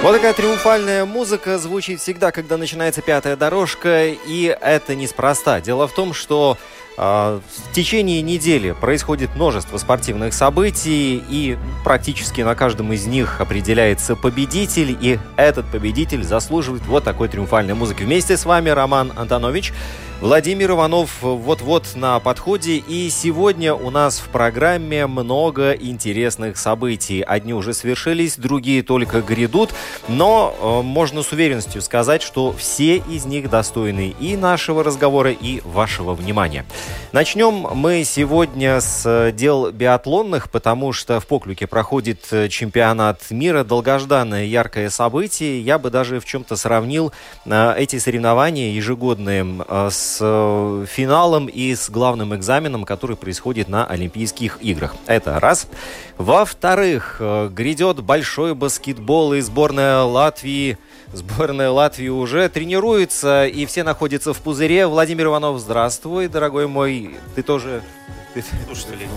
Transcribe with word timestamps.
Вот 0.00 0.12
такая 0.14 0.32
триумфальная 0.32 1.04
музыка 1.04 1.58
звучит 1.58 2.00
всегда, 2.00 2.30
когда 2.30 2.56
начинается 2.56 3.02
пятая 3.02 3.36
дорожка, 3.36 4.06
и 4.06 4.56
это 4.60 4.94
неспроста. 4.94 5.60
Дело 5.60 5.88
в 5.88 5.92
том, 5.92 6.14
что 6.14 6.56
э, 6.96 7.00
в 7.02 7.72
течение 7.74 8.22
недели 8.22 8.70
происходит 8.80 9.34
множество 9.34 9.76
спортивных 9.76 10.34
событий, 10.34 11.22
и 11.28 11.58
практически 11.82 12.42
на 12.42 12.54
каждом 12.54 12.92
из 12.92 13.06
них 13.06 13.40
определяется 13.40 14.14
победитель, 14.14 14.96
и 15.00 15.18
этот 15.36 15.66
победитель 15.66 16.22
заслуживает 16.22 16.86
вот 16.86 17.02
такой 17.02 17.28
триумфальной 17.28 17.74
музыки. 17.74 18.04
Вместе 18.04 18.36
с 18.36 18.46
вами 18.46 18.70
Роман 18.70 19.12
Антонович. 19.16 19.72
Владимир 20.20 20.72
Иванов 20.72 21.22
вот-вот 21.22 21.94
на 21.94 22.18
подходе, 22.18 22.78
и 22.78 23.08
сегодня 23.08 23.72
у 23.72 23.88
нас 23.90 24.18
в 24.18 24.28
программе 24.30 25.06
много 25.06 25.70
интересных 25.70 26.58
событий. 26.58 27.22
Одни 27.22 27.54
уже 27.54 27.72
свершились, 27.72 28.36
другие 28.36 28.82
только 28.82 29.20
грядут, 29.20 29.72
но 30.08 30.52
э, 30.60 30.82
можно 30.82 31.22
с 31.22 31.30
уверенностью 31.30 31.80
сказать, 31.82 32.22
что 32.22 32.52
все 32.52 32.96
из 32.96 33.26
них 33.26 33.48
достойны 33.48 34.12
и 34.18 34.36
нашего 34.36 34.82
разговора, 34.82 35.30
и 35.30 35.60
вашего 35.60 36.14
внимания. 36.14 36.66
Начнем 37.12 37.68
мы 37.74 38.02
сегодня 38.02 38.80
с 38.80 39.30
дел 39.36 39.70
биатлонных, 39.70 40.50
потому 40.50 40.92
что 40.92 41.20
в 41.20 41.28
Поклюке 41.28 41.68
проходит 41.68 42.26
чемпионат 42.48 43.30
мира, 43.30 43.62
долгожданное 43.62 44.46
яркое 44.46 44.90
событие. 44.90 45.60
Я 45.60 45.78
бы 45.78 45.90
даже 45.90 46.18
в 46.18 46.24
чем-то 46.24 46.56
сравнил 46.56 47.12
э, 47.44 47.74
эти 47.78 48.00
соревнования 48.00 48.72
ежегодные 48.72 49.46
э, 49.68 49.88
с 49.92 50.07
э, 50.20 50.86
финалом 50.88 51.46
и 51.46 51.74
с 51.74 51.90
главным 51.90 52.34
экзаменом, 52.34 52.84
который 52.84 53.16
происходит 53.16 53.68
на 53.68 53.86
Олимпийских 53.86 54.58
играх. 54.60 54.96
Это 55.06 55.38
раз. 55.38 55.68
Во-вторых, 56.16 57.16
э, 57.20 57.48
грядет 57.48 58.02
большой 58.02 58.54
баскетбол 58.54 59.34
и 59.34 59.40
сборная 59.40 60.02
Латвии 60.02 60.78
Сборная 61.12 61.70
Латвии 61.70 62.08
уже 62.08 62.50
тренируется, 62.50 63.46
и 63.46 63.64
все 63.64 63.82
находятся 63.82 64.34
в 64.34 64.38
пузыре. 64.38 64.86
Владимир 64.86 65.26
Иванов, 65.26 65.58
здравствуй, 65.58 66.28
дорогой 66.28 66.68
мой. 66.68 67.16
Ты 67.34 67.42
тоже 67.42 67.82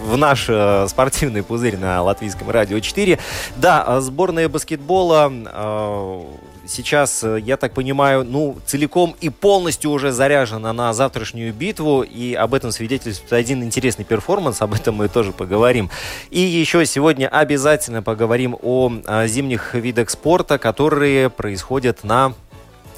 в 0.06 0.18
наш 0.18 0.46
э, 0.50 0.88
спортивный 0.88 1.44
пузырь 1.44 1.78
на 1.78 2.02
латвийском 2.02 2.50
радио 2.50 2.80
4. 2.80 3.20
Да, 3.58 3.84
э, 3.86 4.00
сборная 4.00 4.48
баскетбола 4.48 5.32
э, 5.32 6.24
сейчас, 6.72 7.24
э, 7.24 7.40
я 7.40 7.58
так 7.58 7.74
понимаю, 7.74 8.24
ну, 8.24 8.58
целиком 8.66 9.16
и 9.20 9.30
полностью 9.30 9.92
уже 9.92 10.12
заряжена 10.12 10.74
на 10.74 10.94
завтрашнюю 10.94 11.54
битву, 11.54 12.02
и 12.02 12.34
об 12.34 12.54
этом 12.54 12.72
свидетельствует 12.72 13.34
один 13.34 13.64
интересный 13.64 14.06
перформанс, 14.06 14.62
об 14.62 14.74
этом 14.74 14.96
мы 14.96 15.08
тоже 15.10 15.32
поговорим. 15.32 15.90
И 16.30 16.40
еще 16.40 16.86
сегодня 16.86 17.28
обязательно 17.28 18.02
поговорим 18.02 18.58
о, 18.62 18.92
о 19.06 19.28
зимних 19.28 19.74
видах 19.76 20.10
спорта, 20.10 20.58
которые 20.58 21.30
происходят 21.30 22.04
на 22.04 22.34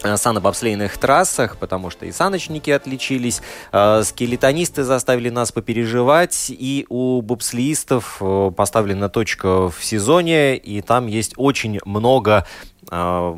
э, 0.04 0.18
санобобслейных 0.18 0.98
трассах, 0.98 1.58
потому 1.58 1.90
что 1.90 2.06
и 2.06 2.12
саночники 2.12 2.70
отличились, 2.70 3.42
э, 3.72 4.04
скелетонисты 4.04 4.84
заставили 4.84 5.30
нас 5.30 5.52
попереживать, 5.52 6.48
и 6.50 6.86
у 6.90 7.22
бобслеистов 7.22 8.18
э, 8.22 8.52
поставлена 8.56 9.10
точка 9.10 9.70
в 9.70 9.84
сезоне, 9.84 10.58
и 10.58 10.82
там 10.82 11.08
есть 11.08 11.34
очень 11.38 11.80
много 11.86 12.46
э, 12.92 13.36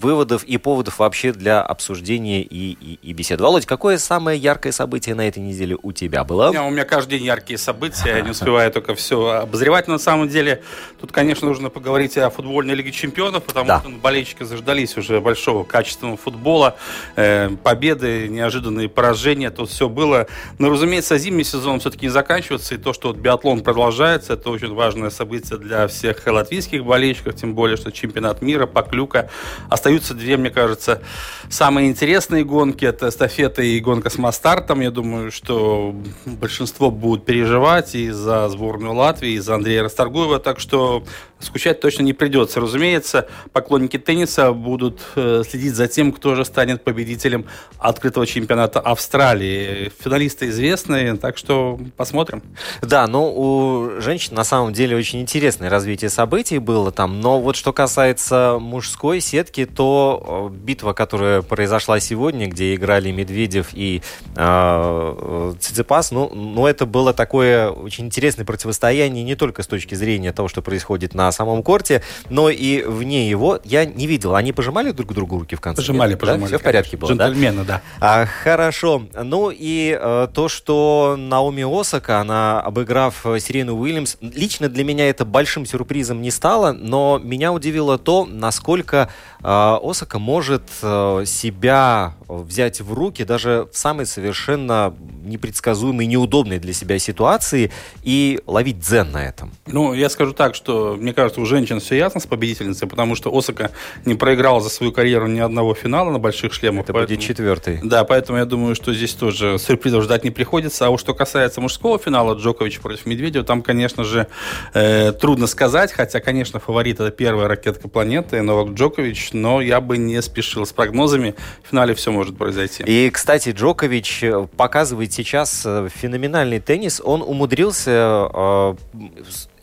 выводов 0.00 0.44
и 0.44 0.56
поводов 0.56 0.98
вообще 0.98 1.32
для 1.32 1.60
обсуждения 1.60 2.42
и, 2.42 2.72
и, 2.72 2.98
и 3.02 3.12
беседы. 3.12 3.42
Володь, 3.42 3.66
какое 3.66 3.98
самое 3.98 4.38
яркое 4.38 4.72
событие 4.72 5.14
на 5.14 5.28
этой 5.28 5.40
неделе 5.40 5.76
у 5.82 5.92
тебя 5.92 6.24
было? 6.24 6.48
У 6.48 6.52
меня, 6.52 6.64
у 6.64 6.70
меня 6.70 6.84
каждый 6.84 7.18
день 7.18 7.26
яркие 7.26 7.58
события, 7.58 8.16
я 8.16 8.20
не 8.22 8.30
успеваю 8.30 8.70
только 8.72 8.94
все 8.94 9.28
обозревать. 9.28 9.86
Но 9.86 9.94
на 9.94 9.98
самом 9.98 10.28
деле, 10.28 10.62
тут, 11.00 11.12
конечно, 11.12 11.46
нужно 11.46 11.68
поговорить 11.70 12.16
о 12.16 12.30
футбольной 12.30 12.74
лиге 12.74 12.92
чемпионов, 12.92 13.44
потому 13.44 13.66
да. 13.66 13.80
что 13.80 13.90
болельщики 13.90 14.42
заждались 14.42 14.96
уже 14.96 15.20
большого 15.20 15.64
качественного 15.64 16.16
футбола, 16.16 16.76
э, 17.16 17.50
победы, 17.62 18.28
неожиданные 18.28 18.88
поражения, 18.88 19.50
тут 19.50 19.70
все 19.70 19.88
было. 19.88 20.26
Но, 20.58 20.70
разумеется, 20.70 21.18
зимний 21.18 21.44
сезон 21.44 21.80
все-таки 21.80 22.06
не 22.06 22.10
заканчивается, 22.10 22.74
и 22.74 22.78
то, 22.78 22.92
что 22.92 23.08
вот 23.08 23.18
биатлон 23.18 23.62
продолжается, 23.62 24.34
это 24.34 24.50
очень 24.50 24.72
важное 24.74 25.10
событие 25.10 25.58
для 25.58 25.86
всех 25.88 26.26
латвийских 26.26 26.84
болельщиков, 26.84 27.36
тем 27.36 27.54
более, 27.54 27.76
что 27.76 27.92
чемпионат 27.92 28.40
мира, 28.40 28.66
поклюка 28.66 29.28
остается 29.68 29.89
остаются 29.90 30.14
две, 30.14 30.36
мне 30.36 30.50
кажется, 30.50 31.02
самые 31.48 31.90
интересные 31.90 32.44
гонки. 32.44 32.84
Это 32.84 33.08
эстафета 33.08 33.62
и 33.62 33.80
гонка 33.80 34.08
с 34.08 34.18
мастартом. 34.18 34.80
Я 34.80 34.92
думаю, 34.92 35.32
что 35.32 35.96
большинство 36.24 36.92
будут 36.92 37.24
переживать 37.24 37.96
и 37.96 38.10
за 38.10 38.48
сборную 38.48 38.94
Латвии, 38.94 39.32
и 39.32 39.38
за 39.40 39.56
Андрея 39.56 39.82
Расторгуева. 39.82 40.38
Так 40.38 40.60
что 40.60 41.02
скучать 41.40 41.80
точно 41.80 42.02
не 42.02 42.12
придется. 42.12 42.60
Разумеется, 42.60 43.28
поклонники 43.52 43.98
тенниса 43.98 44.52
будут 44.52 45.00
э, 45.16 45.42
следить 45.48 45.74
за 45.74 45.88
тем, 45.88 46.12
кто 46.12 46.34
же 46.34 46.44
станет 46.44 46.84
победителем 46.84 47.46
открытого 47.78 48.26
чемпионата 48.26 48.80
Австралии. 48.80 49.90
Финалисты 50.00 50.48
известны, 50.48 51.16
так 51.16 51.38
что 51.38 51.78
посмотрим. 51.96 52.42
Да, 52.82 53.06
ну 53.06 53.32
у 53.34 54.00
женщин 54.00 54.34
на 54.34 54.44
самом 54.44 54.72
деле 54.72 54.96
очень 54.96 55.20
интересное 55.20 55.70
развитие 55.70 56.10
событий 56.10 56.58
было 56.58 56.92
там. 56.92 57.20
Но 57.20 57.40
вот 57.40 57.56
что 57.56 57.72
касается 57.72 58.58
мужской 58.60 59.20
сетки, 59.20 59.64
то 59.66 60.50
э, 60.52 60.54
битва, 60.54 60.92
которая 60.92 61.42
произошла 61.42 62.00
сегодня, 62.00 62.48
где 62.48 62.74
играли 62.74 63.10
Медведев 63.10 63.68
и 63.72 64.02
э, 64.36 65.54
Циципас, 65.58 66.10
ну, 66.10 66.30
ну, 66.34 66.66
это 66.66 66.86
было 66.86 67.12
такое 67.12 67.70
очень 67.70 68.06
интересное 68.06 68.44
противостояние 68.44 69.24
не 69.24 69.34
только 69.34 69.62
с 69.62 69.66
точки 69.66 69.94
зрения 69.94 70.32
того, 70.32 70.48
что 70.48 70.62
происходит 70.62 71.14
на 71.14 71.29
самом 71.32 71.62
корте, 71.62 72.02
но 72.28 72.50
и 72.50 72.82
вне 72.82 73.28
его. 73.28 73.58
Я 73.64 73.84
не 73.84 74.06
видел. 74.06 74.34
Они 74.34 74.52
пожимали 74.52 74.92
друг 74.92 75.12
другу 75.14 75.38
руки 75.38 75.56
в 75.56 75.60
конце? 75.60 75.82
Пожимали, 75.82 76.10
нет? 76.10 76.20
пожимали. 76.20 76.40
Да? 76.42 76.46
Все 76.46 76.58
в 76.58 76.62
порядке 76.62 76.96
было, 76.96 77.10
Джентльмены, 77.10 77.64
да? 77.64 77.82
да. 78.00 78.22
А, 78.22 78.26
хорошо. 78.26 79.02
Ну 79.14 79.50
и 79.50 79.98
э, 80.00 80.28
то, 80.32 80.48
что 80.48 81.16
Наоми 81.18 81.80
Осака, 81.80 82.20
она, 82.20 82.60
обыграв 82.60 83.26
Сирену 83.38 83.76
Уильямс, 83.76 84.16
лично 84.20 84.68
для 84.68 84.84
меня 84.84 85.08
это 85.08 85.24
большим 85.24 85.66
сюрпризом 85.66 86.22
не 86.22 86.30
стало, 86.30 86.72
но 86.72 87.20
меня 87.22 87.52
удивило 87.52 87.98
то, 87.98 88.26
насколько 88.26 89.10
э, 89.42 89.78
Осака 89.82 90.18
может 90.18 90.62
э, 90.82 91.24
себя 91.26 92.14
взять 92.28 92.80
в 92.80 92.92
руки 92.92 93.24
даже 93.24 93.68
в 93.72 93.76
самой 93.76 94.06
совершенно 94.06 94.94
непредсказуемой, 95.24 96.06
неудобной 96.06 96.58
для 96.58 96.72
себя 96.72 96.98
ситуации 96.98 97.70
и 98.02 98.40
ловить 98.46 98.80
дзен 98.80 99.10
на 99.12 99.24
этом. 99.24 99.52
Ну, 99.66 99.92
я 99.92 100.08
скажу 100.08 100.32
так, 100.32 100.54
что 100.54 100.96
мне 100.98 101.12
кажется, 101.12 101.19
у 101.36 101.44
женщин 101.44 101.80
все 101.80 101.96
ясно 101.96 102.20
с 102.20 102.26
победительницей, 102.26 102.88
потому 102.88 103.14
что 103.14 103.36
Осака 103.36 103.70
не 104.04 104.14
проиграла 104.14 104.60
за 104.60 104.70
свою 104.70 104.92
карьеру 104.92 105.26
ни 105.26 105.40
одного 105.40 105.74
финала 105.74 106.10
на 106.10 106.18
больших 106.18 106.52
шлемах. 106.52 106.84
Это 106.84 106.92
поэтому, 106.92 107.16
будет 107.16 107.26
четвертый. 107.26 107.80
Да, 107.82 108.04
поэтому 108.04 108.38
я 108.38 108.44
думаю, 108.44 108.74
что 108.74 108.94
здесь 108.94 109.14
тоже 109.14 109.58
сюрпризов 109.58 110.04
ждать 110.04 110.24
не 110.24 110.30
приходится. 110.30 110.86
А 110.86 110.90
уж 110.90 111.00
что 111.00 111.14
касается 111.14 111.60
мужского 111.60 111.98
финала 111.98 112.34
Джокович 112.34 112.78
против 112.80 113.06
Медведева, 113.06 113.44
там, 113.44 113.62
конечно 113.62 114.04
же, 114.04 114.26
э, 114.74 115.12
трудно 115.12 115.46
сказать, 115.46 115.92
хотя, 115.92 116.20
конечно, 116.20 116.60
фаворит 116.60 117.00
это 117.00 117.10
первая 117.10 117.48
ракетка 117.48 117.88
планеты, 117.88 118.42
Новак 118.42 118.74
Джокович, 118.74 119.30
но 119.32 119.60
я 119.62 119.80
бы 119.80 119.96
не 119.96 120.20
спешил 120.20 120.66
с 120.66 120.72
прогнозами. 120.72 121.34
В 121.64 121.70
финале 121.70 121.94
все 121.94 122.12
может 122.12 122.36
произойти. 122.36 122.84
И, 122.86 123.10
кстати, 123.10 123.50
Джокович 123.50 124.24
э, 124.24 124.46
показывает 124.56 125.12
сейчас 125.12 125.62
э, 125.64 125.88
феноменальный 125.92 126.60
теннис. 126.60 127.00
Он 127.02 127.22
умудрился 127.22 128.28
э, 128.32 128.74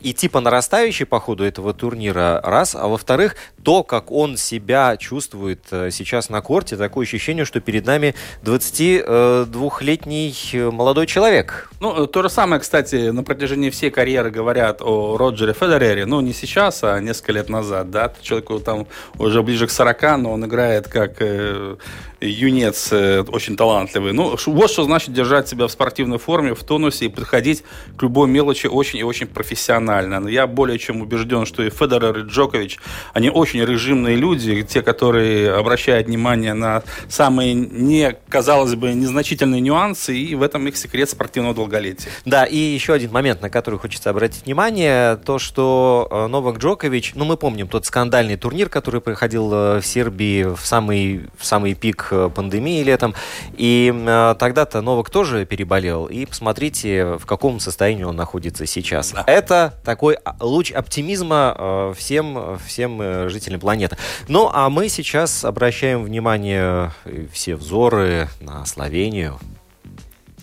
идти 0.02 0.28
по 0.28 0.40
нарастающей 0.40 1.06
по 1.06 1.20
ходу 1.20 1.44
этого 1.44 1.74
турнира, 1.74 2.42
раз, 2.44 2.76
а 2.76 2.88
во-вторых, 2.88 3.36
то, 3.64 3.84
как 3.84 4.12
он 4.12 4.38
себя 4.38 4.96
чувствует 4.98 5.64
э, 5.72 5.90
сейчас 5.92 6.30
на 6.30 6.42
корте, 6.42 6.78
такое 6.78 7.06
ощущение, 7.06 7.46
что 7.46 7.60
перед 7.60 7.86
нами 7.86 8.16
22-летний 8.44 10.36
э, 10.54 10.72
молодой 10.72 11.08
человек. 11.08 11.72
Ну, 11.80 12.08
то 12.08 12.22
же 12.22 12.30
самое, 12.30 12.62
кстати, 12.62 13.10
на 13.10 13.24
протяжении 13.24 13.70
всей 13.70 13.90
карьеры 13.90 14.30
говорят 14.30 14.82
о 14.82 15.18
Роджере 15.18 15.54
Федерере, 15.54 16.06
ну, 16.06 16.22
не 16.22 16.34
сейчас, 16.34 16.84
а 16.84 17.00
несколько 17.00 17.32
лет 17.34 17.50
назад, 17.50 17.90
да, 17.92 18.14
человеку 18.22 18.60
там 18.60 18.88
уже 19.18 19.42
ближе 19.44 19.68
к 19.68 19.72
40, 19.72 20.18
но 20.20 20.34
он 20.34 20.46
играет 20.46 20.88
как 20.88 21.16
э, 21.20 21.78
юнец 22.22 22.90
э, 22.92 23.22
очень 23.22 23.56
талантливый. 23.58 24.14
Ну, 24.14 24.36
вот 24.46 24.72
что 24.72 24.84
значит 24.84 25.14
держать 25.14 25.48
себя 25.48 25.68
в 25.68 25.72
спортивной 25.72 26.20
форме, 26.20 26.54
в 26.54 26.64
тонусе 26.64 27.06
и 27.06 27.10
подходить 27.10 27.64
к 27.98 28.04
любой 28.04 28.28
мелочи 28.28 28.68
очень 28.68 29.00
и 29.00 29.04
очень 29.04 29.28
профессионально. 29.28 29.87
Но 30.20 30.30
я 30.30 30.48
более 30.48 30.78
чем 30.78 31.02
убежден, 31.02 31.46
что 31.46 31.64
и 31.64 31.70
Федерер, 31.70 32.20
и 32.20 32.22
Джокович, 32.24 32.80
они 33.14 33.30
очень 33.30 33.64
режимные 33.64 34.16
люди, 34.16 34.64
те, 34.64 34.82
которые 34.82 35.54
обращают 35.54 36.08
внимание 36.08 36.54
на 36.54 36.84
самые, 37.08 37.54
не, 37.54 38.16
казалось 38.30 38.76
бы, 38.76 38.94
незначительные 38.94 39.62
нюансы, 39.62 40.18
и 40.18 40.36
в 40.36 40.44
этом 40.44 40.68
их 40.68 40.76
секрет 40.76 41.10
спортивного 41.10 41.56
долголетия. 41.56 42.12
Да, 42.26 42.44
и 42.44 42.58
еще 42.58 42.94
один 42.94 43.12
момент, 43.12 43.42
на 43.42 43.50
который 43.50 43.80
хочется 43.80 44.10
обратить 44.10 44.46
внимание, 44.46 45.16
то, 45.16 45.40
что 45.40 46.08
э, 46.12 46.28
Новак 46.28 46.58
Джокович, 46.58 47.14
ну, 47.16 47.26
мы 47.26 47.38
помним 47.38 47.68
тот 47.68 47.86
скандальный 47.86 48.36
турнир, 48.36 48.70
который 48.70 49.02
проходил 49.02 49.54
э, 49.54 49.80
в 49.80 49.86
Сербии 49.86 50.44
в 50.44 50.60
самый, 50.66 51.30
в 51.38 51.46
самый 51.46 51.74
пик 51.74 52.12
Э, 52.18 52.30
пандемии 52.34 52.84
летом. 52.84 53.14
И 53.54 53.94
тогда-то 54.40 54.82
Новак 54.82 55.10
тоже 55.10 55.46
переболел. 55.46 56.06
И 56.06 56.26
посмотрите, 56.26 57.18
в 57.18 57.26
каком 57.26 57.60
состоянии 57.60 58.04
он 58.04 58.16
находится 58.16 58.66
сейчас. 58.66 59.12
Да. 59.12 59.24
Это 59.28 59.74
такой 59.88 60.18
а, 60.26 60.36
луч 60.42 60.74
оптимизма 60.74 61.56
э, 61.58 61.94
всем, 61.96 62.60
всем 62.60 63.30
жителям 63.30 63.62
планеты. 63.62 63.96
Ну, 64.28 64.52
а 64.54 64.70
мы 64.70 64.90
сейчас 64.90 65.46
обращаем 65.46 66.04
внимание, 66.04 66.92
все 67.32 67.56
взоры 67.56 68.28
на 68.42 68.66
Словению, 68.66 69.40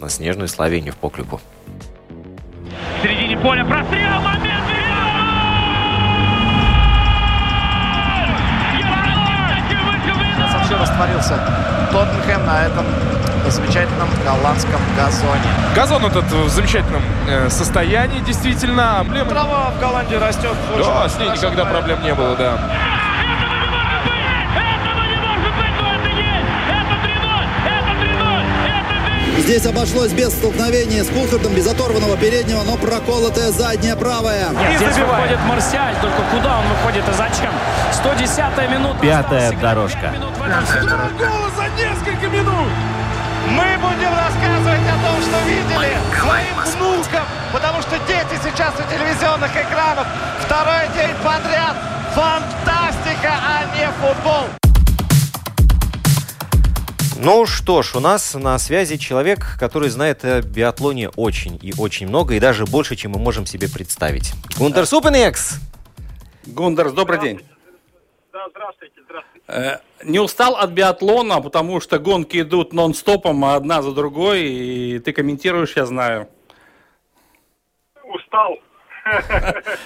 на 0.00 0.08
снежную 0.08 0.49
Словению 0.49 0.94
в 0.94 0.96
Поклюку. 0.96 1.43
В 3.00 3.02
середине 3.02 3.37
поля 3.37 3.67
прострел, 3.67 4.19
момент! 4.23 4.64
Совсем 10.52 10.81
растворился 10.81 11.38
Тоттенхэм 11.93 12.46
на 12.46 12.64
этом 12.64 12.87
замечательном 13.50 14.08
голландском 14.25 14.81
газоне. 14.96 15.43
Газон 15.75 16.05
этот 16.06 16.25
в 16.25 16.49
замечательном 16.49 17.02
э, 17.29 17.49
состоянии, 17.50 18.20
действительно. 18.20 19.05
Трава 19.29 19.70
в 19.70 19.81
Голландии 19.81 20.17
растет. 20.17 20.55
Да, 20.79 21.08
с 21.08 21.19
ней 21.19 21.31
никогда 21.31 21.64
проблем 21.64 22.02
не 22.02 22.14
было, 22.14 22.37
да. 22.37 22.58
Здесь 29.44 29.67
обошлось 29.67 30.12
без 30.12 30.32
столкновения 30.32 31.05
с 31.05 31.08
Кулхардом, 31.08 31.55
без 31.55 31.67
оторванного 31.67 32.17
переднего, 32.17 32.62
но 32.62 32.76
проколотая 32.79 33.50
задняя 33.52 33.94
правая. 33.94 34.49
Нет, 34.49 34.81
здесь 34.81 34.96
выходит 34.96 35.38
Марсиаль, 35.46 35.94
только 36.00 36.23
куда 36.31 36.61
он 36.61 36.64
выходит 36.69 37.06
и 37.06 37.12
зачем? 37.12 37.52
110 37.93 38.70
минута. 38.70 38.99
Пятая 39.02 39.52
дорожка. 39.61 40.14
Гола 41.19 41.50
за 41.56 41.69
несколько 41.76 42.29
минут! 42.29 42.69
Мы 43.50 43.76
будем 43.79 44.12
рассказывать 44.14 44.81
о 44.88 44.96
том, 45.05 45.23
что 45.23 45.38
видели 45.46 45.96
своим 46.19 46.55
внукам, 46.64 47.25
потому 47.52 47.82
что 47.82 47.99
дети 48.06 48.41
сейчас 48.43 48.75
у 48.79 48.82
телевизионных 48.91 49.50
экранов. 49.50 50.06
Второй 50.41 50.88
день 50.94 51.14
подряд. 51.23 51.76
Фантастика, 52.14 53.32
а 53.32 53.64
не 53.76 53.87
футбол. 54.00 54.44
Ну 57.19 57.46
что 57.46 57.82
ж, 57.82 57.94
у 57.94 58.00
нас 58.00 58.35
на 58.35 58.58
связи 58.58 58.96
человек, 58.96 59.56
который 59.58 59.88
знает 59.88 60.25
о 60.25 60.43
биатлоне 60.43 61.08
очень 61.11 61.58
и 61.62 61.73
очень 61.76 62.08
много, 62.08 62.35
и 62.35 62.41
даже 62.41 62.64
больше, 62.67 62.96
чем 62.96 63.12
мы 63.12 63.19
можем 63.19 63.46
себе 63.46 63.69
представить. 63.69 64.32
Гундер 64.58 64.87
Супенекс! 64.87 65.61
Гундерс, 66.46 66.93
добрый 66.93 67.20
день. 67.20 67.41
Да, 68.32 68.46
здравствуйте, 68.50 69.00
здравствуйте. 69.06 69.34
Э, 69.46 69.79
не 70.05 70.19
устал 70.19 70.56
от 70.56 70.70
биатлона, 70.70 71.41
потому 71.41 71.81
что 71.81 71.99
гонки 71.99 72.41
идут 72.41 72.73
нон-стопом, 72.73 73.44
а 73.44 73.55
одна 73.55 73.82
за 73.82 73.93
другой, 73.93 74.43
и 74.44 74.99
ты 74.99 75.12
комментируешь, 75.12 75.76
я 75.76 75.87
знаю. 75.87 76.29
Устал. 78.05 78.58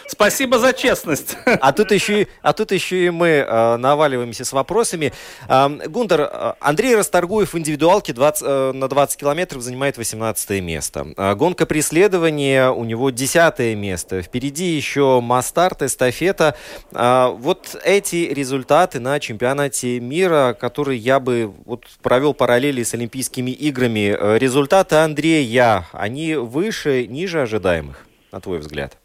Спасибо 0.06 0.58
за 0.58 0.72
честность. 0.72 1.36
А 1.44 1.72
тут 1.72 1.90
еще, 1.90 2.26
а 2.42 2.52
тут 2.52 2.72
еще 2.72 3.06
и 3.06 3.10
мы 3.10 3.28
э, 3.28 3.76
наваливаемся 3.76 4.44
с 4.44 4.52
вопросами. 4.52 5.12
Э, 5.48 5.68
Гундер, 5.88 6.20
э, 6.20 6.52
Андрей 6.60 6.96
Расторгуев 6.96 7.52
в 7.52 7.58
индивидуалке 7.58 8.12
20, 8.12 8.42
э, 8.46 8.72
на 8.72 8.88
20 8.88 9.20
километров 9.20 9.62
занимает 9.62 9.96
18 9.96 10.60
место. 10.60 11.06
Э, 11.16 11.34
гонка 11.34 11.66
преследования 11.66 12.70
у 12.70 12.84
него 12.84 13.10
10 13.10 13.74
место. 13.74 14.22
Впереди 14.22 14.64
еще 14.64 15.20
мастарт, 15.20 15.82
эстафета. 15.82 16.54
Э, 16.92 17.28
вот 17.36 17.76
эти 17.84 18.28
результаты 18.32 19.00
на 19.00 19.18
чемпионате 19.20 20.00
мира, 20.00 20.56
которые 20.58 20.98
я 20.98 21.20
бы 21.20 21.52
вот 21.64 21.86
провел 22.02 22.34
параллели 22.34 22.82
с 22.82 22.94
Олимпийскими 22.94 23.50
играми, 23.50 24.16
э, 24.18 24.38
результаты 24.38 24.96
Андрея, 24.96 25.86
они 25.92 26.34
выше, 26.34 27.06
ниже 27.06 27.42
ожидаемых, 27.42 28.06
на 28.32 28.40
твой 28.40 28.58
взгляд? 28.58 28.96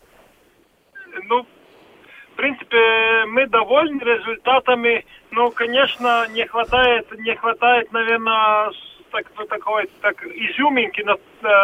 Ну, 1.28 1.44
в 1.44 2.36
принципе, 2.36 3.26
мы 3.28 3.46
довольны 3.48 4.02
результатами. 4.02 5.06
Ну, 5.32 5.52
конечно, 5.52 6.28
не 6.30 6.46
хватает, 6.46 7.08
не 7.20 7.36
хватает, 7.36 7.92
наверное, 7.92 8.72
так, 9.12 9.26
такой 9.48 9.90
так 10.02 10.26
изюминки 10.26 11.02
на, 11.02 11.18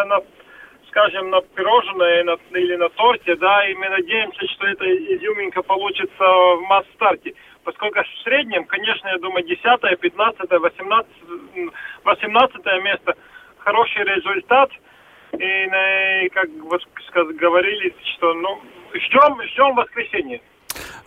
на 0.05 0.21
скажем, 0.89 1.29
на 1.29 1.41
пирожное 1.41 2.23
на, 2.23 2.37
или 2.51 2.75
на 2.75 2.89
торте, 2.89 3.35
да, 3.35 3.67
и 3.67 3.73
мы 3.75 3.89
надеемся, 3.89 4.47
что 4.47 4.67
эта 4.67 4.85
изюминка 4.85 5.61
получится 5.61 6.23
в 6.23 6.61
масс-старте. 6.67 7.33
Поскольку 7.63 7.99
в 7.99 8.23
среднем, 8.23 8.65
конечно, 8.65 9.07
я 9.07 9.17
думаю, 9.17 9.45
10, 9.45 9.61
15, 9.99 10.51
18, 10.51 11.11
18 12.03 12.65
место 12.83 13.15
хороший 13.59 14.03
результат. 14.03 14.71
И, 15.33 16.25
и 16.25 16.29
как 16.29 16.49
вы 16.49 17.33
говорили, 17.33 17.93
что 18.15 18.33
ну, 18.33 18.59
ждем, 18.93 19.41
ждем 19.43 19.75
воскресенье. 19.75 20.41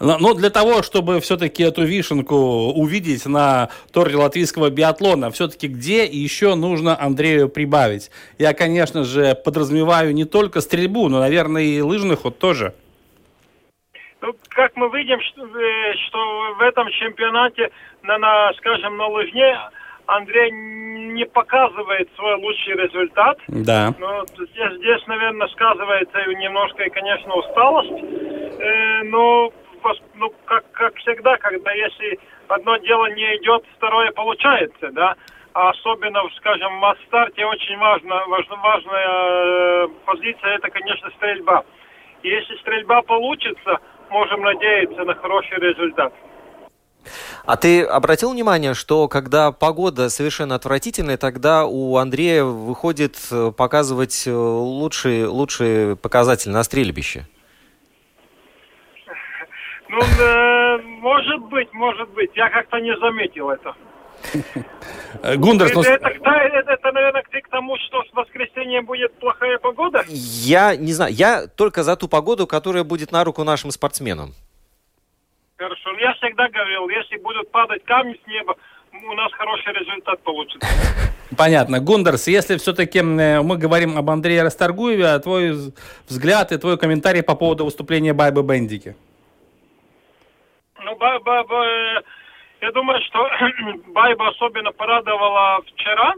Но 0.01 0.35
для 0.35 0.51
того, 0.51 0.83
чтобы 0.83 1.21
все-таки 1.21 1.63
эту 1.63 1.85
вишенку 1.85 2.35
увидеть 2.35 3.25
на 3.25 3.69
торте 3.93 4.17
латвийского 4.17 4.69
биатлона, 4.69 5.31
все-таки 5.31 5.69
где 5.69 6.05
еще 6.05 6.57
нужно 6.57 7.01
Андрею 7.01 7.49
прибавить? 7.49 8.11
Я, 8.39 8.53
конечно 8.53 9.05
же, 9.05 9.37
подразумеваю 9.37 10.13
не 10.13 10.25
только 10.25 10.61
стрельбу, 10.61 11.09
но, 11.09 11.21
наверное, 11.21 11.63
и 11.63 11.81
лыжный 11.81 12.17
ход 12.17 12.39
тоже. 12.39 12.75
Ну, 14.21 14.35
как 14.49 14.77
мы 14.77 14.89
видим, 14.97 15.21
что, 15.21 15.45
э, 15.47 15.95
что 16.07 16.55
в 16.59 16.61
этом 16.61 16.89
чемпионате, 16.91 17.71
на, 18.03 18.19
на, 18.19 18.53
скажем, 18.55 18.97
на 18.97 19.07
лыжне 19.07 19.57
Андрей 20.07 20.51
не 20.93 21.25
показывает 21.27 22.09
свой 22.17 22.35
лучший 22.37 22.75
результат. 22.75 23.39
Да. 23.49 23.95
Но 23.99 24.25
здесь, 24.27 24.77
здесь 24.79 25.07
наверное, 25.07 25.49
сказывается 25.49 26.19
немножко, 26.27 26.89
конечно, 26.91 27.35
усталость. 27.35 28.05
Э, 28.59 29.03
но, 29.05 29.53
ну, 30.15 30.33
как, 30.45 30.71
как 30.73 30.95
всегда, 30.97 31.37
когда 31.39 31.73
если 31.73 32.19
одно 32.49 32.77
дело 32.79 33.07
не 33.15 33.37
идет, 33.37 33.65
второе 33.77 34.11
получается, 34.13 34.91
да. 34.93 35.15
А 35.55 35.71
особенно, 35.71 36.23
скажем, 36.37 36.77
в 36.77 36.81
масс-старте 36.81 37.45
очень 37.45 37.77
важно, 37.77 38.25
важно, 38.27 38.57
важная 38.57 39.85
э, 39.85 39.89
позиция, 40.07 40.55
это, 40.55 40.71
конечно, 40.71 41.11
стрельба. 41.17 41.65
И 42.23 42.29
если 42.29 42.57
стрельба 42.57 43.03
получится, 43.03 43.79
можем 44.09 44.43
надеяться 44.43 45.05
на 45.05 45.15
хороший 45.15 45.59
результат. 45.59 46.13
А 47.45 47.57
ты 47.57 47.83
обратил 47.83 48.33
внимание, 48.33 48.75
что 48.75 49.09
когда 49.09 49.53
погода 49.53 50.09
совершенно 50.09 50.55
отвратительная, 50.55 51.17
тогда 51.17 51.67
у 51.67 51.97
Андрея 51.97 52.45
выходит 52.45 53.17
э, 53.31 53.53
показывать 53.57 54.25
э, 54.27 54.33
лучшие, 54.33 55.27
лучшие 55.27 55.97
показатели 55.97 56.53
на 56.53 56.63
стрельбище? 56.63 57.27
Ну, 59.89 60.01
э, 60.01 60.79
может 60.79 61.41
быть, 61.51 61.73
может 61.73 62.09
быть. 62.11 62.31
Я 62.35 62.49
как-то 62.49 62.79
не 62.79 62.97
заметил 62.99 63.51
это. 63.51 63.75
Гундерс, 65.37 65.73
это, 65.73 65.81
это, 65.81 66.09
это, 66.09 66.73
это, 66.73 66.93
наверное, 66.93 67.23
к 67.23 67.49
тому, 67.49 67.77
что 67.77 68.03
в 68.03 68.17
воскресенье 68.17 68.83
будет 68.83 69.13
плохая 69.19 69.59
погода? 69.59 70.05
Я 70.09 70.77
не 70.77 70.93
знаю. 70.93 71.13
Я 71.13 71.47
только 71.47 71.83
за 71.83 71.97
ту 71.97 72.09
погоду, 72.09 72.47
которая 72.47 72.85
будет 72.85 73.13
на 73.13 73.25
руку 73.25 73.45
нашим 73.45 73.71
спортсменам. 73.71 74.35
Хорошо. 75.63 75.97
Я 76.01 76.13
всегда 76.15 76.49
говорил, 76.49 76.89
если 76.89 77.19
будут 77.19 77.49
падать 77.53 77.85
камни 77.85 78.19
с 78.25 78.27
неба, 78.27 78.57
у 78.93 79.13
нас 79.15 79.33
хороший 79.33 79.73
результат 79.73 80.21
получится. 80.25 80.67
Понятно. 81.39 81.79
Гундерс, 81.79 82.27
если 82.27 82.57
все-таки 82.57 83.01
мы 83.01 83.57
говорим 83.57 83.97
об 83.97 84.11
Андрее 84.11 84.43
Расторгуеве, 84.43 85.07
а 85.07 85.21
твой 85.21 85.53
взгляд 86.09 86.51
и 86.51 86.59
твой 86.59 86.77
комментарий 86.79 87.23
по 87.23 87.37
поводу 87.37 87.65
выступления 87.65 88.13
Байбы 88.13 88.43
Бендики? 88.43 88.97
Ну, 90.81 90.97
Байба, 90.97 92.03
я 92.61 92.73
думаю, 92.73 93.01
что 93.03 93.31
Байба 93.95 94.31
особенно 94.31 94.73
порадовала 94.73 95.63
вчера. 95.63 96.15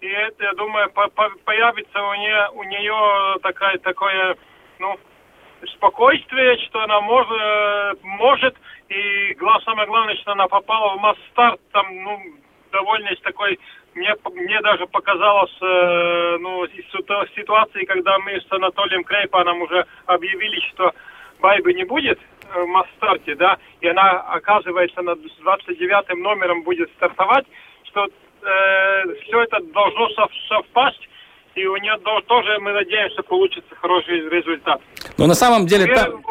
И 0.00 0.06
это, 0.06 0.44
я 0.44 0.52
думаю, 0.54 0.90
по 0.92 1.08
по 1.08 1.28
появится 1.44 2.02
у 2.02 2.14
нее, 2.14 2.48
у 2.54 2.62
нее 2.62 3.38
такая, 3.42 3.76
такое, 3.78 4.34
ну, 4.78 4.98
спокойствие, 5.66 6.58
что 6.66 6.80
она 6.80 7.00
может, 7.00 8.02
может 8.02 8.56
и 8.88 9.36
самое 9.64 9.86
главное, 9.86 10.16
что 10.16 10.32
она 10.32 10.48
попала 10.48 10.96
в 10.96 11.00
масс-старт, 11.00 11.60
там, 11.72 11.86
ну, 12.02 12.20
довольно 12.70 13.10
такой, 13.22 13.58
мне, 13.94 14.14
мне 14.32 14.60
даже 14.60 14.86
показалось, 14.86 15.56
э, 15.60 16.36
ну, 16.40 16.64
из 16.64 16.84
ситуации, 17.34 17.84
когда 17.84 18.18
мы 18.18 18.40
с 18.40 18.46
Анатолием 18.50 19.04
Крейпаном 19.04 19.62
уже 19.62 19.86
объявили, 20.06 20.60
что 20.70 20.92
Байбы 21.40 21.72
не 21.74 21.84
будет 21.84 22.18
в 22.54 22.66
масс-старте, 22.66 23.34
да, 23.34 23.58
и 23.80 23.88
она, 23.88 24.20
оказывается, 24.20 25.02
над 25.02 25.20
29 25.40 26.16
номером 26.18 26.62
будет 26.62 26.90
стартовать, 26.92 27.46
что 27.84 28.06
э, 28.06 29.14
все 29.22 29.42
это 29.42 29.60
должно 29.72 30.08
совпасть, 30.48 31.08
и 31.54 31.66
у 31.66 31.76
нее 31.76 31.98
тоже, 32.26 32.58
мы 32.60 32.72
надеемся, 32.72 33.22
получится 33.22 33.74
хороший 33.80 34.28
результат. 34.28 34.80
Но 35.18 35.26
на 35.26 35.34
самом 35.34 35.66
деле... 35.66 35.84
Увер... 35.84 35.96
Там... 35.96 36.22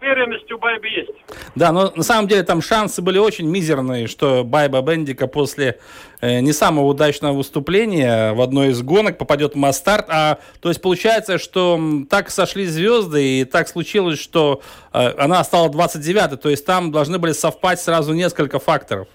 Уверенность 0.00 0.50
у 0.50 0.58
Байбы 0.58 0.88
есть. 0.88 1.10
Да, 1.54 1.70
но 1.70 1.92
на 1.94 2.02
самом 2.02 2.26
деле 2.26 2.42
там 2.42 2.62
шансы 2.62 3.02
были 3.02 3.18
очень 3.18 3.46
мизерные, 3.48 4.06
что 4.08 4.42
Байба 4.42 4.80
Бендика 4.80 5.26
после 5.26 5.78
э, 6.20 6.40
не 6.40 6.52
самого 6.52 6.86
удачного 6.86 7.34
выступления 7.34 8.32
в 8.32 8.40
одной 8.40 8.68
из 8.68 8.82
гонок 8.82 9.18
попадет 9.18 9.54
в 9.54 9.58
масс-старт. 9.58 10.06
А, 10.08 10.38
то 10.60 10.70
есть 10.70 10.80
получается, 10.80 11.38
что 11.38 11.78
так 12.08 12.30
сошли 12.30 12.64
звезды, 12.64 13.40
и 13.40 13.44
так 13.44 13.68
случилось, 13.68 14.18
что 14.18 14.62
э, 14.92 15.12
она 15.18 15.44
стала 15.44 15.68
29-й. 15.68 16.38
То 16.38 16.48
есть 16.48 16.64
там 16.64 16.90
должны 16.90 17.18
были 17.18 17.32
совпасть 17.32 17.84
сразу 17.84 18.14
несколько 18.14 18.58
факторов. 18.58 19.08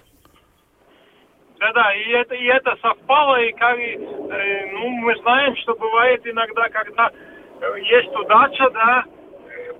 Да-да, 1.58 1.92
и 1.92 2.10
это, 2.12 2.34
и 2.34 2.44
это 2.44 2.76
совпало, 2.80 3.40
и 3.42 3.52
как, 3.52 3.76
э, 3.78 4.70
ну, 4.72 4.88
мы 4.88 5.16
знаем, 5.16 5.56
что 5.56 5.74
бывает 5.74 6.24
иногда, 6.24 6.68
когда 6.68 7.10
э, 7.10 7.80
есть 7.80 8.14
удача, 8.14 8.70
да, 8.70 9.04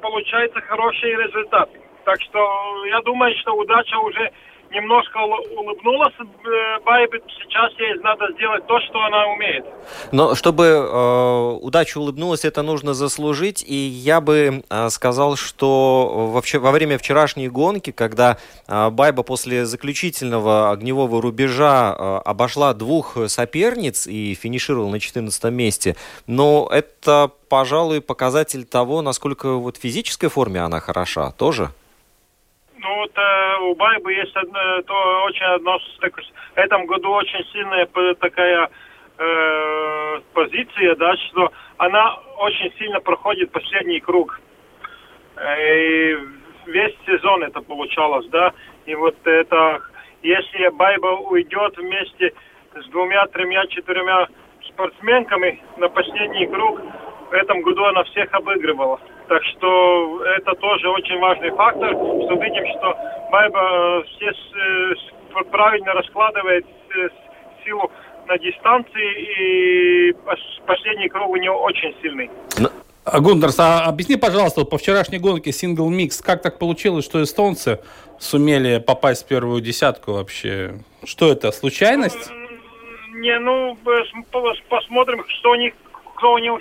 получается 0.01 0.61
хороший 0.63 1.15
результат. 1.15 1.71
Так 2.05 2.21
что 2.23 2.85
я 2.87 3.01
думаю, 3.03 3.33
что 3.39 3.53
удача 3.53 3.97
уже 3.99 4.31
немножко 4.71 5.19
улыбнулась 5.57 6.15
э, 6.19 6.85
Байбе. 6.85 7.21
Сейчас 7.43 7.73
ей 7.79 7.95
надо 8.01 8.33
сделать 8.35 8.67
то, 8.67 8.79
что 8.81 9.01
она 9.05 9.27
умеет. 9.29 9.65
Но 10.13 10.35
чтобы 10.35 10.65
э, 10.65 11.59
удача 11.61 11.99
улыбнулась, 11.99 12.45
это 12.45 12.63
нужно 12.63 12.95
заслужить. 12.95 13.65
И 13.67 13.75
я 13.75 14.21
бы 14.21 14.63
э, 14.69 14.89
сказал, 14.91 15.37
что 15.37 16.31
вообще 16.33 16.59
во 16.59 16.71
время 16.71 16.99
вчерашней 16.99 17.49
гонки, 17.49 17.91
когда 17.91 18.39
э, 18.67 18.91
Байба 18.91 19.23
после 19.23 19.67
заключительного 19.67 20.71
огневого 20.71 21.21
рубежа 21.23 21.95
э, 21.97 22.21
обошла 22.25 22.75
двух 22.75 23.17
соперниц 23.29 24.07
и 24.07 24.35
финишировала 24.35 24.91
на 24.91 25.01
14 25.01 25.45
месте, 25.45 25.97
но 26.27 26.69
это, 26.71 27.31
пожалуй, 27.49 28.01
показатель 28.01 28.65
того, 28.65 29.03
насколько 29.03 29.55
вот 29.55 29.77
в 29.77 29.81
физической 29.81 30.29
форме 30.29 30.61
она 30.61 30.81
хороша 30.81 31.33
тоже. 31.33 31.71
Ну 32.81 32.95
вот 32.95 33.11
э, 33.17 33.57
у 33.63 33.75
Байбы 33.75 34.13
есть 34.13 34.37
одно, 34.37 34.83
то 34.83 35.25
очень 35.25 35.45
одно, 35.47 35.79
так, 36.01 36.15
в 36.17 36.57
этом 36.57 36.87
году 36.87 37.11
очень 37.11 37.45
сильная 37.53 37.89
такая 38.21 38.71
э, 39.19 40.21
позиция, 40.33 40.95
да, 40.95 41.17
что 41.17 41.53
она 41.79 42.15
очень 42.39 42.73
сильно 42.79 43.01
проходит 43.01 43.51
последний 43.51 43.99
круг. 43.99 44.41
Э, 45.37 45.81
и 45.81 46.19
весь 46.67 46.95
сезон 47.05 47.43
это 47.43 47.61
получалось, 47.63 48.27
да. 48.29 48.53
И 48.87 48.95
вот 48.95 49.17
это, 49.25 49.83
если 50.23 50.69
Байба 50.69 51.19
уйдет 51.31 51.77
вместе 51.77 52.33
с 52.77 52.89
двумя, 52.91 53.27
тремя, 53.27 53.67
четырьмя 53.67 54.29
спортсменками 54.69 55.61
на 55.79 55.89
последний 55.89 56.47
круг, 56.47 56.81
в 57.29 57.33
этом 57.33 57.61
году 57.63 57.85
она 57.87 58.05
всех 58.05 58.33
обыгрывала. 58.33 59.01
Так 59.29 59.45
что 59.45 60.25
это 60.25 60.55
тоже 60.55 60.89
очень 60.89 61.19
важный 61.19 61.51
фактор, 61.51 61.91
что 61.91 62.35
видим, 62.43 62.67
что 62.79 62.97
Байба 63.31 63.61
э, 63.61 64.03
все 64.05 64.31
э, 64.31 65.45
правильно 65.51 65.93
раскладывает 65.93 66.65
э, 66.65 67.09
силу 67.63 67.91
на 68.27 68.39
дистанции, 68.39 70.11
и 70.11 70.15
последний 70.67 71.09
круг 71.09 71.29
у 71.29 71.37
него 71.37 71.61
очень 71.63 71.95
сильный. 72.01 72.31
А, 73.05 73.21
Гундерс, 73.21 73.59
а 73.59 73.85
объясни, 73.85 74.17
пожалуйста, 74.17 74.65
по 74.65 74.79
вчерашней 74.79 75.19
гонке 75.19 75.53
сингл 75.53 75.89
микс, 75.91 76.21
как 76.21 76.43
так 76.43 76.59
получилось, 76.59 77.05
что 77.05 77.23
эстонцы 77.23 77.81
сумели 78.19 78.79
попасть 78.79 79.25
в 79.25 79.29
первую 79.29 79.61
десятку 79.61 80.13
вообще? 80.13 80.75
Что 81.05 81.31
это, 81.31 81.53
случайность? 81.53 82.31
Не, 83.15 83.39
ну, 83.39 83.77
посмотрим, 84.69 85.25
что 85.29 85.51
у 85.51 85.55
них, 85.55 85.75
кто 86.17 86.33
у 86.33 86.39
них 86.39 86.53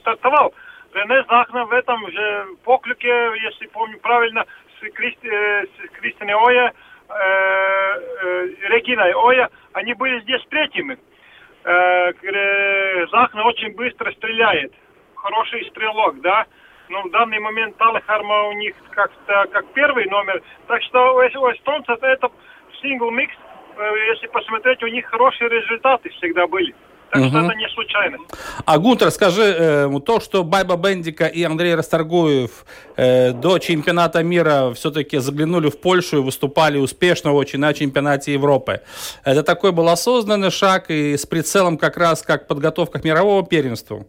стартовал. 0.00 0.54
Рене 0.96 1.24
Захна 1.28 1.66
в 1.66 1.72
этом 1.72 2.10
же 2.10 2.46
поклюке, 2.64 3.30
если 3.42 3.66
помню 3.66 3.98
правильно, 3.98 4.46
с, 4.80 4.92
Кристи, 4.94 5.28
с 5.28 5.90
Кристиной 6.00 6.34
Оя, 6.34 6.72
э, 6.72 7.12
э, 7.12 8.46
Региной 8.68 9.12
Оя, 9.12 9.50
они 9.74 9.92
были 9.92 10.20
здесь 10.20 10.42
третьими. 10.48 10.98
Э, 11.64 12.12
Захна 13.12 13.44
очень 13.44 13.74
быстро 13.74 14.10
стреляет. 14.12 14.72
Хороший 15.16 15.66
стрелок, 15.66 16.18
да. 16.22 16.46
Но 16.88 17.02
в 17.02 17.10
данный 17.10 17.40
момент 17.40 17.76
Талахарма 17.76 18.44
у 18.48 18.52
них 18.52 18.74
как-то 18.90 19.46
как 19.52 19.66
первый 19.74 20.06
номер. 20.06 20.42
Так 20.66 20.82
что 20.84 21.14
у 21.14 21.20
эстонцев 21.26 22.02
это 22.02 22.30
single 22.80 23.12
mix, 23.12 23.34
э, 23.76 23.92
если 24.14 24.28
посмотреть, 24.28 24.82
у 24.82 24.86
них 24.86 25.04
хорошие 25.06 25.50
результаты 25.50 26.08
всегда 26.10 26.46
были. 26.46 26.74
Так 27.10 27.22
угу. 27.22 27.28
что 27.28 27.38
это 27.38 27.54
не 27.54 27.68
случайность. 27.68 28.24
А, 28.64 28.78
Гунтер, 28.78 29.10
скажи, 29.10 29.42
э, 29.42 30.00
то, 30.04 30.20
что 30.20 30.42
Байба 30.42 30.76
Бендика 30.76 31.26
и 31.26 31.44
Андрей 31.44 31.74
Расторгуев 31.74 32.64
э, 32.96 33.32
до 33.32 33.58
чемпионата 33.58 34.22
мира 34.22 34.72
все-таки 34.74 35.18
заглянули 35.18 35.70
в 35.70 35.80
Польшу 35.80 36.18
и 36.18 36.20
выступали 36.20 36.78
успешно 36.78 37.32
очень 37.32 37.60
на 37.60 37.72
чемпионате 37.74 38.32
Европы, 38.32 38.80
это 39.24 39.42
такой 39.42 39.72
был 39.72 39.88
осознанный 39.88 40.50
шаг 40.50 40.90
и 40.90 41.16
с 41.16 41.26
прицелом 41.26 41.78
как 41.78 41.96
раз 41.96 42.22
как 42.22 42.48
подготовка 42.48 42.98
к 42.98 43.04
мировому 43.04 43.46
первенству? 43.46 44.06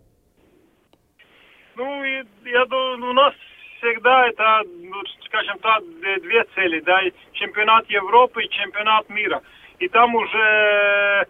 Ну, 1.76 2.04
я 2.04 2.66
думаю, 2.66 3.12
у 3.12 3.14
нас 3.14 3.34
всегда 3.78 4.28
это, 4.28 4.64
ну, 4.82 4.96
скажем 5.26 5.60
так, 5.60 5.84
две 6.22 6.44
цели, 6.56 6.80
да, 6.82 7.00
чемпионат 7.34 7.88
Европы 7.90 8.44
и 8.44 8.50
чемпионат 8.50 9.08
мира. 9.10 9.42
И 9.80 9.88
там 9.90 10.16
уже 10.16 11.28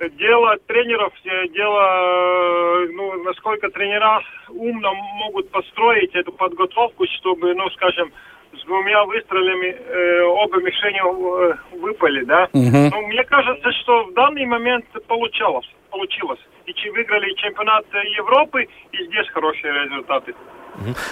дело 0.00 0.56
тренеров, 0.66 1.12
э, 1.24 1.48
дело, 1.48 1.80
э, 1.80 2.88
ну, 2.92 3.22
насколько 3.24 3.68
тренера 3.70 4.22
умно 4.48 4.94
могут 4.94 5.50
построить 5.50 6.14
эту 6.14 6.32
подготовку, 6.32 7.06
чтобы, 7.18 7.54
ну, 7.54 7.68
скажем, 7.70 8.12
с 8.52 8.64
двумя 8.64 9.04
выстрелами 9.04 9.68
э, 9.68 10.22
оба 10.22 10.60
мишени 10.60 11.00
э, 11.00 11.54
выпали, 11.78 12.24
да. 12.24 12.48
Uh-huh. 12.52 12.90
Но 12.90 13.02
мне 13.02 13.24
кажется, 13.24 13.72
что 13.72 14.04
в 14.04 14.14
данный 14.14 14.46
момент 14.46 14.86
получалось, 15.06 15.68
получилось. 15.90 16.40
И 16.66 16.90
выиграли 16.90 17.32
чемпионат 17.34 17.86
Европы, 18.16 18.66
и 18.92 19.04
здесь 19.04 19.28
хорошие 19.28 19.72
результаты. 19.84 20.34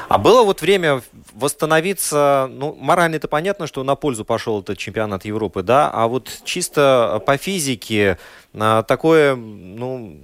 А 0.09 0.19
было 0.19 0.43
вот 0.43 0.61
время 0.61 1.03
восстановиться, 1.33 2.49
ну, 2.51 2.75
морально 2.75 3.17
это 3.17 3.29
понятно, 3.29 3.67
что 3.67 3.83
на 3.83 3.95
пользу 3.95 4.25
пошел 4.25 4.61
этот 4.61 4.79
чемпионат 4.79 5.25
Европы, 5.25 5.63
да, 5.63 5.91
а 5.91 6.07
вот 6.07 6.31
чисто 6.45 7.23
по 7.27 7.37
физике 7.37 8.19
а, 8.55 8.83
такое, 8.83 9.35
ну, 9.35 10.19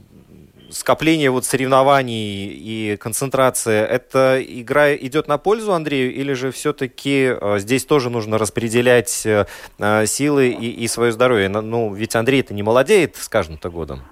скопление 0.70 1.30
вот 1.30 1.44
соревнований 1.44 2.46
и 2.46 2.96
концентрация, 2.96 3.84
эта 3.84 4.40
игра 4.40 4.94
идет 4.94 5.26
на 5.26 5.36
пользу 5.36 5.72
Андрею, 5.72 6.14
или 6.14 6.32
же 6.32 6.52
все-таки 6.52 7.30
а, 7.30 7.58
здесь 7.58 7.84
тоже 7.84 8.10
нужно 8.10 8.38
распределять 8.38 9.08
силы 9.10 10.48
и, 10.48 10.70
и 10.70 10.88
свое 10.88 11.12
здоровье? 11.12 11.48
Ну, 11.48 11.92
ведь 11.94 12.14
Андрей 12.14 12.40
это 12.40 12.54
не 12.54 12.62
молодеет 12.62 13.16
с 13.16 13.28
каждым-то 13.28 13.70
годом. 13.70 14.02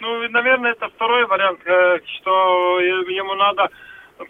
Ну, 0.00 0.28
наверное, 0.30 0.72
это 0.72 0.88
второй 0.88 1.26
вариант, 1.26 1.60
э, 1.66 1.98
что 2.16 2.80
ему 2.80 3.34
надо 3.34 3.68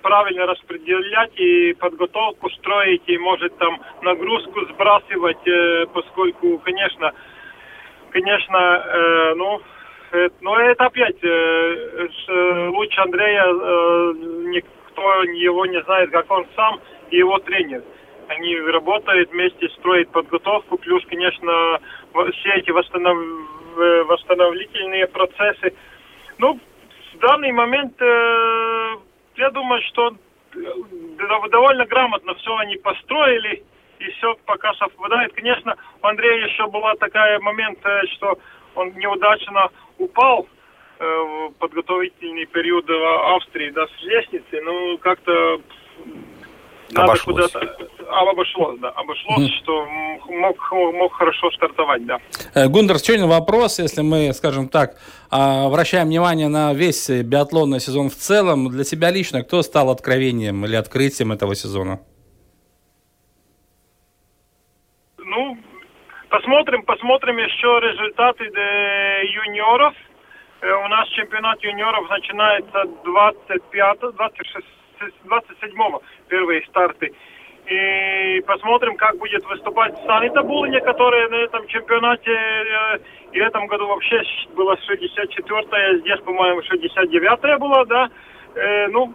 правильно 0.03 0.47
распределять 0.47 1.39
и 1.39 1.75
подготовку 1.75 2.50
строить, 2.50 3.03
и 3.07 3.17
может 3.19 3.57
там 3.59 3.81
нагрузку 4.03 4.67
сбрасывать, 4.67 5.47
э, 5.47 5.87
поскольку, 5.95 6.59
конечно, 6.59 7.12
конечно, 8.11 8.57
э, 8.59 9.35
ну, 9.35 9.61
но 10.41 10.59
это 10.59 10.87
опять 10.87 11.23
лучше 11.23 13.00
Андрея 13.00 13.45
никто 14.50 15.23
его 15.23 15.67
не 15.67 15.81
знает, 15.83 16.11
как 16.11 16.29
он 16.33 16.45
сам 16.57 16.81
и 17.11 17.19
его 17.19 17.39
тренер. 17.39 17.85
Они 18.27 18.59
работают 18.59 19.31
вместе, 19.31 19.69
строят 19.69 20.11
подготовку, 20.11 20.79
плюс, 20.79 21.07
конечно, 21.07 21.79
все 22.33 22.50
эти 22.55 22.73
восстанов... 22.73 23.17
Э, 23.77 24.03
восстановительные 24.05 25.07
процессы. 25.07 25.73
Ну, 26.39 26.59
в 27.15 27.19
данный 27.19 27.53
момент 27.53 27.95
э, 28.00 28.97
я 29.37 29.50
думаю, 29.50 29.81
что 29.83 30.17
довольно 31.50 31.87
грамотно 31.87 32.35
все 32.35 32.57
они 32.57 32.77
построили, 32.77 33.62
и 34.00 34.11
все 34.12 34.35
пока 34.45 34.75
совпадает. 34.75 35.33
Конечно, 35.35 35.77
у 36.03 36.07
Андрея 36.07 36.47
еще 36.47 36.67
была 36.67 36.95
такая 36.97 37.39
момент, 37.41 37.79
что 38.15 38.39
он 38.75 38.93
неудачно 38.97 39.69
упал 39.99 40.49
э, 40.99 41.05
в 41.05 41.53
подготовительный 41.59 42.47
период 42.47 42.91
Австрии, 42.91 43.71
да, 43.71 43.87
с 43.87 44.03
лестницы, 44.03 44.61
ну, 44.62 44.99
как-то 44.99 45.61
надо 46.92 47.14
куда-то... 47.25 47.61
А, 48.09 48.28
обошлось, 48.28 48.78
да, 48.80 48.88
обошлось, 48.88 49.49
mm. 49.49 49.62
что 49.62 49.87
мог, 50.28 50.73
мог 50.73 51.12
хорошо 51.12 51.50
стартовать, 51.52 52.04
да. 52.06 52.18
Э, 52.54 52.66
Гундер, 52.66 52.97
еще 52.97 53.12
один 53.12 53.28
вопрос, 53.28 53.78
если 53.78 54.02
мы, 54.02 54.32
скажем 54.32 54.68
так, 54.68 54.97
а, 55.30 55.68
вращаем 55.68 56.09
внимание 56.09 56.49
на 56.49 56.75
весь 56.75 57.09
биатлонный 57.09 57.78
сезон 57.78 58.11
в 58.11 58.16
целом, 58.16 58.68
для 58.68 58.82
тебя 58.82 59.11
лично 59.11 59.44
кто 59.44 59.62
стал 59.62 59.90
откровением 59.90 60.64
или 60.64 60.75
открытием 60.75 61.30
этого 61.30 61.54
сезона? 61.54 62.00
Ну, 65.18 65.56
посмотрим, 66.28 66.82
посмотрим 66.82 67.38
еще 67.38 67.80
результаты 67.80 68.44
юниоров. 68.44 69.94
Э, 70.62 70.73
у 70.85 70.88
нас 70.88 71.09
чемпионат 71.11 71.62
юниоров 71.62 72.11
начинается 72.11 72.85
25, 73.04 74.16
26 74.16 74.66
27-го 75.25 76.02
первые 76.28 76.62
старты. 76.66 77.12
И 77.66 78.40
посмотрим, 78.47 78.97
как 78.97 79.16
будет 79.19 79.45
выступать 79.47 79.95
Санита 80.07 80.42
Булыня, 80.42 80.80
которая 80.80 81.28
на 81.28 81.37
этом 81.37 81.66
чемпионате 81.69 82.30
э, 82.33 82.99
и 83.33 83.40
в 83.40 83.45
этом 83.45 83.66
году 83.69 83.87
вообще 83.87 84.23
была 84.57 84.75
64-я, 84.75 85.99
здесь, 85.99 86.21
по-моему, 86.21 86.61
69-я 86.62 87.59
была, 87.59 87.85
да. 87.85 88.11
Э, 88.57 88.88
ну, 88.88 89.14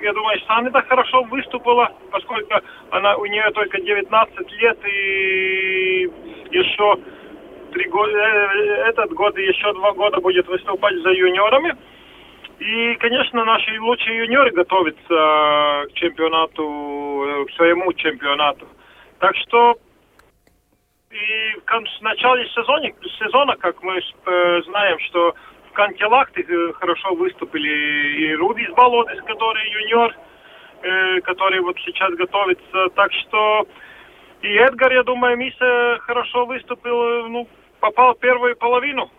я 0.00 0.12
думаю, 0.12 0.40
Санита 0.46 0.82
хорошо 0.82 1.22
выступила, 1.24 1.92
поскольку 2.10 2.54
она, 2.90 3.16
у 3.16 3.26
нее 3.26 3.48
только 3.52 3.80
19 3.80 4.52
лет 4.52 4.78
и 4.86 6.10
еще 6.50 6.98
три 7.72 7.88
года, 7.90 8.12
э, 8.12 8.88
этот 8.88 9.12
год 9.12 9.38
и 9.38 9.42
еще 9.42 9.72
два 9.74 9.92
года 9.92 10.20
будет 10.20 10.48
выступать 10.48 10.96
за 11.02 11.10
юниорами. 11.10 11.76
И, 12.58 12.94
конечно, 12.96 13.44
наши 13.44 13.80
лучшие 13.80 14.18
юниоры 14.18 14.52
готовятся 14.52 15.08
к 15.08 15.92
чемпионату, 15.94 17.24
э, 17.26 17.44
к 17.46 17.56
своему 17.56 17.92
чемпионату. 17.94 18.68
Так 19.18 19.34
что 19.36 19.76
и 21.10 21.60
в 21.60 22.02
начале 22.02 22.48
сезона, 22.48 22.88
сезона 23.18 23.56
как 23.56 23.82
мы 23.82 23.98
э, 23.98 24.62
знаем, 24.66 24.98
что 25.00 25.34
в 25.70 25.72
Кантилахте 25.72 26.42
э, 26.42 26.72
хорошо 26.74 27.14
выступили 27.14 27.68
и 28.18 28.34
Рубис 28.34 28.70
Болотис, 28.70 29.20
который 29.22 29.70
юниор, 29.70 30.16
который 31.22 31.60
вот 31.60 31.78
сейчас 31.78 32.12
готовится. 32.12 32.88
Так 32.94 33.10
что 33.12 33.66
и 34.42 34.54
Эдгар, 34.56 34.92
я 34.92 35.02
думаю, 35.02 35.38
Миса 35.38 35.96
хорошо 36.00 36.44
выступил, 36.44 37.28
ну, 37.28 37.48
попал 37.80 38.14
в 38.14 38.18
первую 38.18 38.54
половину 38.56 39.10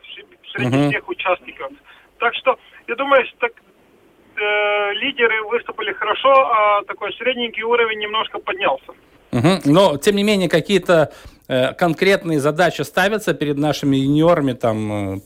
среди 0.52 0.78
uh-huh. 0.78 0.90
всех 0.90 1.10
участников. 1.10 1.72
Так 2.20 2.36
что 2.36 2.58
я 2.88 2.96
думаю, 2.96 3.26
что 3.26 3.38
так, 3.40 3.52
э, 4.38 4.94
лидеры 4.94 5.44
выступили 5.44 5.94
хорошо, 5.94 6.30
а 6.30 6.84
такой 6.84 7.14
средненький 7.14 7.64
уровень 7.64 8.00
немножко 8.00 8.40
поднялся. 8.40 8.92
Угу. 9.32 9.62
Но, 9.66 9.98
тем 9.98 10.16
не 10.16 10.24
менее, 10.24 10.50
какие-то 10.50 11.12
э, 11.48 11.74
конкретные 11.74 12.40
задачи 12.40 12.82
ставятся 12.84 13.34
перед 13.34 13.58
нашими 13.58 13.98
юниорами, 13.98 14.54
там, 14.54 15.18
э, 15.18 15.20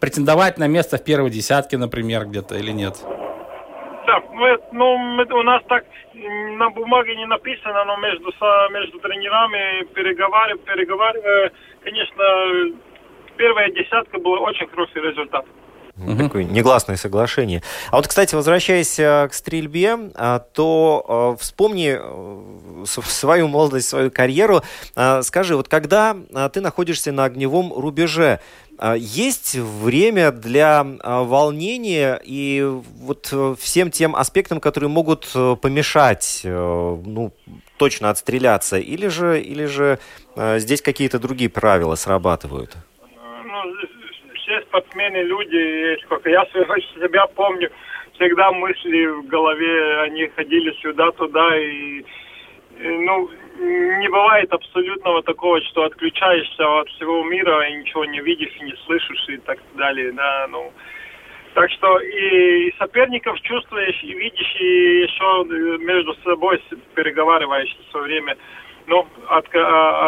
претендовать 0.00 0.58
на 0.58 0.68
место 0.68 0.96
в 0.96 1.04
первой 1.04 1.30
десятке, 1.30 1.78
например, 1.78 2.26
где-то 2.26 2.56
или 2.56 2.72
нет? 2.72 2.94
Да, 4.06 4.20
мы, 4.32 4.58
ну, 4.72 4.96
мы, 4.96 5.24
у 5.24 5.42
нас 5.42 5.62
так 5.68 5.84
на 6.14 6.70
бумаге 6.70 7.14
не 7.16 7.26
написано, 7.26 7.84
но 7.84 7.96
между, 7.96 8.32
между 8.70 8.98
тренерами 9.00 9.84
переговаривая, 9.94 10.62
переговаривая, 10.64 11.52
конечно, 11.84 12.24
первая 13.36 13.70
десятка 13.70 14.18
была 14.18 14.38
очень 14.38 14.66
хороший 14.68 15.02
результат. 15.02 15.44
Угу. 16.04 16.16
Такое 16.16 16.44
негласное 16.44 16.96
соглашение. 16.96 17.62
А 17.90 17.96
вот, 17.96 18.06
кстати, 18.06 18.34
возвращаясь 18.34 18.98
э, 18.98 19.28
к 19.28 19.34
стрельбе, 19.34 19.98
а, 20.14 20.38
то 20.38 21.34
э, 21.36 21.42
вспомни 21.42 21.96
э, 21.98 22.84
свою 22.86 23.48
молодость, 23.48 23.88
свою 23.88 24.10
карьеру. 24.10 24.62
Скажи, 25.22 25.56
вот 25.56 25.68
когда 25.68 26.16
ты 26.52 26.60
находишься 26.60 27.12
на 27.12 27.24
огневом 27.24 27.72
рубеже, 27.72 28.40
есть 28.96 29.56
время 29.56 30.30
для 30.30 30.86
волнения 31.02 32.20
и 32.24 32.64
вот 33.00 33.34
всем 33.58 33.90
тем 33.90 34.14
аспектам, 34.14 34.60
которые 34.60 34.88
могут 34.88 35.32
помешать, 35.60 36.42
ну, 36.44 37.32
точно 37.76 38.10
отстреляться, 38.10 38.78
или 38.78 39.08
же, 39.08 39.40
или 39.42 39.64
же 39.64 39.98
здесь 40.36 40.80
какие-то 40.80 41.18
другие 41.18 41.50
правила 41.50 41.96
срабатывают? 41.96 42.76
Все 44.48 44.62
спортсмены, 44.62 45.18
люди, 45.18 45.98
сколько 46.04 46.30
я 46.30 46.44
себя 46.46 47.26
помню, 47.34 47.70
всегда 48.14 48.50
мысли 48.52 49.06
в 49.06 49.26
голове, 49.26 50.00
они 50.00 50.26
ходили 50.28 50.72
сюда-туда, 50.80 51.56
и, 51.58 52.04
ну, 52.78 53.30
не 53.58 54.08
бывает 54.08 54.52
абсолютного 54.52 55.22
такого, 55.22 55.60
что 55.62 55.84
отключаешься 55.84 56.80
от 56.80 56.88
всего 56.90 57.22
мира 57.24 57.68
и 57.68 57.76
ничего 57.76 58.04
не 58.06 58.20
видишь, 58.20 58.56
и 58.60 58.64
не 58.64 58.74
слышишь 58.86 59.28
и 59.28 59.36
так 59.38 59.58
далее, 59.76 60.12
да, 60.12 60.46
ну, 60.50 60.72
так 61.54 61.70
что 61.72 61.98
и 62.00 62.72
соперников 62.78 63.40
чувствуешь, 63.42 64.02
и 64.02 64.14
видишь, 64.14 64.56
и 64.60 65.02
еще 65.02 65.44
между 65.78 66.14
собой 66.24 66.62
переговариваешь 66.94 67.76
все 67.88 68.00
время. 68.00 68.36
Ну, 68.86 69.06
от, 69.28 69.54
а, 69.54 69.58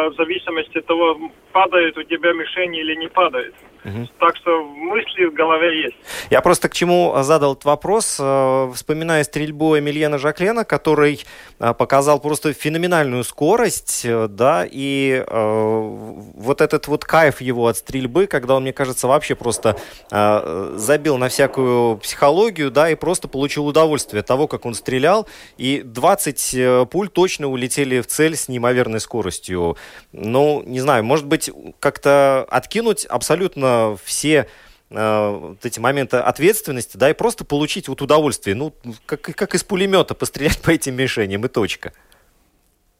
а, 0.06 0.10
в 0.10 0.14
зависимости 0.14 0.78
от 0.78 0.86
того, 0.86 1.30
падает 1.52 1.98
у 1.98 2.02
тебя 2.02 2.32
мишень 2.32 2.76
или 2.76 2.94
не 2.94 3.08
падает. 3.08 3.54
Угу. 3.84 4.08
Так 4.18 4.36
что 4.36 4.62
мысли 4.62 5.24
в 5.26 5.34
голове 5.34 5.84
есть. 5.84 5.96
Я 6.28 6.40
просто 6.42 6.68
к 6.68 6.74
чему 6.74 7.14
задал 7.22 7.52
этот 7.52 7.64
вопрос, 7.64 8.18
э, 8.20 8.72
вспоминая 8.74 9.24
стрельбу 9.24 9.78
Эмильена 9.78 10.18
Жаклена, 10.18 10.64
который 10.64 11.24
э, 11.58 11.74
показал 11.74 12.20
просто 12.20 12.52
феноменальную 12.52 13.24
скорость, 13.24 14.02
э, 14.04 14.28
да, 14.28 14.66
и 14.70 15.24
вот 15.30 16.60
этот 16.60 16.88
вот 16.88 17.04
кайф 17.04 17.40
его 17.40 17.66
от 17.66 17.76
стрельбы, 17.76 18.26
когда 18.26 18.56
он, 18.56 18.62
мне 18.62 18.72
кажется, 18.72 19.06
вообще 19.06 19.34
просто 19.34 19.76
забил 20.10 21.18
на 21.18 21.28
всякую 21.28 21.96
психологию, 21.98 22.70
да, 22.70 22.90
и 22.90 22.94
просто 22.94 23.28
получил 23.28 23.66
удовольствие 23.66 24.20
от 24.20 24.26
того, 24.26 24.46
как 24.46 24.66
он 24.66 24.74
стрелял, 24.74 25.26
и 25.56 25.82
20 25.84 26.90
пуль 26.90 27.08
точно 27.08 27.48
улетели 27.48 28.00
в 28.00 28.06
цель 28.06 28.36
с 28.36 28.48
неимоверной 28.48 29.00
скоростью. 29.00 29.76
Ну, 30.12 30.62
не 30.64 30.80
знаю, 30.80 31.04
может 31.04 31.26
быть, 31.26 31.50
как-то 31.80 32.46
откинуть 32.50 33.04
абсолютно 33.04 33.69
все 34.04 34.46
э, 34.90 35.28
вот 35.30 35.64
эти 35.64 35.80
моменты 35.80 36.18
ответственности, 36.18 36.96
да, 36.96 37.10
и 37.10 37.14
просто 37.14 37.44
получить 37.44 37.88
вот 37.88 38.02
удовольствие, 38.02 38.56
ну, 38.56 38.72
как, 39.06 39.22
как 39.22 39.54
из 39.54 39.64
пулемета 39.64 40.14
пострелять 40.14 40.60
по 40.64 40.70
этим 40.70 40.96
мишеням 40.96 41.44
и 41.44 41.48
точка. 41.48 41.92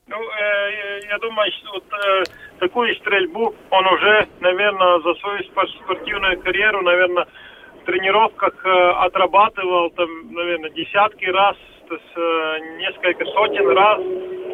Ну, 0.06 0.16
э, 0.16 1.00
я 1.08 1.18
думаю, 1.18 1.50
что 1.52 1.72
вот, 1.72 1.84
э, 1.92 2.24
такую 2.58 2.94
стрельбу 2.96 3.54
он 3.70 3.86
уже, 3.86 4.28
наверное, 4.40 5.00
за 5.00 5.14
свою 5.14 5.42
спортивную 5.44 6.40
карьеру, 6.40 6.82
наверное, 6.82 7.26
в 7.82 7.84
тренировках 7.84 8.54
э, 8.64 8.90
отрабатывал, 9.06 9.90
там, 9.90 10.32
наверное, 10.32 10.70
десятки 10.70 11.24
раз, 11.26 11.56
то 11.88 11.94
есть, 11.94 12.12
э, 12.16 12.58
несколько 12.78 13.24
сотен 13.24 13.68
раз, 13.70 14.00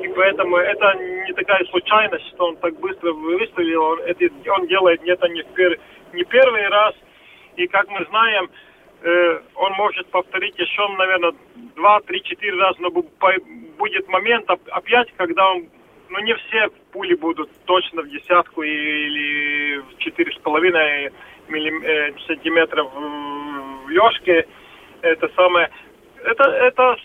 и 0.02 0.08
поэтому 0.14 0.56
это 0.56 0.94
не 0.94 1.32
такая 1.32 1.64
случайность, 1.66 2.26
что 2.28 2.48
он 2.48 2.56
так 2.56 2.78
быстро 2.80 3.12
выстрелил, 3.12 3.82
он, 3.82 4.00
это, 4.00 4.24
он 4.50 4.66
делает 4.68 5.02
где-то 5.02 5.28
не 5.28 5.42
в 5.42 5.46
первый 5.54 5.78
не 6.16 6.24
первый 6.24 6.66
раз. 6.68 6.94
И 7.56 7.66
как 7.68 7.88
мы 7.88 8.04
знаем, 8.06 8.50
э, 9.02 9.40
он 9.54 9.72
может 9.74 10.10
повторить 10.10 10.58
еще, 10.58 10.88
наверное, 10.88 11.32
два, 11.76 12.00
три, 12.00 12.22
четыре 12.22 12.58
раза, 12.58 12.80
но 12.80 12.90
будет 12.90 14.08
момент 14.08 14.50
опять, 14.70 15.12
когда 15.16 15.52
он, 15.52 15.68
ну 16.08 16.18
не 16.20 16.34
все 16.34 16.68
пули 16.92 17.14
будут 17.14 17.50
точно 17.66 18.02
в 18.02 18.08
десятку 18.08 18.62
или 18.62 19.78
в 19.78 19.98
четыре 19.98 20.32
с 20.32 20.38
половиной 20.38 21.12
э, 21.48 22.12
сантиметров 22.26 22.90
в 22.92 23.88
лёжке. 23.88 24.46
Это 25.02 25.28
самое, 25.36 25.70
это, 26.24 26.44
это, 26.50 26.96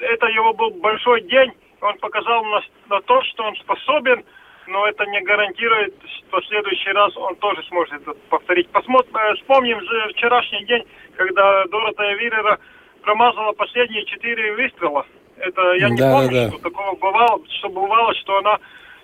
это 0.00 0.26
его 0.26 0.52
был 0.54 0.70
большой 0.70 1.22
день. 1.22 1.52
Он 1.80 1.96
показал 1.98 2.44
на, 2.44 2.60
на 2.88 3.00
то, 3.02 3.22
что 3.22 3.44
он 3.44 3.54
способен 3.56 4.24
но 4.68 4.86
это 4.86 5.04
не 5.06 5.20
гарантирует, 5.22 5.94
что 6.28 6.40
в 6.40 6.46
следующий 6.46 6.90
раз 6.92 7.16
он 7.16 7.34
тоже 7.36 7.62
сможет 7.68 7.94
это 8.02 8.12
повторить. 8.28 8.68
Посмотрим, 8.70 9.16
э, 9.16 9.34
вспомним 9.36 9.80
же 9.80 10.08
вчерашний 10.14 10.64
день, 10.66 10.84
когда 11.16 11.64
Доротая 11.66 12.14
Вирера 12.16 12.58
промазала 13.02 13.52
последние 13.52 14.04
четыре 14.04 14.54
выстрела 14.54 15.06
Это 15.40 15.72
я 15.74 15.88
не 15.88 15.96
Да, 15.98 16.12
помню, 16.12 16.32
да. 16.32 16.48
что 16.50 16.58
такого 16.58 16.96
бывало, 16.96 17.40
что 17.58 17.68
бывало, 17.68 18.12
что 18.16 18.38
она 18.38 18.58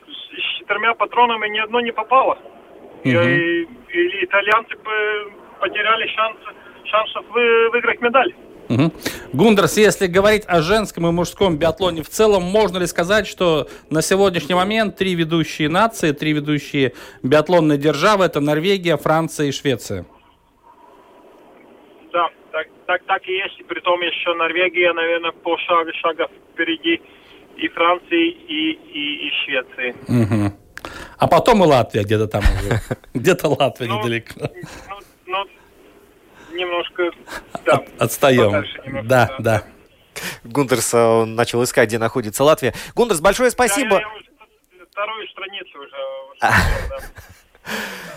с 0.08 0.58
четырьмя 0.58 0.92
патронами 0.94 1.46
ни 1.48 1.58
одно 1.58 1.80
не 1.80 1.92
попало. 1.92 2.36
И, 3.04 3.14
Мгм. 3.14 3.28
и- 3.28 3.62
и 3.92 4.24
итальянцы 4.24 4.74
бы 4.78 5.32
потеряли 5.60 6.08
шанс, 6.08 6.36
шансов 6.86 7.24
вы- 7.28 7.70
выиграть 7.70 8.00
медаль. 8.00 8.34
Мгм. 8.68 8.92
Гундерс, 9.32 9.76
если 9.76 10.06
говорить 10.06 10.44
о 10.46 10.62
женском 10.62 11.06
и 11.06 11.10
мужском 11.10 11.58
биатлоне 11.58 12.02
в 12.02 12.08
целом, 12.08 12.42
можно 12.42 12.78
ли 12.78 12.86
сказать, 12.86 13.26
что 13.26 13.68
на 13.90 14.02
сегодняшний 14.02 14.54
момент 14.54 14.96
три 14.96 15.14
ведущие 15.14 15.68
нации, 15.68 16.12
три 16.12 16.32
ведущие 16.32 16.94
биатлонные 17.22 17.78
державы– 17.78 18.24
это 18.26 18.40
Норвегия, 18.40 18.96
Франция 18.96 19.46
и 19.46 19.52
Швеция? 19.52 20.06
Да, 22.12 22.28
так, 22.52 22.66
так, 22.86 23.04
так 23.04 23.28
и 23.28 23.32
есть. 23.32 23.60
И 23.60 23.64
притом 23.64 24.00
еще 24.00 24.34
Норвегия, 24.34 24.92
наверное, 24.92 25.32
по 25.32 25.58
шага, 25.58 25.92
шага 25.94 26.28
впереди 26.52 27.00
и 27.56 27.68
Франции, 27.68 28.30
и, 28.30 28.72
и, 28.72 29.28
и 29.28 29.30
Швеции. 29.44 29.94
Мгм. 30.08 30.52
А 31.18 31.26
потом 31.26 31.62
и 31.64 31.66
Латвия 31.66 32.02
где-то 32.02 32.26
там 32.26 32.42
уже. 32.42 32.80
Где-то 33.14 33.48
Латвия 33.48 33.88
Ну, 33.88 33.98
недалеко. 33.98 34.32
Ну, 34.36 34.96
ну, 35.26 35.44
немножко, 36.54 37.10
да, 37.64 37.74
От- 37.74 37.88
Отстаем. 38.02 38.42
немножко, 38.46 39.02
Да, 39.04 39.34
да. 39.38 39.62
Гундерс 40.44 40.94
э, 40.94 41.24
начал 41.24 41.62
искать, 41.64 41.88
где 41.88 41.98
находится 41.98 42.44
Латвия. 42.44 42.72
Гундерс, 42.94 43.20
большое 43.20 43.50
спасибо. 43.50 43.96
я- 43.96 44.00
я 44.00 44.08
уже 44.14 44.24
вторую 44.90 45.28
страницу 45.28 45.78
уже. 45.80 45.96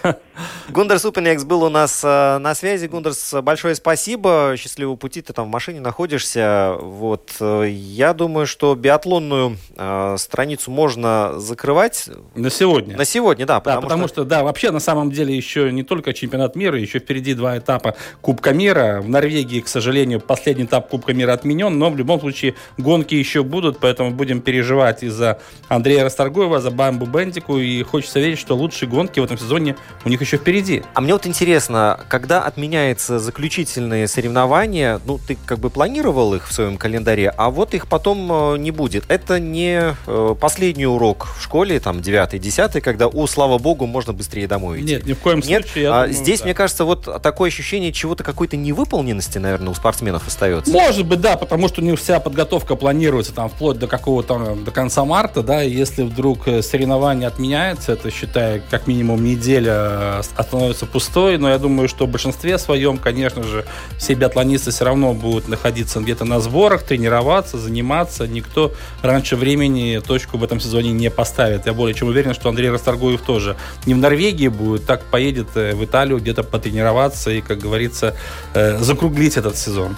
да. 0.04 0.17
Гундерс 0.69 1.06
Упенекс 1.06 1.43
был 1.43 1.63
у 1.63 1.69
нас 1.69 2.02
э, 2.04 2.38
на 2.39 2.54
связи. 2.56 2.88
Гундерс, 2.88 3.34
большое 3.41 3.76
спасибо. 3.76 4.56
Счастливого 4.58 4.95
пути. 4.95 5.21
Ты 5.21 5.34
там 5.34 5.45
в 5.45 5.50
машине 5.50 5.80
находишься. 5.80 6.76
Вот. 6.80 7.32
э, 7.39 7.67
Я 7.69 8.13
думаю, 8.13 8.45
что 8.47 8.76
биатлонную 8.76 9.58
э, 9.76 10.15
страницу 10.19 10.69
можно 10.71 11.39
закрывать 11.39 12.10
На 12.36 12.50
сегодня. 12.50 12.97
на 12.97 13.06
сегодня, 13.06 13.45
да. 13.45 13.60
Да, 13.62 13.82
потому 13.82 14.08
что... 14.08 14.23
да, 14.26 14.43
вообще 14.43 14.71
на 14.71 14.80
самом 14.80 15.12
деле 15.12 15.36
еще 15.36 15.71
не 15.71 15.84
только 15.84 16.13
чемпионат 16.13 16.56
мира, 16.56 16.78
еще 16.80 17.00
впереди 17.00 17.34
два 17.34 17.58
этапа 17.58 17.95
Кубка 18.21 18.54
мира. 18.54 19.00
В 19.02 19.10
Норвегии, 19.10 19.62
к 19.62 19.67
сожалению, 19.67 20.19
последний 20.19 20.65
этап 20.65 20.89
Кубка 20.89 21.13
мира 21.13 21.34
отменен, 21.34 21.78
но 21.80 21.89
в 21.89 21.95
любом 21.97 22.19
случае 22.19 22.56
гонки 22.78 23.15
еще 23.15 23.43
будут, 23.43 23.80
поэтому 23.80 24.12
будем 24.12 24.41
переживать 24.41 25.02
из-за 25.04 25.39
Андрея 25.69 26.04
Расторгуева, 26.04 26.60
за 26.60 26.71
Бамбу 26.71 27.06
Бендику, 27.06 27.58
и 27.58 27.82
хочется 27.84 28.19
верить, 28.19 28.39
что 28.39 28.56
лучшие 28.56 28.89
гонки 28.89 29.19
в 29.19 29.23
этом 29.23 29.38
сезоне 29.38 29.78
у 30.04 30.10
них 30.10 30.19
еще 30.21 30.27
впереди. 30.36 30.84
А 30.94 31.00
мне 31.00 31.13
вот 31.13 31.26
интересно, 31.26 32.02
когда 32.10 32.42
отменяются 32.44 33.20
заключительные 33.20 34.08
соревнования, 34.10 35.00
ну, 35.06 35.18
ты 35.26 35.38
как 35.46 35.60
бы 35.60 35.70
планировал 35.70 36.34
их 36.34 36.50
в 36.50 36.54
своем 36.54 36.78
календаре, 36.78 37.30
а 37.30 37.50
вот 37.50 37.74
их 37.74 37.88
потом 37.88 38.54
э, 38.54 38.58
не 38.58 38.72
будет. 38.72 39.06
Это 39.08 39.40
не 39.40 39.96
э, 40.06 40.36
последний 40.40 40.86
урок 40.86 41.28
в 41.38 41.44
школе, 41.44 41.80
там, 41.80 42.00
9-10, 42.00 42.82
когда, 42.82 43.08
о, 43.08 43.28
слава 43.28 43.58
богу, 43.58 43.86
можно 43.86 44.12
быстрее 44.12 44.48
домой 44.48 44.82
идти. 44.82 44.96
Нет, 44.96 45.06
ни 45.06 45.13
в 45.13 45.20
коем 45.20 45.40
Нет, 45.40 45.66
случае. 45.66 45.84
я 45.86 45.90
а 45.92 46.02
думаю, 46.08 46.13
здесь, 46.13 46.40
да. 46.40 46.46
мне 46.46 46.54
кажется, 46.54 46.84
вот 46.84 47.22
такое 47.22 47.50
ощущение 47.50 47.94
чего-то, 47.94 48.24
какой-то 48.24 48.58
невыполненности, 48.58 49.38
наверное, 49.38 49.70
у 49.70 49.76
спортсменов 49.76 50.28
остается. 50.28 50.72
Может 50.72 51.06
быть, 51.06 51.22
да, 51.22 51.38
потому 51.38 51.68
что 51.68 51.82
у 51.82 51.84
них 51.84 52.00
вся 52.00 52.20
подготовка 52.20 52.76
планируется 52.76 53.34
там 53.34 53.50
вплоть 53.50 53.80
до 53.80 53.88
какого-то 53.88 54.58
до 54.66 54.72
конца 54.72 55.06
марта, 55.06 55.44
да, 55.44 55.63
и 55.63 55.70
если 55.70 56.04
вдруг 56.04 56.48
э, 56.48 56.62
соревнование 56.62 57.28
отменяется, 57.28 57.94
это, 57.94 58.12
считай, 58.12 58.62
как 58.70 58.88
минимум 58.88 59.24
неделя 59.24 59.74
э, 59.76 60.16
становится 60.23 60.86
пустой, 60.86 61.38
но 61.38 61.49
я 61.49 61.58
думаю, 61.58 61.88
что 61.88 62.06
в 62.06 62.10
большинстве 62.10 62.58
своем, 62.58 62.97
конечно 62.97 63.43
же, 63.43 63.65
все 63.97 64.13
биатлонисты 64.13 64.71
все 64.71 64.86
равно 64.86 65.13
будут 65.13 65.47
находиться 65.47 65.99
где-то 65.99 66.25
на 66.25 66.39
сборах, 66.39 66.84
тренироваться, 66.84 67.58
заниматься, 67.58 68.27
никто 68.27 68.73
раньше 69.01 69.36
времени 69.36 70.01
точку 70.06 70.38
в 70.38 70.43
этом 70.43 70.60
сезоне 70.60 70.91
не 70.91 71.10
поставит. 71.10 71.65
Я 71.65 71.73
более 71.73 71.93
чем 71.93 72.08
уверен, 72.08 72.34
что 72.34 72.49
Андрей 72.49 72.69
Расторгуев 72.69 73.21
тоже 73.21 73.56
не 73.86 73.93
в 73.93 73.97
Норвегии 73.97 74.47
будет, 74.47 74.86
так 74.86 75.03
поедет 75.03 75.47
э, 75.56 75.73
в 75.75 75.84
Италию 75.84 76.19
где-то 76.19 76.43
потренироваться 76.43 77.32
и, 77.32 77.41
как 77.41 77.60
говорится, 77.60 78.15
э, 78.53 78.77
закруглить 78.80 79.38
этот 79.38 79.58
сезон. 79.58 79.95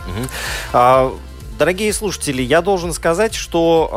А, 0.73 1.11
Дорогие 1.59 1.91
слушатели, 1.91 2.41
я 2.41 2.61
должен 2.61 2.93
сказать, 2.93 3.35
что 3.35 3.89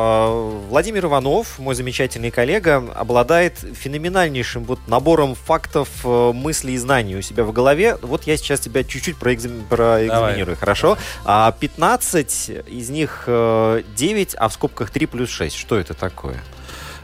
э, 0.67 0.69
Владимир 0.69 1.05
Иванов, 1.05 1.61
мой 1.61 1.77
замечательный 1.77 2.33
коллега, 2.33 2.83
обладает 2.97 3.57
феноменальнейшим 3.59 4.65
вот 4.65 4.81
набором 4.89 5.37
фактов, 5.37 5.89
э, 6.03 6.33
мыслей 6.35 6.75
и 6.75 6.79
знаний 6.79 7.15
у 7.15 7.23
себя 7.23 7.45
в 7.45 7.53
голове. 7.53 7.99
Вот 8.03 8.25
я 8.25 8.37
сейчас 8.37 8.59
тебя 8.59 8.83
чуть-чуть 8.83 9.15
проэкзам- 9.17 9.63
проэкзаменирую, 9.69 10.57
хорошо? 10.57 10.99
А 11.25 11.53
15 11.53 12.51
из 12.67 12.91
них 12.91 13.25
э, 13.29 13.83
9, 13.95 14.35
а 14.37 14.49
в 14.49 14.55
скобках 14.55 14.91
3 14.91 15.07
плюс 15.07 15.31
6. 15.31 15.55
Что 15.57 15.79
это 15.79 15.95
такое? 15.95 16.43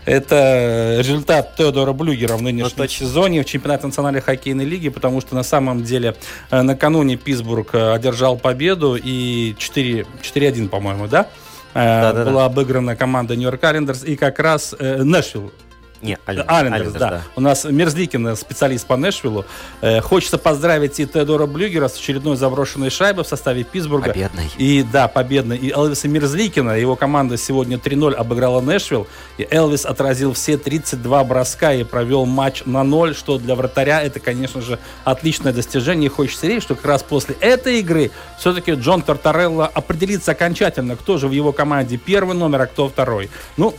Это 0.08 0.96
результат 1.00 1.54
Теодора 1.56 1.92
Блюгера 1.92 2.38
в 2.38 2.42
нынешнем 2.42 2.72
Ну, 2.78 2.88
сезоне 2.88 3.42
в 3.42 3.44
чемпионате 3.44 3.86
национальной 3.86 4.22
хоккейной 4.22 4.64
лиги, 4.64 4.88
потому 4.88 5.20
что 5.20 5.34
на 5.34 5.42
самом 5.42 5.84
деле 5.84 6.14
э, 6.50 6.62
накануне 6.62 7.16
Питтсбург 7.16 7.74
э, 7.74 7.92
одержал 7.92 8.38
победу 8.38 8.96
и 8.96 9.54
4 9.58 10.06
4-1, 10.22 10.68
по-моему, 10.70 11.08
да? 11.08 11.28
Э, 11.74 12.00
Да-да-да. 12.00 12.30
Была 12.30 12.44
обыграна 12.46 12.96
команда 12.96 13.36
Нью-Йорк 13.36 13.62
Айлендерс 13.62 14.02
и 14.04 14.16
как 14.16 14.38
раз 14.38 14.74
э, 14.78 15.02
Нэшвилл 15.02 15.52
Не, 16.02 16.18
Айлендерс, 16.26 16.50
Айлендерс, 16.50 16.92
да. 16.92 17.22
У 17.34 17.40
нас 17.40 17.64
Мерзликин, 17.64 18.28
э, 18.28 18.36
специалист 18.36 18.86
по 18.86 18.96
Нэшвиллу. 18.96 19.44
Э, 19.80 20.00
хочется 20.00 20.38
поздравить 20.38 21.00
и 21.00 21.06
Теодора 21.06 21.46
Блюгера 21.46 21.88
с 21.88 21.96
очередной 21.96 22.36
заброшенной 22.36 22.90
шайбой 22.90 23.24
в 23.24 23.28
составе 23.28 23.64
Питтсбурга. 23.64 24.10
Победной. 24.10 24.50
И 24.58 24.84
да, 24.84 25.08
победный. 25.08 25.56
И 25.56 25.70
Элвиса 25.72 26.08
Мерзликина, 26.08 26.78
его 26.78 26.94
команда 26.94 27.36
сегодня 27.36 27.78
3-0 27.78 28.14
обыграла 28.14 28.60
Нэшвилл. 28.60 29.06
И 29.38 29.48
Элвис 29.50 29.84
отразил 29.84 30.34
все 30.34 30.56
32 30.56 31.24
броска 31.24 31.74
и 31.74 31.82
провел 31.82 32.26
матч 32.26 32.62
на 32.64 32.84
ноль, 32.84 33.14
что 33.14 33.38
для 33.38 33.54
вратаря 33.54 34.02
это, 34.02 34.20
конечно 34.20 34.60
же, 34.60 34.78
отличное 35.04 35.52
достижение. 35.52 36.06
И 36.06 36.10
хочется 36.10 36.46
верить, 36.46 36.62
что 36.62 36.74
как 36.76 36.84
раз 36.84 37.02
после 37.02 37.34
этой 37.40 37.80
игры 37.80 38.10
все-таки 38.38 38.72
Джон 38.72 39.02
Тартарелло 39.02 39.66
определится 39.66 40.32
окончательно, 40.32 40.96
кто 40.96 41.18
же 41.18 41.26
в 41.28 41.32
его 41.32 41.52
команде 41.52 41.96
первый 41.96 42.36
номер, 42.36 42.62
а 42.62 42.66
кто 42.66 42.88
второй. 42.88 43.30
Ну, 43.56 43.74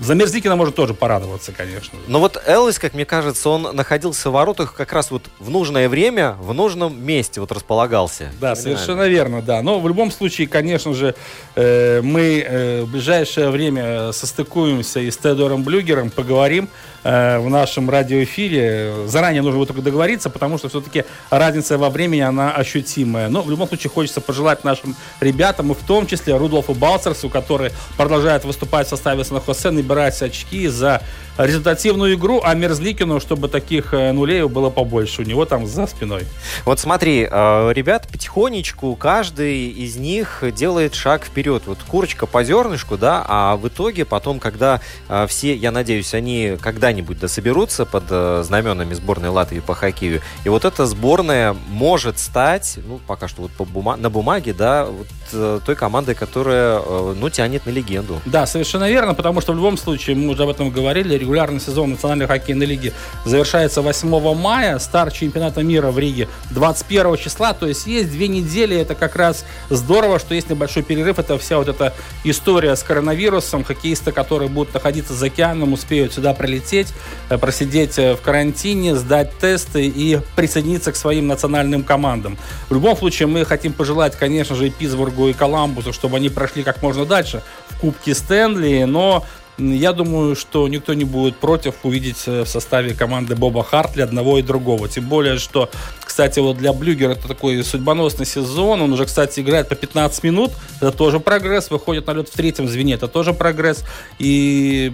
за 0.00 0.14
Мерзликина 0.14 0.56
можно 0.56 0.72
тоже 0.72 0.94
порадоваться, 0.94 1.52
конечно. 1.52 1.98
Но 2.06 2.18
вот 2.18 2.42
Элвис, 2.46 2.78
как 2.78 2.94
мне 2.94 3.04
кажется, 3.04 3.48
он 3.48 3.62
находился 3.74 4.30
в 4.30 4.32
воротах 4.32 4.74
как 4.74 4.92
раз 4.92 5.10
вот 5.10 5.22
в 5.38 5.50
нужное 5.50 5.88
время, 5.88 6.36
в 6.40 6.52
нужном 6.54 7.00
месте 7.02 7.40
вот 7.40 7.52
располагался. 7.52 8.32
Да, 8.40 8.54
Феноменально. 8.54 8.62
совершенно 8.62 9.08
верно, 9.08 9.42
да. 9.42 9.62
Но 9.62 9.80
в 9.80 9.86
любом 9.86 10.10
случае, 10.10 10.48
конечно 10.48 10.94
же, 10.94 11.14
э, 11.54 12.00
мы 12.02 12.44
э, 12.46 12.82
в 12.82 12.90
ближайшее 12.90 13.50
время 13.50 14.12
состыкуемся 14.12 15.00
и 15.00 15.10
с 15.10 15.16
Теодором 15.16 15.62
Блюгером, 15.62 16.10
поговорим 16.10 16.68
э, 17.04 17.38
в 17.38 17.48
нашем 17.48 17.90
радиоэфире. 17.90 19.06
Заранее 19.06 19.42
нужно 19.42 19.58
вот 19.58 19.68
только 19.68 19.82
договориться, 19.82 20.30
потому 20.30 20.58
что 20.58 20.68
все-таки 20.68 21.04
разница 21.30 21.78
во 21.78 21.90
времени, 21.90 22.20
она 22.20 22.52
ощутимая. 22.52 23.28
Но 23.28 23.42
в 23.42 23.50
любом 23.50 23.68
случае 23.68 23.90
хочется 23.90 24.20
пожелать 24.20 24.64
нашим 24.64 24.96
ребятам, 25.20 25.72
и 25.72 25.74
в 25.74 25.86
том 25.86 26.06
числе 26.06 26.36
Рудolфу 26.36 26.74
Балцерсу, 26.74 27.28
который 27.28 27.70
продолжает 27.96 28.44
выступать 28.44 28.86
в 28.86 28.90
составе 28.90 29.24
Сан-Хосе, 29.24 29.81
набирать 29.82 30.22
очки 30.22 30.68
за 30.68 31.02
результативную 31.38 32.14
игру, 32.14 32.40
а 32.44 32.54
Мерзликину, 32.54 33.20
чтобы 33.20 33.48
таких 33.48 33.94
э, 33.94 34.12
нулей 34.12 34.44
было 34.44 34.70
побольше 34.70 35.22
у 35.22 35.24
него 35.24 35.44
там 35.44 35.66
за 35.66 35.86
спиной. 35.86 36.24
Вот 36.64 36.78
смотри, 36.78 37.26
э, 37.30 37.72
ребят 37.72 38.08
потихонечку 38.08 38.94
каждый 38.96 39.68
из 39.68 39.96
них 39.96 40.42
делает 40.54 40.94
шаг 40.94 41.24
вперед. 41.24 41.62
Вот 41.66 41.78
курочка 41.86 42.26
по 42.26 42.44
зернышку, 42.44 42.98
да, 42.98 43.24
а 43.26 43.56
в 43.56 43.68
итоге 43.68 44.04
потом, 44.04 44.40
когда 44.40 44.80
э, 45.08 45.26
все, 45.28 45.54
я 45.54 45.70
надеюсь, 45.70 46.14
они 46.14 46.56
когда-нибудь 46.60 47.18
дособерутся 47.18 47.86
под 47.86 48.04
знаменами 48.44 48.94
сборной 48.94 49.30
Латвии 49.30 49.60
по 49.60 49.74
хоккею, 49.74 50.20
и 50.44 50.48
вот 50.48 50.64
эта 50.64 50.86
сборная 50.86 51.56
может 51.70 52.18
стать, 52.18 52.78
ну, 52.86 53.00
пока 53.06 53.28
что 53.28 53.42
вот 53.42 53.52
по 53.52 53.64
бума- 53.64 53.96
на 53.96 54.10
бумаге, 54.10 54.52
да, 54.52 54.86
вот 54.86 55.64
той 55.64 55.76
командой, 55.76 56.14
которая, 56.14 56.80
ну, 57.14 57.30
тянет 57.30 57.64
на 57.66 57.70
легенду. 57.70 58.20
Да, 58.26 58.46
совершенно 58.46 58.88
верно, 58.88 59.14
потому 59.14 59.40
что 59.40 59.52
в 59.52 59.56
любом 59.56 59.78
случае, 59.78 60.16
мы 60.16 60.28
уже 60.28 60.42
об 60.42 60.50
этом 60.50 60.70
говорили, 60.70 61.21
регулярный 61.22 61.60
сезон 61.60 61.92
Национальной 61.92 62.26
хоккейной 62.26 62.66
лиги 62.66 62.92
завершается 63.24 63.82
8 63.82 64.34
мая, 64.34 64.78
старт 64.78 65.14
чемпионата 65.14 65.62
мира 65.62 65.90
в 65.90 65.98
Риге 65.98 66.28
21 66.50 67.16
числа, 67.16 67.54
то 67.54 67.66
есть 67.66 67.86
есть 67.86 68.10
две 68.10 68.28
недели, 68.28 68.76
это 68.76 68.94
как 68.94 69.16
раз 69.16 69.44
здорово, 69.70 70.18
что 70.18 70.34
есть 70.34 70.50
небольшой 70.50 70.82
перерыв, 70.82 71.18
это 71.18 71.38
вся 71.38 71.58
вот 71.58 71.68
эта 71.68 71.94
история 72.24 72.76
с 72.76 72.82
коронавирусом, 72.82 73.64
хоккеисты, 73.64 74.12
которые 74.12 74.48
будут 74.48 74.74
находиться 74.74 75.14
за 75.14 75.26
океаном, 75.26 75.72
успеют 75.72 76.12
сюда 76.12 76.34
прилететь, 76.34 76.92
э, 77.30 77.38
просидеть 77.38 77.98
э, 77.98 78.14
в 78.14 78.20
карантине, 78.20 78.96
сдать 78.96 79.38
тесты 79.38 79.86
и 79.86 80.18
присоединиться 80.36 80.92
к 80.92 80.96
своим 80.96 81.26
национальным 81.26 81.82
командам. 81.82 82.36
В 82.68 82.74
любом 82.74 82.96
случае, 82.96 83.28
мы 83.28 83.44
хотим 83.44 83.72
пожелать, 83.72 84.16
конечно 84.16 84.56
же, 84.56 84.66
и 84.66 84.70
Питтсбургу, 84.70 85.28
и 85.28 85.32
Коламбусу, 85.32 85.92
чтобы 85.92 86.16
они 86.16 86.28
прошли 86.28 86.62
как 86.62 86.82
можно 86.82 87.06
дальше 87.06 87.42
в 87.68 87.78
Кубке 87.80 88.14
Стэнли, 88.14 88.84
но 88.84 89.24
я 89.58 89.92
думаю, 89.92 90.34
что 90.34 90.66
никто 90.68 90.94
не 90.94 91.04
будет 91.04 91.36
против 91.36 91.74
увидеть 91.84 92.26
в 92.26 92.46
составе 92.46 92.94
команды 92.94 93.36
Боба 93.36 93.62
Хартли 93.62 94.02
одного 94.02 94.38
и 94.38 94.42
другого. 94.42 94.88
Тем 94.88 95.08
более, 95.08 95.38
что, 95.38 95.68
кстати, 96.04 96.38
вот 96.38 96.56
для 96.56 96.72
Блюгера 96.72 97.12
это 97.12 97.28
такой 97.28 97.62
судьбоносный 97.62 98.26
сезон. 98.26 98.80
Он 98.80 98.92
уже, 98.92 99.04
кстати, 99.04 99.40
играет 99.40 99.68
по 99.68 99.74
15 99.74 100.24
минут. 100.24 100.52
Это 100.80 100.90
тоже 100.92 101.20
прогресс. 101.20 101.70
Выходит 101.70 102.06
на 102.06 102.12
лед 102.12 102.28
в 102.28 102.32
третьем 102.32 102.68
звене. 102.68 102.94
Это 102.94 103.08
тоже 103.08 103.34
прогресс. 103.34 103.84
И 104.18 104.92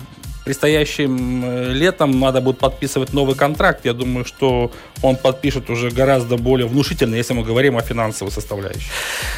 предстоящим 0.49 1.45
э, 1.45 1.73
летом 1.75 2.19
надо 2.19 2.41
будет 2.41 2.59
подписывать 2.59 3.13
новый 3.13 3.35
контракт. 3.35 3.85
Я 3.85 3.93
думаю, 3.93 4.25
что 4.25 4.73
он 5.03 5.17
подпишет 5.17 5.69
уже 5.69 5.91
гораздо 5.91 6.39
более 6.39 6.67
внушительно, 6.67 7.17
если 7.17 7.35
мы 7.35 7.45
говорим 7.45 7.77
о 7.77 7.83
финансовой 7.83 8.33
составляющей. 8.33 8.91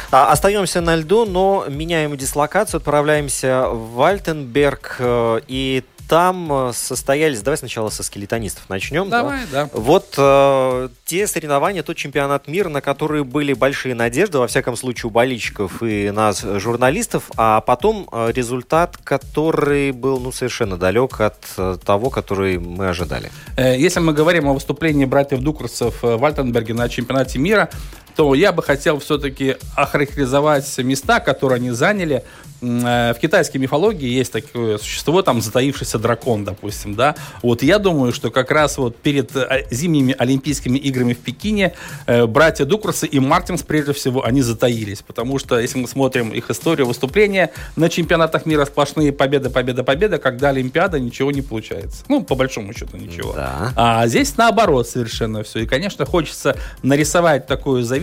А, 0.09 0.31
остаемся 0.31 0.79
на 0.79 0.95
льду, 0.95 1.25
но 1.25 1.65
меняем 1.67 2.15
дислокацию, 2.15 2.77
отправляемся 2.77 3.67
в 3.67 3.95
Вальтенберг. 3.95 4.95
Э, 4.99 5.41
и 5.49 5.83
там 6.11 6.51
э, 6.51 6.71
состоялись, 6.73 7.41
давай 7.41 7.57
сначала 7.57 7.89
со 7.89 8.03
скелетонистов 8.03 8.67
начнем. 8.67 9.09
Давай, 9.09 9.43
да. 9.49 9.63
да. 9.63 9.69
Вот 9.71 10.15
э, 10.17 10.89
те 11.05 11.25
соревнования, 11.25 11.83
тот 11.83 11.95
чемпионат 11.95 12.49
мира, 12.49 12.67
на 12.67 12.81
которые 12.81 13.23
были 13.23 13.53
большие 13.53 13.95
надежды, 13.95 14.37
во 14.37 14.47
всяком 14.47 14.75
случае, 14.75 15.07
у 15.07 15.09
болельщиков 15.09 15.81
и 15.81 16.11
нас, 16.11 16.41
журналистов, 16.41 17.31
а 17.37 17.61
потом 17.61 18.09
э, 18.11 18.33
результат, 18.35 18.97
который 19.01 19.93
был 19.93 20.19
ну, 20.19 20.33
совершенно 20.33 20.75
далек 20.75 21.21
от 21.21 21.45
э, 21.55 21.77
того, 21.81 22.09
который 22.09 22.59
мы 22.59 22.89
ожидали. 22.89 23.31
Если 23.55 24.01
мы 24.01 24.11
говорим 24.11 24.49
о 24.49 24.53
выступлении 24.53 25.05
братьев 25.05 25.39
Дукурцев 25.39 26.03
в 26.03 26.17
Вальтенберге 26.17 26.73
на 26.73 26.89
чемпионате 26.89 27.39
мира, 27.39 27.69
то 28.15 28.33
я 28.33 28.51
бы 28.51 28.63
хотел 28.63 28.99
все-таки 28.99 29.57
охарактеризовать 29.75 30.77
места, 30.79 31.19
которые 31.19 31.57
они 31.57 31.71
заняли 31.71 32.23
Э, 32.61 33.13
в 33.15 33.19
китайской 33.19 33.57
мифологии 33.57 34.07
есть 34.07 34.31
такое 34.31 34.77
существо, 34.77 35.21
там, 35.21 35.41
затаившийся 35.41 35.97
дракон, 35.97 36.45
допустим, 36.45 36.95
да. 36.95 37.15
Вот 37.41 37.63
я 37.63 37.79
думаю, 37.79 38.13
что 38.13 38.29
как 38.29 38.51
раз 38.51 38.77
вот 38.77 38.95
перед 38.97 39.35
э, 39.35 39.65
зимними 39.71 40.15
Олимпийскими 40.17 40.77
играми 40.77 41.13
в 41.13 41.17
Пекине 41.17 41.73
э, 42.05 42.25
братья 42.25 42.65
Дукурсы 42.65 43.07
и 43.07 43.19
Мартинс, 43.19 43.63
прежде 43.63 43.93
всего, 43.93 44.23
они 44.23 44.41
затаились, 44.41 45.01
потому 45.01 45.39
что, 45.39 45.59
если 45.59 45.79
мы 45.79 45.87
смотрим 45.87 46.29
их 46.29 46.49
историю 46.49 46.87
выступления, 46.87 47.51
на 47.75 47.89
чемпионатах 47.89 48.45
мира 48.45 48.65
сплошные 48.65 49.11
победы, 49.11 49.49
победа, 49.49 49.83
победа, 49.83 50.17
когда 50.19 50.49
Олимпиада, 50.49 50.99
ничего 50.99 51.31
не 51.31 51.41
получается. 51.41 52.03
Ну, 52.09 52.23
по 52.23 52.35
большому 52.35 52.73
счету, 52.73 52.97
ничего. 52.97 53.33
Да. 53.33 53.73
А 53.75 54.07
здесь 54.07 54.37
наоборот 54.37 54.87
совершенно 54.87 55.43
все. 55.43 55.59
И, 55.59 55.65
конечно, 55.65 56.05
хочется 56.05 56.55
нарисовать 56.83 57.47
такую 57.47 57.83
зависимость, 57.83 58.00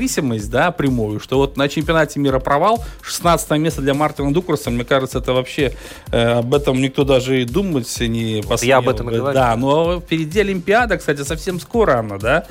да, 0.48 0.70
прямую, 0.70 1.20
что 1.20 1.38
вот 1.38 1.56
на 1.56 1.68
чемпионате 1.68 2.20
мира 2.20 2.38
провал, 2.38 2.84
16 3.02 3.50
место 3.52 3.82
для 3.82 3.94
Мартина 3.94 4.32
Дукурса 4.32 4.70
мне 4.70 4.84
кажется, 4.84 5.18
это 5.18 5.32
вообще 5.32 5.74
э, 6.10 6.38
об 6.38 6.54
этом 6.54 6.80
никто 6.80 7.04
даже 7.04 7.42
и 7.42 7.44
думать 7.44 8.00
не 8.00 8.42
посмел. 8.42 8.68
Я 8.68 8.76
об 8.78 8.88
этом 8.88 9.10
и 9.10 9.14
говорю. 9.14 9.34
Да, 9.34 9.56
но 9.56 10.00
впереди 10.00 10.40
Олимпиада, 10.40 10.98
кстати, 10.98 11.22
совсем 11.22 11.60
скоро 11.60 11.98
она, 11.98 12.18
да. 12.18 12.46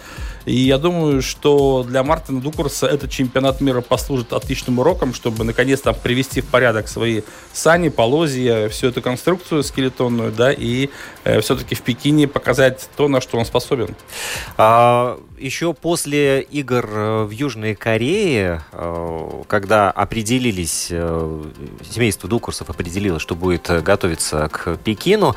И 0.47 0.55
я 0.55 0.77
думаю, 0.77 1.21
что 1.21 1.83
для 1.85 2.03
Мартина 2.03 2.39
Дукурса 2.39 2.87
этот 2.87 3.11
чемпионат 3.11 3.59
мира 3.59 3.81
послужит 3.81 4.31
отличным 4.31 4.79
уроком, 4.79 5.13
чтобы 5.13 5.43
наконец-то 5.43 5.91
привести 5.91 6.39
в 6.39 6.45
порядок 6.45 6.87
свои 6.87 7.21
сани, 7.51 7.89
полозья, 7.89 8.69
всю 8.69 8.87
эту 8.87 9.01
конструкцию 9.01 9.61
скелетонную, 9.61 10.31
да, 10.31 10.53
и 10.53 10.89
все-таки 11.41 11.75
в 11.75 11.81
Пекине 11.81 12.27
показать 12.27 12.89
то, 12.95 13.07
на 13.07 13.21
что 13.21 13.37
он 13.37 13.45
способен. 13.45 13.95
А, 14.57 15.19
еще 15.37 15.73
после 15.73 16.41
игр 16.41 16.85
э, 16.89 17.23
в 17.23 17.31
Южной 17.31 17.75
Корее, 17.75 18.63
э, 18.71 19.43
когда 19.47 19.91
определились, 19.91 20.87
э, 20.89 21.43
семейство 21.89 22.27
Дукурсов 22.27 22.69
определило, 22.69 23.19
что 23.19 23.35
будет 23.35 23.69
готовиться 23.83 24.49
к 24.51 24.77
Пекину, 24.77 25.35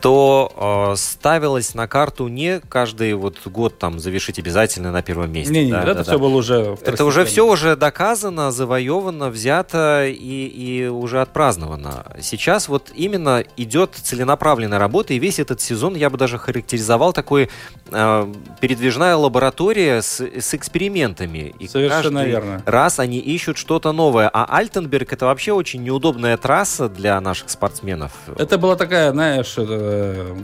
то 0.00 0.94
ставилось 0.96 1.74
на 1.74 1.88
карту 1.88 2.28
не 2.28 2.60
каждый 2.60 3.14
вот 3.14 3.38
год 3.46 3.78
там 3.78 3.98
завершить 3.98 4.38
обязательно 4.38 4.92
на 4.92 5.02
первом 5.02 5.32
месте. 5.32 5.52
Не, 5.52 5.66
не, 5.66 5.72
да, 5.72 5.82
это 5.82 5.94
да, 5.94 6.02
все 6.02 6.12
да. 6.12 6.18
было 6.18 6.36
уже 6.36 6.76
Это 6.82 7.04
уже 7.04 7.24
все 7.24 7.46
уже 7.46 7.76
доказано, 7.76 8.50
завоевано, 8.50 9.30
взято 9.30 10.06
и, 10.06 10.14
и 10.46 10.86
уже 10.86 11.20
отпраздновано. 11.20 12.06
Сейчас 12.20 12.68
вот 12.68 12.90
именно 12.94 13.44
идет 13.56 13.94
целенаправленная 13.94 14.78
работа, 14.78 15.14
и 15.14 15.18
весь 15.28 15.38
этот 15.38 15.60
сезон 15.60 15.94
я 15.94 16.08
бы 16.08 16.16
даже 16.16 16.38
характеризовал 16.38 17.12
такой 17.12 17.50
э, 17.90 18.34
передвижная 18.60 19.14
лаборатория 19.16 20.00
с, 20.00 20.20
с 20.20 20.54
экспериментами. 20.54 21.54
И 21.58 21.68
Совершенно 21.68 22.24
верно. 22.24 22.62
раз 22.64 22.98
они 22.98 23.18
ищут 23.18 23.58
что-то 23.58 23.92
новое. 23.92 24.30
А 24.32 24.46
Альтенберг 24.58 25.12
это 25.12 25.26
вообще 25.26 25.52
очень 25.52 25.82
неудобная 25.82 26.38
трасса 26.38 26.88
для 26.88 27.20
наших 27.20 27.50
спортсменов. 27.50 28.12
Это 28.38 28.56
была 28.56 28.76
такая, 28.76 29.12
знаешь, 29.12 29.54
э, 29.58 30.34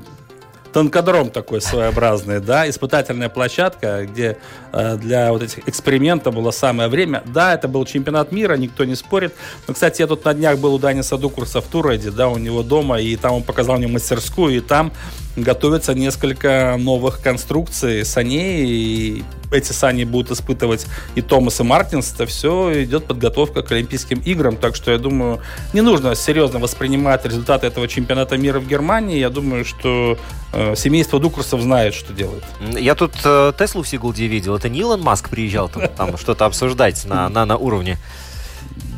танкодром 0.74 1.30
такой 1.30 1.60
своеобразный, 1.60 2.40
да, 2.40 2.68
испытательная 2.68 3.28
площадка, 3.28 4.04
где 4.06 4.38
э, 4.72 4.96
для 4.96 5.32
вот 5.32 5.42
этих 5.44 5.68
экспериментов 5.68 6.34
было 6.34 6.50
самое 6.50 6.88
время. 6.88 7.22
Да, 7.26 7.54
это 7.54 7.68
был 7.68 7.84
чемпионат 7.86 8.32
мира, 8.32 8.56
никто 8.56 8.84
не 8.84 8.96
спорит. 8.96 9.34
Но, 9.68 9.74
кстати, 9.74 10.02
я 10.02 10.08
тут 10.08 10.24
на 10.24 10.34
днях 10.34 10.58
был 10.58 10.74
у 10.74 10.78
Даниса 10.80 11.16
Дукурса 11.16 11.60
в 11.60 11.66
Туреде, 11.66 12.10
да, 12.10 12.28
у 12.28 12.38
него 12.38 12.64
дома, 12.64 13.00
и 13.00 13.14
там 13.14 13.34
он 13.34 13.42
показал 13.44 13.78
мне 13.78 13.86
мастерскую, 13.86 14.56
и 14.56 14.60
там 14.60 14.92
готовится 15.36 15.94
несколько 15.94 16.76
новых 16.78 17.20
конструкций 17.20 18.04
саней, 18.04 18.66
и 18.66 19.24
эти 19.50 19.72
сани 19.72 20.04
будут 20.04 20.32
испытывать 20.32 20.86
и 21.14 21.22
Томас, 21.22 21.60
и 21.60 21.62
Мартинс. 21.62 22.12
Это 22.12 22.26
все 22.26 22.84
идет 22.84 23.04
подготовка 23.06 23.62
к 23.62 23.72
Олимпийским 23.72 24.20
играм, 24.20 24.56
так 24.56 24.76
что 24.76 24.90
я 24.90 24.98
думаю, 24.98 25.40
не 25.72 25.80
нужно 25.80 26.14
серьезно 26.14 26.58
воспринимать 26.58 27.24
результаты 27.24 27.66
этого 27.66 27.88
чемпионата 27.88 28.36
мира 28.36 28.60
в 28.60 28.66
Германии. 28.66 29.18
Я 29.18 29.30
думаю, 29.30 29.64
что 29.64 30.18
э, 30.52 30.74
семейство 30.76 31.20
Дукурсов 31.20 31.60
знает, 31.60 31.94
что 31.94 32.12
делает. 32.12 32.44
Я 32.78 32.94
тут 32.94 33.12
э, 33.24 33.52
Теслу 33.58 33.82
в 33.82 33.88
Сигулде 33.88 34.26
видел. 34.26 34.56
Это 34.56 34.68
не 34.68 34.80
Илон 34.80 35.02
Маск 35.02 35.28
приезжал 35.28 35.68
там, 35.68 35.88
там 35.88 36.18
что-то 36.18 36.46
обсуждать 36.46 37.04
на, 37.04 37.28
на, 37.28 37.46
на 37.46 37.56
уровне 37.56 37.98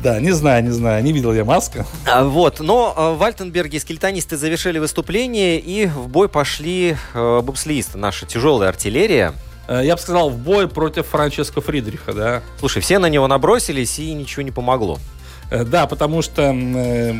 да, 0.03 0.19
не 0.19 0.31
знаю, 0.31 0.63
не 0.63 0.69
знаю, 0.69 1.03
не 1.03 1.11
видел 1.11 1.33
я 1.33 1.43
Маска. 1.43 1.85
А, 2.05 2.23
вот, 2.23 2.59
но 2.59 2.93
э, 2.95 3.17
в 3.17 3.23
Альтенберге 3.23 3.79
скелетонисты 3.79 4.37
завершили 4.37 4.79
выступление, 4.79 5.59
и 5.59 5.87
в 5.87 6.07
бой 6.07 6.29
пошли 6.29 6.95
э, 7.13 7.41
бобслеисты, 7.41 7.97
наша 7.97 8.25
тяжелая 8.25 8.69
артиллерия. 8.69 9.33
Э, 9.67 9.81
я 9.83 9.95
бы 9.95 10.01
сказал, 10.01 10.29
в 10.29 10.37
бой 10.37 10.67
против 10.67 11.07
Франческо 11.07 11.61
Фридриха, 11.61 12.13
да. 12.13 12.41
Слушай, 12.59 12.81
все 12.81 12.99
на 12.99 13.07
него 13.07 13.27
набросились, 13.27 13.97
и 13.99 14.13
ничего 14.13 14.43
не 14.43 14.51
помогло. 14.51 14.99
Э, 15.49 15.63
да, 15.63 15.87
потому 15.87 16.21
что, 16.21 16.53
э, 16.53 17.13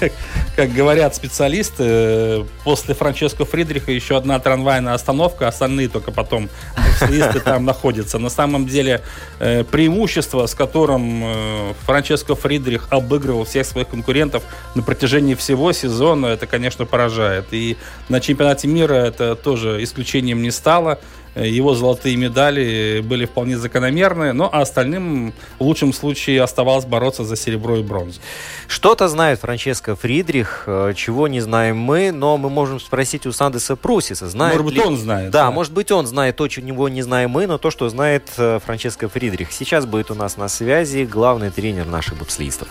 как, 0.56 0.72
говорят 0.72 1.14
специалисты, 1.14 1.84
э, 1.84 2.44
после 2.64 2.94
Франческо 2.94 3.44
Фридриха 3.44 3.92
еще 3.92 4.16
одна 4.16 4.38
трамвайная 4.38 4.94
остановка, 4.94 5.48
остальные 5.48 5.88
только 5.88 6.10
потом 6.10 6.48
специалисты 6.96 7.40
там 7.40 7.64
находятся. 7.64 8.18
На 8.18 8.30
самом 8.30 8.66
деле 8.66 9.02
преимущество, 9.38 10.46
с 10.46 10.54
которым 10.54 11.74
Франческо 11.84 12.34
Фридрих 12.34 12.88
обыгрывал 12.90 13.44
всех 13.44 13.66
своих 13.66 13.88
конкурентов 13.88 14.42
на 14.74 14.82
протяжении 14.82 15.34
всего 15.34 15.72
сезона, 15.72 16.26
это, 16.26 16.46
конечно, 16.46 16.86
поражает. 16.86 17.46
И 17.52 17.76
на 18.08 18.20
чемпионате 18.20 18.68
мира 18.68 18.94
это 18.94 19.36
тоже 19.36 19.82
исключением 19.82 20.42
не 20.42 20.50
стало. 20.50 20.98
Его 21.34 21.74
золотые 21.74 22.16
медали 22.16 23.00
были 23.04 23.26
вполне 23.26 23.56
закономерны, 23.56 24.32
но 24.32 24.52
остальным 24.52 25.32
в 25.58 25.62
лучшем 25.62 25.92
случае 25.92 26.42
оставалось 26.42 26.84
бороться 26.84 27.24
за 27.24 27.36
серебро 27.36 27.76
и 27.76 27.82
бронзу. 27.82 28.20
Что-то 28.66 29.08
знает 29.08 29.40
Франческо 29.40 29.94
Фридрих, 29.94 30.64
э, 30.66 30.92
чего 30.96 31.28
не 31.28 31.40
знаем 31.40 31.78
мы, 31.78 32.12
но 32.12 32.36
мы 32.36 32.50
можем 32.50 32.80
спросить 32.80 33.26
у 33.26 33.32
Сандеса 33.32 33.76
Прусиса. 33.76 34.28
Знает 34.28 34.54
может 34.54 34.66
быть, 34.66 34.74
ли... 34.74 34.82
он 34.82 34.96
знает. 34.96 35.30
Да, 35.30 35.44
да, 35.44 35.50
может 35.50 35.72
быть, 35.72 35.90
он 35.90 36.06
знает 36.06 36.36
то, 36.36 36.48
чего 36.48 36.88
не 36.88 37.02
знаем 37.02 37.30
мы, 37.30 37.46
но 37.46 37.58
то, 37.58 37.70
что 37.70 37.88
знает 37.88 38.24
э, 38.36 38.58
Франческо 38.64 39.08
Фридрих. 39.08 39.52
Сейчас 39.52 39.86
будет 39.86 40.10
у 40.10 40.14
нас 40.14 40.36
на 40.36 40.48
связи 40.48 41.04
главный 41.04 41.50
тренер 41.50 41.86
наших 41.86 42.18
бобслистов. 42.18 42.68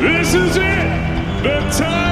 This 0.00 0.34
is 0.34 0.56
it. 0.56 1.14
The 1.42 1.60
time 1.70 2.03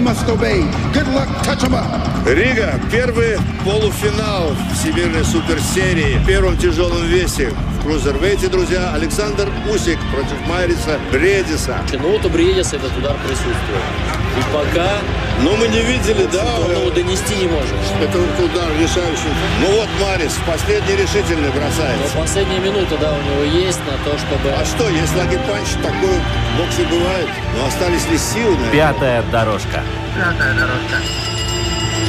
must 0.00 0.28
obey. 0.28 0.62
Good 0.92 1.08
luck, 1.08 1.28
touch 1.42 1.64
em 1.64 1.74
up. 1.74 2.10
Рига, 2.26 2.80
первый 2.90 3.38
полуфинал 3.64 4.54
Всемирной 4.74 5.24
суперсерии 5.24 6.18
в 6.18 6.26
первом 6.26 6.56
тяжелом 6.56 7.04
весе 7.06 7.50
в 7.78 7.82
крузервейте, 7.82 8.48
друзья, 8.48 8.92
Александр 8.94 9.48
Усик 9.70 9.98
против 10.12 10.46
Майриса 10.46 10.98
Бредиса. 11.12 11.78
Ну 11.92 12.12
вот 12.12 12.24
у 12.24 12.28
Бредиса 12.28 12.76
этот 12.76 12.96
удар 12.96 13.16
присутствует. 13.26 14.09
И 14.38 14.42
пока... 14.52 14.98
Но 15.42 15.56
мы 15.56 15.68
не 15.68 15.80
видели, 15.80 16.26
да? 16.26 16.44
Он 16.60 16.70
его 16.70 16.90
донести 16.90 17.34
не 17.36 17.46
может. 17.48 17.74
Это 18.00 18.18
удар 18.18 18.68
решающий. 18.78 19.32
Ну 19.60 19.72
вот 19.76 19.88
Марис, 20.00 20.36
последний 20.46 20.96
решительный 20.96 21.50
бросается. 21.50 22.14
Но 22.14 22.20
последняя 22.20 22.58
минута, 22.58 22.98
да, 22.98 23.12
у 23.12 23.22
него 23.22 23.42
есть 23.44 23.80
на 23.86 23.96
то, 24.04 24.18
чтобы... 24.18 24.50
А 24.50 24.64
что, 24.64 24.88
если 24.88 25.16
лагерь-панч 25.16 25.68
такой 25.82 26.18
в 26.18 26.58
боксе 26.58 26.84
бывает? 26.90 27.28
Но 27.56 27.66
остались 27.66 28.06
ли 28.08 28.18
силы? 28.18 28.56
Наверное? 28.56 28.72
Пятая 28.72 29.22
дорожка. 29.32 29.82
Пятая 30.14 30.54
дорожка. 30.54 30.96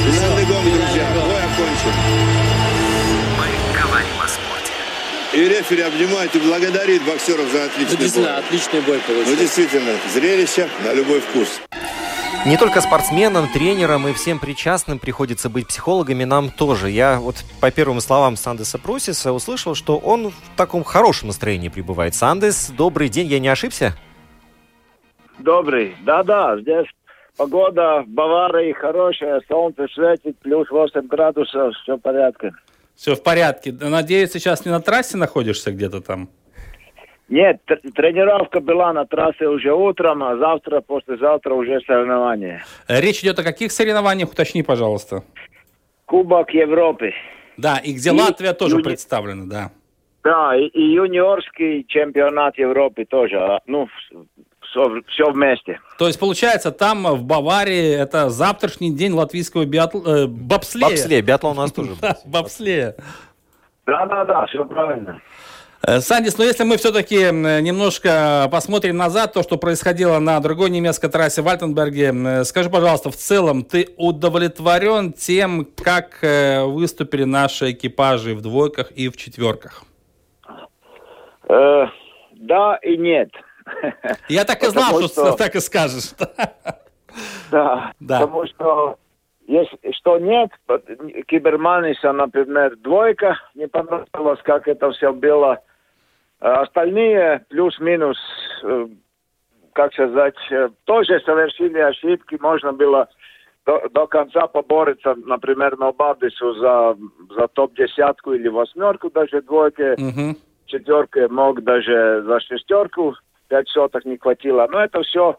Финальный 0.04 0.44
гонг, 0.44 0.64
друзья. 0.64 1.06
Бой 1.14 1.38
окончен. 1.38 2.52
И 5.32 5.48
рефери 5.48 5.80
обнимает 5.80 6.36
и 6.36 6.38
благодарит 6.40 7.02
боксеров 7.04 7.50
за 7.50 7.64
отличный 7.64 7.96
ну, 7.96 7.96
действительно, 7.96 8.34
бой. 8.34 8.38
отличный 8.44 8.80
бой 8.82 8.98
получился. 8.98 9.30
Ну, 9.30 9.36
действительно, 9.36 9.92
зрелище 10.12 10.68
на 10.84 10.92
любой 10.92 11.20
вкус. 11.20 11.48
Не 12.44 12.56
только 12.56 12.80
спортсменам, 12.80 13.46
тренерам 13.46 14.08
и 14.08 14.12
всем 14.12 14.40
причастным 14.40 14.98
приходится 14.98 15.48
быть 15.48 15.68
психологами, 15.68 16.24
нам 16.24 16.50
тоже. 16.50 16.90
Я 16.90 17.20
вот 17.20 17.36
по 17.60 17.70
первым 17.70 18.00
словам 18.00 18.34
Сандеса 18.34 18.80
Прусиса 18.80 19.32
услышал, 19.32 19.76
что 19.76 19.96
он 19.96 20.30
в 20.30 20.56
таком 20.56 20.82
хорошем 20.82 21.28
настроении 21.28 21.68
пребывает. 21.68 22.16
Сандес, 22.16 22.70
добрый 22.70 23.08
день, 23.08 23.28
я 23.28 23.38
не 23.38 23.46
ошибся? 23.46 23.94
Добрый. 25.38 25.94
Да-да, 26.04 26.58
здесь 26.58 26.86
погода 27.36 28.02
в 28.02 28.08
Баварии 28.08 28.72
хорошая, 28.72 29.40
солнце 29.48 29.86
светит, 29.94 30.36
плюс 30.40 30.68
8 30.68 31.06
градусов, 31.06 31.72
все 31.84 31.96
в 31.96 32.00
порядке. 32.00 32.52
Все 32.96 33.14
в 33.14 33.22
порядке. 33.22 33.70
Надеюсь, 33.70 34.32
сейчас 34.32 34.64
не 34.64 34.72
на 34.72 34.80
трассе 34.80 35.16
находишься 35.16 35.70
где-то 35.70 36.00
там? 36.00 36.28
Нет, 37.32 37.62
тренировка 37.94 38.60
была 38.60 38.92
на 38.92 39.06
трассе 39.06 39.48
уже 39.48 39.72
утром, 39.72 40.22
а 40.22 40.36
завтра, 40.36 40.82
послезавтра 40.82 41.54
уже 41.54 41.80
соревнования. 41.86 42.62
Речь 42.88 43.20
идет 43.20 43.38
о 43.38 43.42
каких 43.42 43.72
соревнованиях, 43.72 44.30
уточни, 44.30 44.62
пожалуйста. 44.62 45.24
Кубок 46.04 46.50
Европы. 46.50 47.14
Да, 47.56 47.78
и 47.78 47.94
где 47.94 48.10
и 48.10 48.12
Латвия 48.12 48.52
тоже 48.52 48.74
юни... 48.74 48.82
представлена, 48.82 49.46
да. 49.46 49.70
Да, 50.22 50.54
и, 50.54 50.66
и 50.66 50.92
юниорский 50.92 51.86
чемпионат 51.88 52.58
Европы 52.58 53.06
тоже. 53.06 53.38
А, 53.38 53.60
ну, 53.64 53.88
все, 54.60 55.00
все 55.08 55.30
вместе. 55.30 55.80
То 55.98 56.08
есть, 56.08 56.20
получается, 56.20 56.70
там 56.70 57.02
в 57.14 57.24
Баварии 57.24 57.98
это 57.98 58.28
завтрашний 58.28 58.94
день 58.94 59.12
латвийского 59.12 59.64
биатл... 59.64 60.06
э, 60.06 60.26
бобслея. 60.26 60.90
Бобслея, 60.90 61.22
биатлон 61.22 61.56
у 61.56 61.60
нас 61.62 61.72
тоже. 61.72 61.92
Бобслея. 62.26 62.94
Да-да-да, 63.86 64.44
все 64.48 64.66
правильно. 64.66 65.18
Э, 65.84 65.98
Сандис, 66.00 66.38
но 66.38 66.44
если 66.44 66.62
мы 66.64 66.76
все-таки 66.76 67.16
немножко 67.16 68.48
посмотрим 68.52 68.96
назад, 68.96 69.32
то, 69.32 69.42
что 69.42 69.56
происходило 69.56 70.18
на 70.20 70.38
другой 70.40 70.70
немецкой 70.70 71.08
трассе 71.08 71.42
в 71.42 71.48
Альтенберге, 71.48 72.44
скажи, 72.44 72.70
пожалуйста, 72.70 73.10
в 73.10 73.16
целом 73.16 73.64
ты 73.64 73.88
удовлетворен 73.96 75.12
тем, 75.12 75.66
как 75.82 76.22
э, 76.22 76.62
выступили 76.64 77.24
наши 77.24 77.72
экипажи 77.72 78.34
в 78.34 78.42
двойках 78.42 78.92
и 78.92 79.08
в 79.08 79.16
четверках? 79.16 79.82
Э, 81.48 81.86
да 82.32 82.76
и 82.76 82.96
нет. 82.96 83.30
Я 84.28 84.44
так 84.44 84.62
и 84.62 84.66
знал, 84.66 85.00
что, 85.02 85.08
что 85.08 85.32
так 85.32 85.54
и 85.56 85.60
скажешь. 85.60 86.12
Да, 87.50 87.92
да, 88.00 88.20
потому 88.20 88.46
что 88.46 88.96
если 89.46 89.78
что 89.92 90.18
нет, 90.18 90.48
Киберманиса, 91.28 92.10
например, 92.10 92.76
двойка, 92.78 93.38
не 93.54 93.68
понравилось, 93.68 94.40
как 94.44 94.66
это 94.66 94.90
все 94.92 95.12
было 95.12 95.60
а 96.42 96.62
остальные 96.62 97.44
плюс-минус, 97.50 98.18
э, 98.64 98.88
как 99.74 99.92
сказать, 99.92 100.34
э, 100.50 100.70
тоже 100.84 101.20
совершили 101.20 101.78
ошибки. 101.78 102.36
Можно 102.40 102.72
было 102.72 103.08
до, 103.64 103.88
до 103.90 104.08
конца 104.08 104.48
побороться, 104.48 105.14
например, 105.24 105.78
на 105.78 105.92
Бабдису 105.92 106.54
за, 106.54 106.96
за 107.36 107.46
топ-десятку 107.46 108.32
или 108.32 108.48
восьмерку 108.48 109.08
даже 109.10 109.40
двойки. 109.42 109.94
Uh-huh. 109.94 110.36
Четверка 110.66 111.28
мог 111.28 111.62
даже 111.62 112.24
за 112.26 112.40
шестерку, 112.40 113.14
пять 113.46 113.68
соток 113.68 114.04
не 114.04 114.16
хватило. 114.16 114.66
Но 114.68 114.82
это 114.82 115.00
все, 115.02 115.36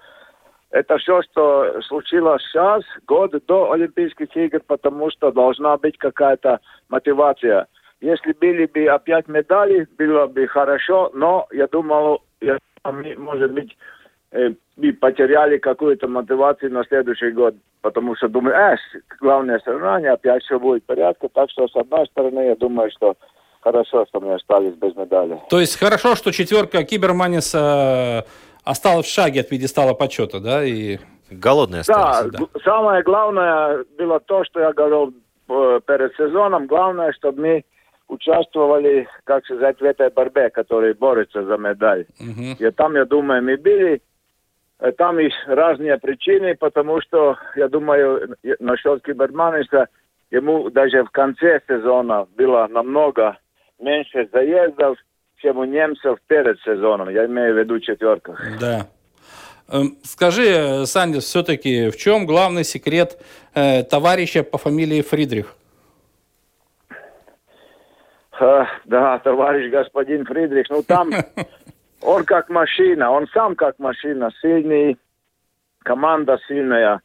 это 0.72 0.98
все, 1.00 1.22
что 1.24 1.82
случилось 1.82 2.42
сейчас, 2.44 2.84
год 3.06 3.34
до 3.46 3.74
Олимпийских 3.74 4.34
игр, 4.38 4.62
потому 4.66 5.12
что 5.12 5.34
должна 5.34 5.76
быть 5.76 5.98
какая-то 5.98 6.62
мотивация. 6.88 7.68
Если 8.04 8.34
были 8.34 8.66
бы 8.66 8.86
опять 8.88 9.30
медали, 9.30 9.88
было 9.98 10.28
бы 10.28 10.46
хорошо, 10.48 11.10
но 11.14 11.48
я 11.54 11.68
думал, 11.68 12.22
я, 12.42 12.58
может 12.84 13.54
быть, 13.54 13.78
э, 14.34 14.50
и 14.76 14.92
потеряли 14.92 15.58
какую-то 15.58 16.10
мотивацию 16.10 16.74
на 16.74 16.84
следующий 16.84 17.32
год, 17.32 17.56
потому 17.82 18.18
что 18.18 18.28
думаю, 18.28 18.58
э, 18.58 18.76
главное 19.22 19.60
соревнование, 19.60 20.12
опять 20.12 20.44
все 20.44 20.60
будет 20.60 20.84
в 20.84 20.86
порядке, 20.86 21.30
так 21.34 21.50
что 21.50 21.70
с 21.70 21.76
одной 21.78 22.06
стороны 22.08 22.42
я 22.42 22.58
думаю, 22.58 22.92
что 22.92 23.16
хорошо, 23.62 24.06
что 24.10 24.20
мы 24.20 24.34
остались 24.34 24.76
без 24.76 24.94
медали. 24.98 25.40
То 25.50 25.62
есть 25.62 25.80
хорошо, 25.80 26.16
что 26.16 26.34
четверка 26.34 26.84
Киберманиса 26.84 28.26
осталась 28.66 29.06
в 29.06 29.14
шаге 29.14 29.40
от 29.40 29.48
пьедестала 29.48 29.94
почета, 29.94 30.42
да, 30.42 30.62
и 30.66 30.98
голодные 31.32 31.82
остались. 31.82 32.32
Да, 32.34 32.40
да, 32.40 32.60
самое 32.66 33.02
главное 33.02 33.86
было 33.98 34.20
то, 34.20 34.44
что 34.44 34.60
я 34.60 34.74
говорил 34.74 35.14
э, 35.48 35.80
перед 35.88 36.14
сезоном, 36.18 36.68
главное, 36.68 37.14
чтобы 37.14 37.42
мы 37.42 37.64
участвовали, 38.08 39.08
как 39.24 39.46
сказать, 39.46 39.80
в 39.80 39.84
этой 39.84 40.10
борьбе, 40.10 40.50
которая 40.50 40.94
борется 40.94 41.44
за 41.44 41.58
медаль. 41.58 42.06
Uh-huh. 42.20 42.56
И 42.60 42.72
там, 42.72 42.96
я 42.96 43.06
думаю, 43.06 43.44
мы 43.44 43.58
были. 43.58 44.02
Э, 44.80 44.92
там 44.92 45.20
есть 45.20 45.36
разные 45.48 45.98
причины, 45.98 46.56
потому 46.56 47.02
что, 47.02 47.38
я 47.56 47.68
думаю, 47.68 48.36
насчет 48.60 49.04
Киберманиса, 49.04 49.88
ему 50.32 50.70
даже 50.70 51.04
в 51.04 51.12
конце 51.12 51.62
сезона 51.68 52.28
было 52.36 52.68
намного 52.70 53.38
меньше 53.80 54.28
заездов, 54.32 54.98
чем 55.38 55.58
у 55.58 55.66
немцев 55.66 56.20
перед 56.28 56.60
сезоном. 56.62 57.10
Я 57.10 57.26
имею 57.26 57.54
в 57.54 57.58
виду 57.58 57.80
четверках. 57.80 58.42
Да. 58.60 58.88
Эм, 59.70 59.98
скажи, 60.04 60.86
Сандис, 60.86 61.24
все-таки 61.24 61.90
в 61.90 61.98
чем 61.98 62.26
главный 62.26 62.64
секрет 62.64 63.18
э, 63.54 63.84
товарища 63.84 64.44
по 64.44 64.58
фамилии 64.58 65.02
Фридрих? 65.02 65.56
Да, 68.86 69.20
товарищ 69.20 69.72
господин 69.72 70.26
Фридрих, 70.26 70.70
ну 70.70 70.84
там 70.84 71.12
он 72.02 72.24
как 72.26 72.50
машина, 72.50 73.12
он 73.12 73.28
сам 73.28 73.56
как 73.56 73.80
машина, 73.80 74.32
сильный, 74.42 74.98
команда 75.84 76.40
сильная, 76.48 77.02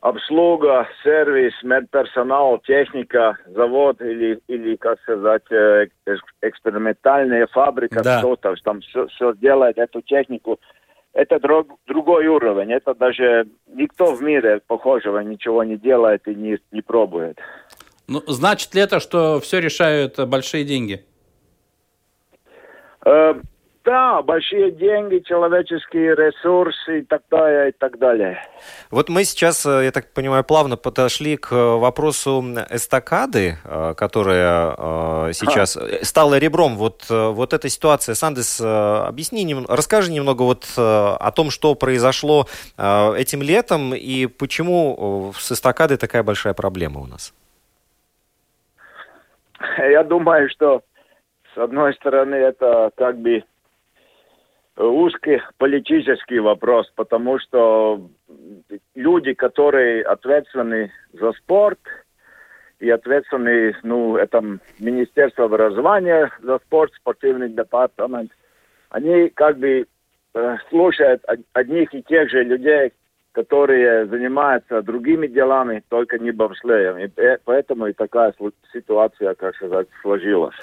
обслуга, 0.00 0.86
сервис, 1.02 1.52
медперсонал, 1.62 2.58
техника, 2.58 3.36
завод 3.46 4.00
или, 4.00 4.40
или 4.46 4.76
как 4.76 5.00
сказать, 5.00 5.50
э, 5.50 5.88
экспериментальная 6.42 7.46
фабрика, 7.48 8.02
да. 8.02 8.18
кто-то 8.18 8.54
там 8.62 8.80
все, 8.80 9.06
все 9.08 9.34
делает, 9.34 9.78
эту 9.78 10.00
технику. 10.02 10.60
Это 11.14 11.40
друг, 11.40 11.80
другой 11.86 12.26
уровень, 12.26 12.72
это 12.72 12.94
даже 12.94 13.48
никто 13.66 14.14
в 14.14 14.22
мире 14.22 14.60
похожего 14.66 15.18
ничего 15.20 15.64
не 15.64 15.76
делает 15.76 16.28
и 16.28 16.34
не, 16.34 16.58
не 16.70 16.82
пробует. 16.82 17.38
Ну, 18.08 18.22
значит 18.26 18.74
ли 18.74 18.80
это, 18.80 19.00
что 19.00 19.38
все 19.38 19.60
решают 19.60 20.18
большие 20.18 20.64
деньги? 20.64 21.04
Э, 23.04 23.34
да, 23.84 24.22
большие 24.22 24.70
деньги, 24.70 25.22
человеческие 25.26 26.14
ресурсы 26.14 27.00
и 27.00 27.02
так 27.02 27.22
далее, 27.30 27.68
и 27.68 27.72
так 27.72 27.98
далее. 27.98 28.38
Вот 28.90 29.10
мы 29.10 29.24
сейчас, 29.24 29.66
э, 29.66 29.84
я 29.84 29.92
так 29.92 30.14
понимаю, 30.14 30.42
плавно 30.42 30.78
подошли 30.78 31.36
к 31.36 31.52
вопросу 31.52 32.42
эстакады, 32.70 33.58
э, 33.62 33.94
которая 33.94 35.32
сейчас 35.34 35.76
а. 35.76 36.02
стала 36.02 36.38
ребром. 36.38 36.76
Вот, 36.76 37.04
вот 37.10 37.52
эта 37.52 37.68
ситуация. 37.68 38.14
Сандес, 38.14 38.58
объясни, 38.58 39.54
расскажи 39.68 40.10
немного 40.10 40.42
вот 40.42 40.64
о 40.76 41.30
том, 41.36 41.50
что 41.50 41.74
произошло 41.74 42.46
этим 42.78 43.42
летом 43.42 43.94
и 43.94 44.26
почему 44.26 45.34
с 45.38 45.52
эстакадой 45.52 45.98
такая 45.98 46.22
большая 46.22 46.54
проблема 46.54 47.00
у 47.00 47.06
нас. 47.06 47.34
я 49.78 50.02
думаю, 50.04 50.48
что 50.50 50.82
с 51.54 51.58
одной 51.58 51.94
стороны 51.94 52.34
это 52.34 52.90
как 52.96 53.18
бы 53.18 53.44
узкий 54.76 55.40
политический 55.58 56.38
вопрос, 56.38 56.90
потому 56.94 57.38
что 57.40 58.08
люди, 58.94 59.34
которые 59.34 60.02
ответственны 60.04 60.92
за 61.12 61.32
спорт 61.32 61.80
и 62.78 62.88
ответственны, 62.90 63.74
ну, 63.82 64.16
это 64.16 64.40
Министерство 64.78 65.46
образования 65.46 66.30
за 66.42 66.58
спорт, 66.58 66.92
спортивный 66.94 67.48
департамент, 67.48 68.30
они 68.90 69.30
как 69.30 69.58
бы 69.58 69.86
э, 70.34 70.56
слушают 70.70 71.24
одних 71.52 71.92
и 71.92 72.02
тех 72.02 72.30
же 72.30 72.44
людей, 72.44 72.92
которые 73.32 74.06
занимаются 74.06 74.82
другими 74.82 75.26
делами, 75.26 75.82
только 75.88 76.18
не 76.18 76.30
бобслеем. 76.30 76.98
И 76.98 77.10
поэтому 77.44 77.86
и 77.86 77.92
такая 77.92 78.34
ситуация, 78.72 79.34
как 79.34 79.54
сказать, 79.56 79.86
сложилась. 80.02 80.54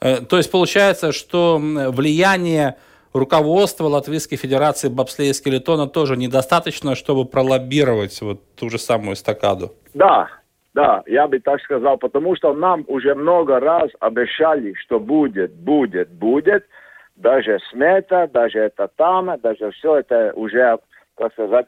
Э, 0.00 0.16
то 0.20 0.36
есть 0.36 0.50
получается, 0.50 1.12
что 1.12 1.58
влияние 1.58 2.76
руководства 3.14 3.86
Латвийской 3.86 4.36
Федерации 4.36 4.88
бобслея 4.88 5.30
и 5.30 5.32
скелетона 5.32 5.86
тоже 5.86 6.16
недостаточно, 6.16 6.94
чтобы 6.94 7.24
пролоббировать 7.24 8.20
вот 8.20 8.40
ту 8.56 8.68
же 8.68 8.78
самую 8.78 9.14
эстакаду? 9.14 9.72
Да, 9.94 10.28
да, 10.74 11.02
я 11.06 11.28
бы 11.28 11.38
так 11.38 11.60
сказал, 11.62 11.96
потому 11.96 12.34
что 12.36 12.52
нам 12.52 12.84
уже 12.88 13.14
много 13.14 13.60
раз 13.60 13.90
обещали, 14.00 14.74
что 14.74 14.98
будет, 14.98 15.52
будет, 15.54 16.10
будет. 16.10 16.66
Даже 17.14 17.60
смета, 17.70 18.28
даже 18.32 18.58
это 18.58 18.88
там, 18.96 19.30
даже 19.40 19.70
все 19.70 19.98
это 19.98 20.32
уже, 20.34 20.78
как 21.16 21.32
сказать, 21.32 21.66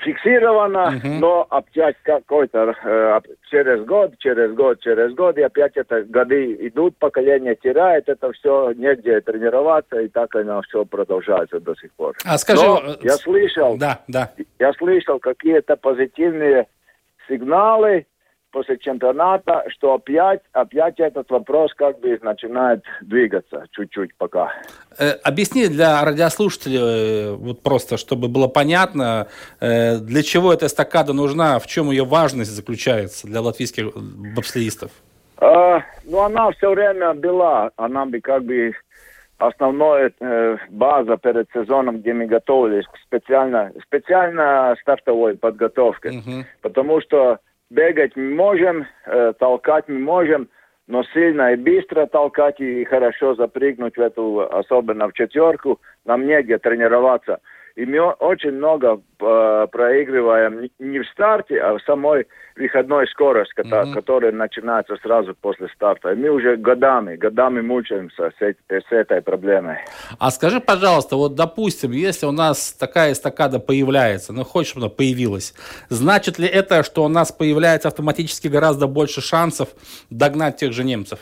фиксировано, 0.00 0.88
угу. 0.96 1.08
но 1.20 1.46
опять 1.50 1.96
какой-то 2.02 2.74
э, 2.82 3.20
через 3.50 3.84
год, 3.84 4.18
через 4.18 4.52
год, 4.54 4.80
через 4.80 5.14
год, 5.14 5.36
и 5.38 5.42
опять 5.42 5.76
это 5.76 6.02
годы 6.04 6.54
идут, 6.66 6.96
поколение 6.98 7.56
теряет 7.56 8.08
это 8.08 8.32
все, 8.32 8.72
негде 8.72 9.20
тренироваться, 9.20 10.00
и 10.00 10.08
так 10.08 10.34
оно 10.34 10.62
все 10.62 10.84
продолжается 10.84 11.60
до 11.60 11.74
сих 11.76 11.92
пор. 11.92 12.14
А 12.24 12.38
скажи... 12.38 12.64
Но 12.64 12.80
я 13.02 13.14
слышал, 13.14 13.76
да, 13.76 14.00
да. 14.08 14.30
я 14.58 14.72
слышал 14.74 15.18
какие-то 15.18 15.76
позитивные 15.76 16.66
сигналы, 17.28 18.06
после 18.50 18.78
чемпионата, 18.78 19.64
что 19.68 19.94
опять, 19.94 20.40
опять 20.52 20.98
этот 21.00 21.30
вопрос 21.30 21.72
как 21.74 22.00
бы 22.00 22.18
начинает 22.22 22.84
двигаться 23.02 23.66
чуть-чуть 23.72 24.14
пока. 24.16 24.52
Э, 24.98 25.10
объясни 25.22 25.68
для 25.68 26.04
радиослушателей, 26.04 26.78
э, 26.78 27.32
вот 27.32 27.62
просто, 27.62 27.96
чтобы 27.96 28.28
было 28.28 28.48
понятно, 28.48 29.28
э, 29.60 29.98
для 29.98 30.22
чего 30.22 30.52
эта 30.52 30.66
эстакада 30.66 31.12
нужна, 31.12 31.58
в 31.58 31.66
чем 31.66 31.90
ее 31.90 32.04
важность 32.04 32.50
заключается 32.50 33.26
для 33.26 33.40
латвийских 33.40 33.94
бобслеистов? 34.34 34.90
А, 35.40 35.82
ну, 36.04 36.20
она 36.20 36.50
все 36.52 36.70
время 36.70 37.14
была, 37.14 37.70
она 37.76 38.06
бы 38.06 38.20
как 38.20 38.44
бы 38.44 38.72
основная 39.38 40.12
э, 40.20 40.56
база 40.70 41.16
перед 41.16 41.48
сезоном, 41.52 42.00
где 42.00 42.12
мы 42.12 42.26
готовились 42.26 42.86
к 42.86 42.96
специально, 42.98 43.72
специально 43.84 44.74
стартовой 44.80 45.36
подготовке. 45.36 46.08
Uh-huh. 46.08 46.44
Потому 46.60 47.00
что 47.00 47.38
бегать 47.70 48.16
мы 48.16 48.34
можем, 48.34 48.86
э, 49.06 49.32
толкать 49.38 49.88
мы 49.88 49.98
можем, 49.98 50.48
но 50.86 51.02
сильно 51.12 51.52
и 51.52 51.56
быстро 51.56 52.06
толкать 52.06 52.60
и 52.60 52.84
хорошо 52.84 53.34
запрыгнуть 53.34 53.96
в 53.96 54.00
эту, 54.00 54.40
особенно 54.50 55.08
в 55.08 55.12
четверку, 55.12 55.80
нам 56.04 56.26
негде 56.26 56.58
тренироваться. 56.58 57.40
И 57.78 57.86
мы 57.86 58.00
очень 58.00 58.54
много 58.54 59.00
э, 59.20 59.66
проигрываем 59.70 60.68
не 60.80 60.98
в 60.98 61.06
старте, 61.10 61.60
а 61.60 61.78
в 61.78 61.82
самой 61.82 62.26
выходной 62.56 63.06
скорости, 63.06 63.60
mm-hmm. 63.60 63.94
которая 63.94 64.32
начинается 64.32 64.96
сразу 64.96 65.32
после 65.40 65.68
старта. 65.68 66.10
И 66.10 66.16
мы 66.16 66.28
уже 66.30 66.56
годами, 66.56 67.14
годами 67.14 67.60
мучаемся 67.60 68.32
с, 68.36 68.42
с 68.42 68.90
этой 68.90 69.22
проблемой. 69.22 69.76
А 70.18 70.32
скажи, 70.32 70.58
пожалуйста, 70.58 71.14
вот 71.14 71.36
допустим, 71.36 71.92
если 71.92 72.26
у 72.26 72.32
нас 72.32 72.72
такая 72.72 73.12
эстакада 73.12 73.60
появляется, 73.60 74.32
ну 74.32 74.42
хочешь, 74.42 74.70
чтобы 74.70 74.86
она 74.86 74.94
появилась, 74.94 75.54
значит 75.88 76.40
ли 76.40 76.48
это, 76.48 76.82
что 76.82 77.04
у 77.04 77.08
нас 77.08 77.30
появляется 77.30 77.86
автоматически 77.86 78.48
гораздо 78.48 78.88
больше 78.88 79.20
шансов 79.20 79.68
догнать 80.10 80.56
тех 80.56 80.72
же 80.72 80.82
немцев? 80.82 81.20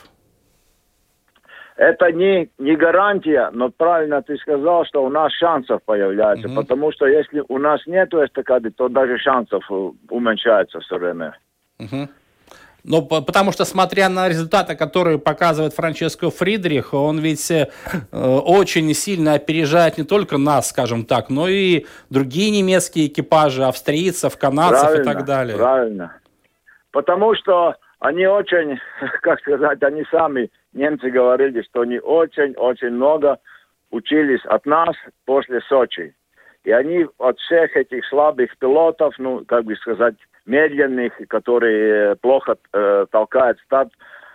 Это 1.76 2.10
не, 2.10 2.48
не 2.58 2.74
гарантия, 2.76 3.50
но 3.52 3.70
правильно 3.70 4.22
ты 4.22 4.36
сказал, 4.38 4.84
что 4.86 5.04
у 5.04 5.10
нас 5.10 5.32
шансов 5.32 5.82
появляется, 5.84 6.48
mm-hmm. 6.48 6.56
потому 6.56 6.92
что 6.92 7.06
если 7.06 7.42
у 7.48 7.58
нас 7.58 7.80
нет 7.86 8.12
эстакады, 8.14 8.70
то 8.70 8.88
даже 8.88 9.18
шансов 9.18 9.62
э, 9.70 9.90
уменьшается 10.08 10.80
все 10.80 10.96
время. 10.96 11.36
Mm-hmm. 11.78 12.08
Ну, 12.88 13.02
потому 13.02 13.50
что, 13.50 13.64
смотря 13.64 14.08
на 14.08 14.28
результаты, 14.28 14.76
которые 14.76 15.18
показывает 15.18 15.74
Франческо 15.74 16.30
Фридрих, 16.30 16.94
он 16.94 17.18
ведь 17.18 17.50
э, 17.50 17.66
очень 18.12 18.94
сильно 18.94 19.34
опережает 19.34 19.98
не 19.98 20.04
только 20.04 20.38
нас, 20.38 20.68
скажем 20.70 21.04
так, 21.04 21.28
но 21.28 21.48
и 21.48 21.84
другие 22.10 22.50
немецкие 22.52 23.08
экипажи, 23.08 23.64
австрийцев, 23.64 24.38
канадцев 24.38 24.82
правильно, 24.82 25.02
и 25.02 25.04
так 25.04 25.24
далее. 25.24 25.56
Правильно. 25.56 26.16
Потому 26.92 27.34
что 27.34 27.74
они 27.98 28.26
очень, 28.26 28.78
как 29.22 29.40
сказать, 29.40 29.82
они 29.82 30.04
сами, 30.10 30.50
немцы 30.76 31.10
говорили, 31.10 31.62
что 31.62 31.80
они 31.80 31.98
очень-очень 31.98 32.90
много 32.90 33.38
учились 33.90 34.44
от 34.44 34.66
нас 34.66 34.94
после 35.24 35.60
Сочи. 35.62 36.14
И 36.64 36.70
они 36.70 37.06
от 37.18 37.38
всех 37.38 37.76
этих 37.76 38.04
слабых 38.06 38.56
пилотов, 38.58 39.14
ну, 39.18 39.44
как 39.46 39.64
бы 39.64 39.76
сказать, 39.76 40.16
медленных, 40.46 41.12
которые 41.28 42.16
плохо 42.16 42.56
э, 42.72 43.06
толкают 43.10 43.58
старт, 43.60 43.92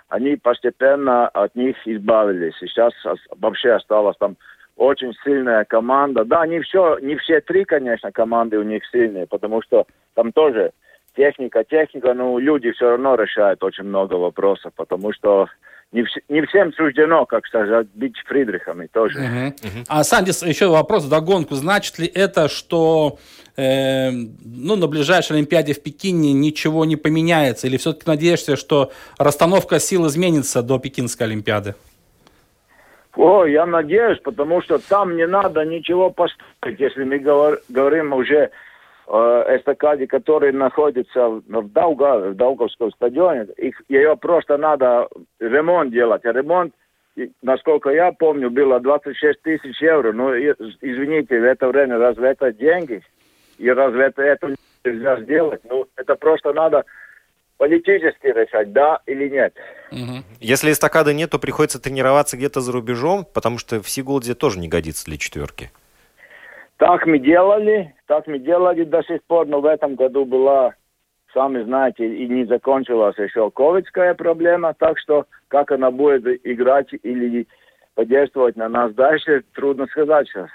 они 0.09 0.35
постепенно 0.35 1.27
от 1.27 1.55
них 1.55 1.75
избавились. 1.85 2.61
И 2.61 2.67
сейчас 2.67 2.93
вообще 3.37 3.71
осталась 3.71 4.17
там 4.17 4.37
очень 4.77 5.13
сильная 5.23 5.65
команда. 5.65 6.25
Да, 6.25 6.45
не 6.47 6.61
все, 6.61 6.97
не 6.99 7.15
все 7.17 7.41
три, 7.41 7.65
конечно, 7.65 8.11
команды 8.11 8.57
у 8.57 8.63
них 8.63 8.83
сильные, 8.91 9.27
потому 9.27 9.61
что 9.61 9.85
там 10.15 10.31
тоже 10.31 10.71
техника, 11.15 11.63
техника, 11.63 12.13
но 12.13 12.39
люди 12.39 12.71
все 12.71 12.91
равно 12.91 13.15
решают 13.15 13.63
очень 13.63 13.83
много 13.83 14.15
вопросов, 14.15 14.73
потому 14.75 15.13
что 15.13 15.47
не, 15.91 16.01
вс- 16.01 16.23
не 16.29 16.45
всем 16.45 16.73
суждено, 16.73 17.25
как 17.25 17.45
сказать, 17.45 17.87
быть 17.93 18.17
Фридрихами 18.25 18.87
тоже. 18.87 19.19
Uh-huh. 19.19 19.53
Uh-huh. 19.53 19.85
А, 19.87 20.03
Сандис, 20.03 20.41
еще 20.43 20.67
вопрос 20.67 21.05
догонку. 21.05 21.55
Значит 21.55 21.99
ли 21.99 22.07
это, 22.07 22.47
что 22.47 23.19
э, 23.57 24.11
ну, 24.11 24.75
на 24.75 24.87
ближайшей 24.87 25.35
Олимпиаде 25.35 25.73
в 25.73 25.83
Пекине 25.83 26.33
ничего 26.33 26.85
не 26.85 26.95
поменяется? 26.95 27.67
Или 27.67 27.77
все-таки 27.77 28.09
надеешься, 28.09 28.55
что 28.55 28.91
расстановка 29.17 29.79
сил 29.79 30.07
изменится 30.07 30.61
до 30.61 30.79
Пекинской 30.79 31.27
Олимпиады? 31.27 31.75
О, 33.15 33.45
я 33.45 33.65
надеюсь, 33.65 34.19
потому 34.23 34.61
что 34.61 34.77
там 34.77 35.17
не 35.17 35.27
надо 35.27 35.65
ничего 35.65 36.09
построить, 36.09 36.79
если 36.79 37.03
мы 37.03 37.17
говор- 37.17 37.59
говорим 37.67 38.13
уже 38.13 38.51
эстакаде, 39.11 40.07
который 40.07 40.51
находится 40.53 41.27
в, 41.27 41.71
Дауга, 41.71 42.31
в 42.31 42.35
Даугавском 42.35 42.91
стадионе, 42.91 43.47
их, 43.57 43.81
ее 43.89 44.15
просто 44.15 44.57
надо 44.57 45.07
ремонт 45.39 45.91
делать. 45.91 46.23
А 46.25 46.31
ремонт, 46.31 46.73
насколько 47.41 47.89
я 47.89 48.11
помню, 48.13 48.49
было 48.49 48.79
26 48.79 49.41
тысяч 49.41 49.81
евро. 49.81 50.13
Ну, 50.13 50.31
извините, 50.33 51.39
в 51.39 51.43
это 51.43 51.67
время 51.67 51.97
разве 51.97 52.29
это 52.29 52.53
деньги? 52.53 53.01
И 53.57 53.69
разве 53.69 54.05
это, 54.05 54.21
это 54.21 54.55
нельзя 54.85 55.21
сделать? 55.21 55.61
Ну, 55.69 55.85
это 55.97 56.15
просто 56.15 56.53
надо 56.53 56.85
политически 57.57 58.27
решать, 58.27 58.71
да 58.71 59.01
или 59.05 59.29
нет. 59.29 59.53
Если 60.39 60.71
эстакады 60.71 61.13
нет, 61.13 61.29
то 61.29 61.37
приходится 61.37 61.81
тренироваться 61.81 62.37
где-то 62.37 62.61
за 62.61 62.71
рубежом, 62.71 63.25
потому 63.25 63.57
что 63.57 63.81
в 63.81 63.89
Сигулде 63.89 64.33
тоже 64.35 64.57
не 64.59 64.67
годится 64.67 65.05
для 65.05 65.17
четверки. 65.17 65.69
Так 66.81 67.05
мы 67.05 67.19
делали, 67.19 67.93
так 68.07 68.25
мы 68.25 68.39
делали 68.39 68.83
до 68.85 69.03
сих 69.03 69.21
пор, 69.25 69.45
но 69.45 69.61
в 69.61 69.67
этом 69.67 69.93
году 69.93 70.25
была, 70.25 70.73
сами 71.31 71.61
знаете, 71.61 72.07
и 72.07 72.27
не 72.27 72.45
закончилась 72.45 73.15
еще 73.19 73.51
ковидская 73.51 74.15
проблема, 74.15 74.73
так 74.73 74.97
что 74.97 75.27
как 75.47 75.71
она 75.71 75.91
будет 75.91 76.25
играть 76.43 76.87
или 77.03 77.47
подействовать 77.93 78.55
на 78.55 78.67
нас 78.67 78.95
дальше, 78.95 79.43
трудно 79.53 79.85
сказать 79.91 80.27
сейчас. 80.27 80.49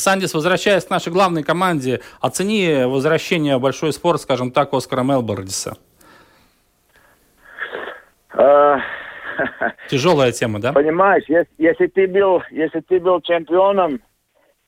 Сандис, 0.00 0.32
возвращаясь 0.32 0.86
к 0.86 0.90
нашей 0.90 1.12
главной 1.12 1.42
команде, 1.42 2.00
оцени 2.22 2.86
возвращение 2.86 3.58
в 3.58 3.60
большой 3.60 3.92
спорт, 3.92 4.22
скажем 4.22 4.52
так, 4.52 4.72
Оскара 4.72 5.02
Мелбордиса. 5.02 5.76
А, 8.30 8.78
Тяжелая 9.90 10.32
тема, 10.32 10.60
да? 10.60 10.72
Понимаешь, 10.72 11.24
если, 11.28 11.50
если, 11.58 11.88
ты 11.88 12.08
был, 12.08 12.42
если 12.50 12.80
ты 12.80 13.00
был 13.00 13.20
чемпионом, 13.20 14.00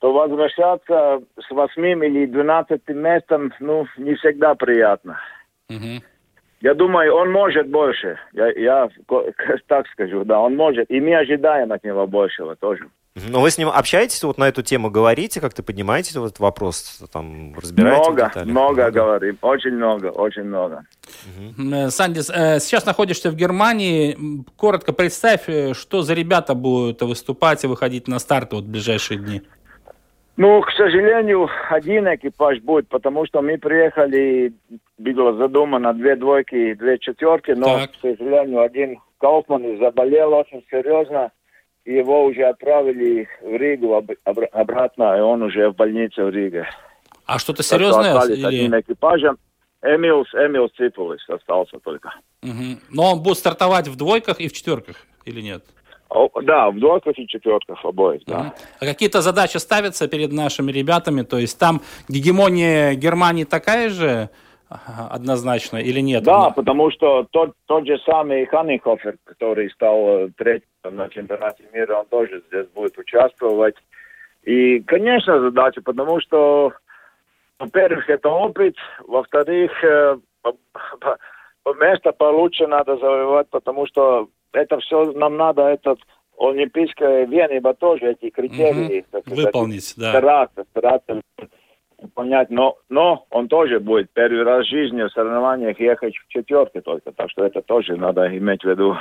то 0.01 0.13
возвращаться 0.13 1.23
с 1.39 1.51
восьмым 1.51 2.03
или 2.03 2.27
двенадцатым 2.27 2.99
местом, 2.99 3.53
ну, 3.61 3.87
не 3.99 4.15
всегда 4.15 4.55
приятно. 4.55 5.21
Угу. 5.69 6.03
Я 6.63 6.75
думаю, 6.75 7.15
он 7.15 7.31
может 7.31 7.69
больше. 7.69 8.19
Я, 8.33 8.51
я 8.51 8.89
так 9.67 9.87
скажу, 9.93 10.25
да, 10.25 10.41
он 10.41 10.57
может. 10.57 10.91
И 10.91 11.01
мы 11.01 11.17
ожидаем 11.17 11.73
от 11.73 11.85
него 11.85 12.07
большего 12.07 12.57
тоже. 12.57 12.87
Но 13.15 13.41
вы 13.41 13.51
с 13.51 13.59
ним 13.59 13.69
общаетесь, 13.69 14.23
вот 14.23 14.39
на 14.39 14.49
эту 14.49 14.63
тему 14.63 14.89
говорите, 14.89 15.41
как-то 15.41 15.63
поднимаете 15.63 16.13
этот 16.19 16.39
вопрос, 16.39 17.03
там, 17.13 17.55
разбираете 17.59 18.11
Много, 18.11 18.31
много, 18.37 18.51
много 18.51 18.91
говорим, 18.91 19.39
очень 19.43 19.73
много, 19.73 20.07
очень 20.07 20.45
много. 20.45 20.85
Угу. 21.59 21.91
Сандис, 21.91 22.31
э, 22.31 22.61
сейчас 22.61 22.87
находишься 22.87 23.31
в 23.31 23.35
Германии. 23.35 24.17
Коротко 24.57 24.93
представь, 24.93 25.49
э, 25.49 25.75
что 25.75 26.03
за 26.03 26.15
ребята 26.15 26.55
будут 26.55 27.03
выступать 27.03 27.65
и 27.65 27.67
выходить 27.67 28.07
на 28.07 28.19
старт 28.19 28.53
вот 28.53 28.65
в 28.65 28.71
ближайшие 28.71 29.19
дни. 29.19 29.43
Ну, 30.37 30.63
к 30.63 30.71
сожалению, 30.73 31.49
один 31.69 32.07
экипаж 32.15 32.61
будет, 32.61 32.89
потому 32.89 33.27
что 33.27 33.43
мы 33.43 33.59
приехали, 33.59 34.53
было 34.97 35.35
задумано 35.35 35.93
две 35.93 36.17
двойки 36.17 36.55
и 36.55 36.75
две 36.75 36.99
четверки, 36.99 37.51
но, 37.51 37.81
так. 37.81 37.93
к 37.93 37.95
сожалению, 38.01 38.63
один 38.63 39.01
Кауфман 39.19 39.79
заболел 39.79 40.33
очень 40.33 40.65
серьезно, 40.71 41.31
и 41.85 41.95
его 41.95 42.25
уже 42.25 42.45
отправили 42.45 43.29
в 43.43 43.55
Ригу 43.55 43.95
об, 43.95 44.11
об, 44.25 44.39
обратно, 44.53 45.17
и 45.17 45.21
он 45.21 45.43
уже 45.43 45.71
в 45.71 45.77
больнице 45.77 46.25
в 46.25 46.31
Риге. 46.31 46.67
А 47.27 47.39
что-то 47.39 47.63
серьезное? 47.63 48.15
Так 48.15 48.25
что 48.25 48.33
или... 48.33 48.47
одним 48.47 48.81
экипажем. 48.81 49.39
Эмилс, 49.83 50.29
Эмилс 50.35 50.73
Ципулис 50.73 51.27
остался 51.29 51.79
только. 51.79 52.13
Угу. 52.43 52.81
Но 52.91 53.13
он 53.13 53.23
будет 53.23 53.39
стартовать 53.39 53.89
в 53.89 53.97
двойках 53.97 54.41
и 54.41 54.49
в 54.49 54.53
четверках, 54.53 54.97
или 55.25 55.41
нет? 55.41 55.65
Да, 56.43 56.71
в 56.71 56.79
двойках 56.79 57.19
и 57.19 57.27
четверках 57.27 57.85
обоих, 57.85 58.23
да. 58.27 58.55
А 58.81 58.85
какие-то 58.85 59.21
задачи 59.21 59.59
ставятся 59.59 60.09
перед 60.09 60.33
нашими 60.33 60.73
ребятами? 60.73 61.23
То 61.23 61.39
есть 61.39 61.59
там 61.59 61.81
гегемония 62.09 62.95
Германии 62.95 63.45
такая 63.45 63.91
же 63.91 64.29
однозначно 64.69 65.79
или 65.79 66.01
нет? 66.01 66.25
Да, 66.25 66.45
Но... 66.45 66.51
потому 66.53 66.91
что 66.91 67.27
тот, 67.31 67.53
тот 67.67 67.87
же 67.87 67.99
самый 68.05 68.47
Ханнихофер, 68.47 69.19
который 69.25 69.71
стал 69.71 70.29
третьим 70.37 70.67
на 70.85 71.09
чемпионате 71.09 71.65
мира, 71.73 71.97
он 71.97 72.07
тоже 72.07 72.43
здесь 72.49 72.67
будет 72.75 72.97
участвовать. 72.99 73.77
И, 74.45 74.81
конечно, 74.81 75.41
задача, 75.41 75.83
потому 75.83 76.21
что 76.21 76.73
во-первых, 77.61 78.09
это 78.09 78.31
опыт, 78.31 78.75
во-вторых, 79.07 79.71
э, 79.85 80.17
место 81.79 82.13
получше 82.13 82.67
надо 82.67 82.97
завоевать, 82.97 83.49
потому 83.51 83.87
что 83.87 84.29
это 84.53 84.79
все 84.81 85.13
нам 85.13 85.37
надо, 85.37 85.63
этот 85.63 86.01
олимпийская 86.39 87.27
Венеба 87.27 87.75
тоже 87.75 88.13
эти 88.13 88.31
критерии. 88.31 89.05
Угу. 89.13 89.35
Выполнить, 89.35 89.95
да. 89.97 90.11
Стараться, 90.11 90.65
стараться 90.71 91.21
понять, 92.15 92.51
но, 92.51 92.79
но 92.89 93.27
он 93.31 93.49
тоже 93.49 93.79
будет 93.79 94.11
первый 94.13 94.43
раз 94.43 94.67
в 94.67 94.71
жизни 94.71 95.03
в 95.03 95.11
соревнованиях 95.11 95.79
ехать 95.79 96.17
в 96.17 96.29
четверке 96.29 96.81
только, 96.81 97.13
так 97.13 97.31
что 97.31 97.45
это 97.45 97.61
тоже 97.61 97.97
надо 97.97 98.27
иметь 98.37 98.63
в 98.63 98.69
виду. 98.69 98.97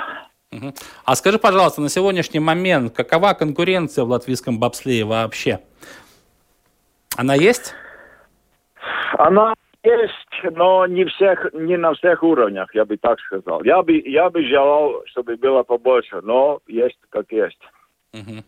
Угу. 0.52 0.74
А 1.06 1.16
скажи, 1.16 1.40
пожалуйста, 1.40 1.82
на 1.82 1.90
сегодняшний 1.90 2.40
момент 2.40 2.94
какова 2.94 3.34
конкуренция 3.34 4.04
в 4.04 4.10
латвийском 4.10 4.60
бобслее 4.60 5.06
вообще? 5.06 5.60
Она 7.16 7.36
есть? 7.36 7.74
Она 9.18 9.54
есть, 9.84 10.56
но 10.56 10.86
не 10.88 11.06
всех, 11.06 11.54
не 11.54 11.78
на 11.78 11.94
всех 11.94 12.24
уровнях, 12.24 12.74
я 12.76 12.86
бы 12.86 12.98
так 12.98 13.20
сказал. 13.22 13.64
Я 13.64 13.82
бы, 13.82 14.02
я 14.06 14.30
бы 14.30 14.44
желал, 14.44 15.04
чтобы 15.06 15.38
было 15.38 15.64
побольше, 15.64 16.20
но 16.22 16.60
есть 16.68 16.98
как 17.10 17.32
есть. 17.32 17.60
Угу. 18.14 18.44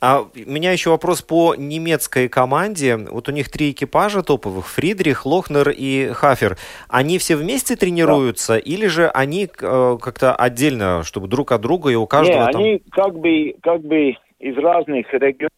А 0.00 0.20
у 0.22 0.50
меня 0.50 0.72
еще 0.72 0.90
вопрос 0.90 1.22
по 1.22 1.54
немецкой 1.56 2.28
команде. 2.28 2.96
Вот 2.96 3.28
у 3.28 3.32
них 3.32 3.50
три 3.50 3.72
экипажа 3.72 4.22
топовых: 4.22 4.68
Фридрих, 4.68 5.26
Лохнер 5.26 5.70
и 5.70 6.10
Хафер. 6.12 6.56
Они 6.88 7.18
все 7.18 7.36
вместе 7.36 7.76
тренируются, 7.76 8.54
да. 8.54 8.58
или 8.58 8.86
же 8.86 9.08
они 9.08 9.46
э, 9.46 9.98
как-то 10.00 10.34
отдельно, 10.34 11.02
чтобы 11.04 11.28
друг 11.28 11.52
от 11.52 11.60
друга 11.60 11.90
и 11.90 11.94
у 11.94 12.06
каждого 12.06 12.46
Не, 12.46 12.52
там... 12.52 12.62
они 12.62 12.82
как 12.90 13.18
бы, 13.18 13.54
как 13.62 13.82
бы 13.82 14.16
из 14.38 14.56
разных 14.56 15.12
регионов. 15.12 15.50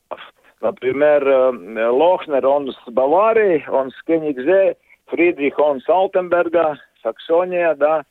Например, 0.60 1.26
э, 1.26 1.88
Лохнер, 1.88 2.46
он 2.46 2.72
с 2.72 2.90
Баварии, 2.90 3.64
он 3.68 3.90
с 3.90 4.02
Кенигзе, 4.04 4.76
Фридрих, 5.12 5.58
он 5.58 5.80
с 5.80 5.88
Алтенберга, 5.88 6.78
Саксония, 7.02 7.74
да, 7.74 8.02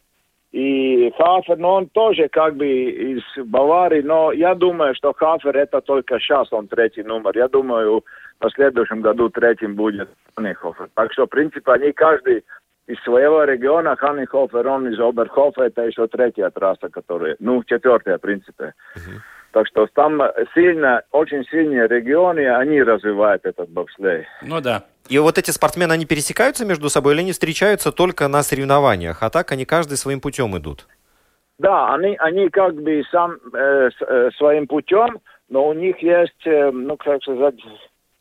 и 0.52 1.12
Хафер, 1.18 1.58
ну 1.58 1.70
он 1.70 1.88
тоже 1.88 2.28
как 2.30 2.56
бы 2.56 2.68
из 2.68 3.24
Баварии, 3.46 4.02
но 4.02 4.32
я 4.32 4.54
думаю, 4.54 4.94
что 4.96 5.14
Хафер 5.14 5.58
это 5.58 5.82
только 5.82 6.20
сейчас 6.20 6.52
он 6.52 6.68
третий 6.68 7.04
номер. 7.04 7.32
Я 7.36 7.48
думаю, 7.48 8.04
в 8.40 8.50
следующем 8.50 9.02
году 9.02 9.30
третьим 9.30 9.76
будет 9.76 10.10
Ханихофер. 10.36 10.90
Так 10.94 11.14
что, 11.14 11.26
в 11.26 11.30
принципе, 11.30 11.72
они 11.72 11.92
каждый 11.94 12.44
из 12.88 13.02
своего 13.04 13.46
региона, 13.46 13.96
Ханихофер, 13.96 14.68
он 14.68 14.88
из 14.90 15.00
Оберхофа, 15.00 15.64
это 15.64 15.84
еще 15.84 16.08
третья 16.08 16.50
трасса, 16.50 16.90
которая, 16.90 17.38
ну, 17.40 17.64
четвертая, 17.64 18.18
в 18.18 18.22
принципе. 18.22 18.74
Uh-huh. 18.96 19.20
Так 19.54 19.68
что 19.68 19.88
там 19.94 20.22
сильно, 20.54 21.02
очень 21.12 21.46
сильные 21.46 21.88
регионы, 21.88 22.48
они 22.50 22.82
развивают 22.82 23.46
этот 23.46 23.70
бобслей. 23.70 24.26
Ну 24.42 24.62
да. 24.62 24.84
И 25.12 25.20
вот 25.20 25.38
эти 25.38 25.52
спортсмены, 25.52 25.92
они 25.92 26.06
пересекаются 26.06 26.66
между 26.66 26.88
собой 26.90 27.14
или 27.14 27.20
они 27.20 27.34
встречаются 27.34 27.92
только 27.92 28.30
на 28.30 28.44
соревнованиях, 28.44 29.22
а 29.22 29.30
так 29.30 29.52
они 29.52 29.66
каждый 29.66 29.98
своим 29.98 30.22
путем 30.22 30.58
идут? 30.58 30.88
Да, 31.60 31.94
они, 31.94 32.16
они 32.18 32.48
как 32.48 32.82
бы 32.82 33.04
сам 33.12 33.34
э, 33.54 33.90
э, 34.00 34.30
своим 34.38 34.68
путем, 34.68 35.20
но 35.50 35.68
у 35.68 35.74
них 35.74 36.02
есть, 36.02 36.46
э, 36.46 36.72
ну, 36.72 36.96
как 36.96 37.22
сказать, 37.24 37.56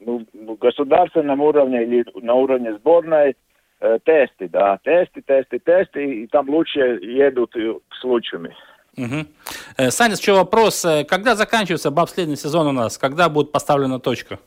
ну, 0.01 0.27
государственном 0.61 1.41
уровне 1.41 1.85
или 1.85 2.05
на 2.25 2.35
уровне 2.35 2.75
сборной 2.75 3.37
э, 3.79 3.99
тесты, 4.05 4.49
да, 4.49 4.81
тесты, 4.83 5.23
тесты, 5.23 5.61
тесты, 5.61 6.05
и 6.05 6.27
там 6.27 6.51
лучше 6.51 6.99
едут 7.03 7.55
с 7.55 8.03
лучшими. 8.03 8.53
Угу. 8.97 9.91
Саня, 9.91 10.17
еще 10.17 10.33
вопрос. 10.33 10.85
Э, 10.85 11.05
когда 11.05 11.37
заканчивается 11.37 11.93
бобследный 11.93 12.37
сезон 12.37 12.67
у 12.67 12.73
нас? 12.73 12.99
Когда 12.99 13.29
будет 13.29 13.53
поставлена 13.53 14.01
точка? 14.01 14.41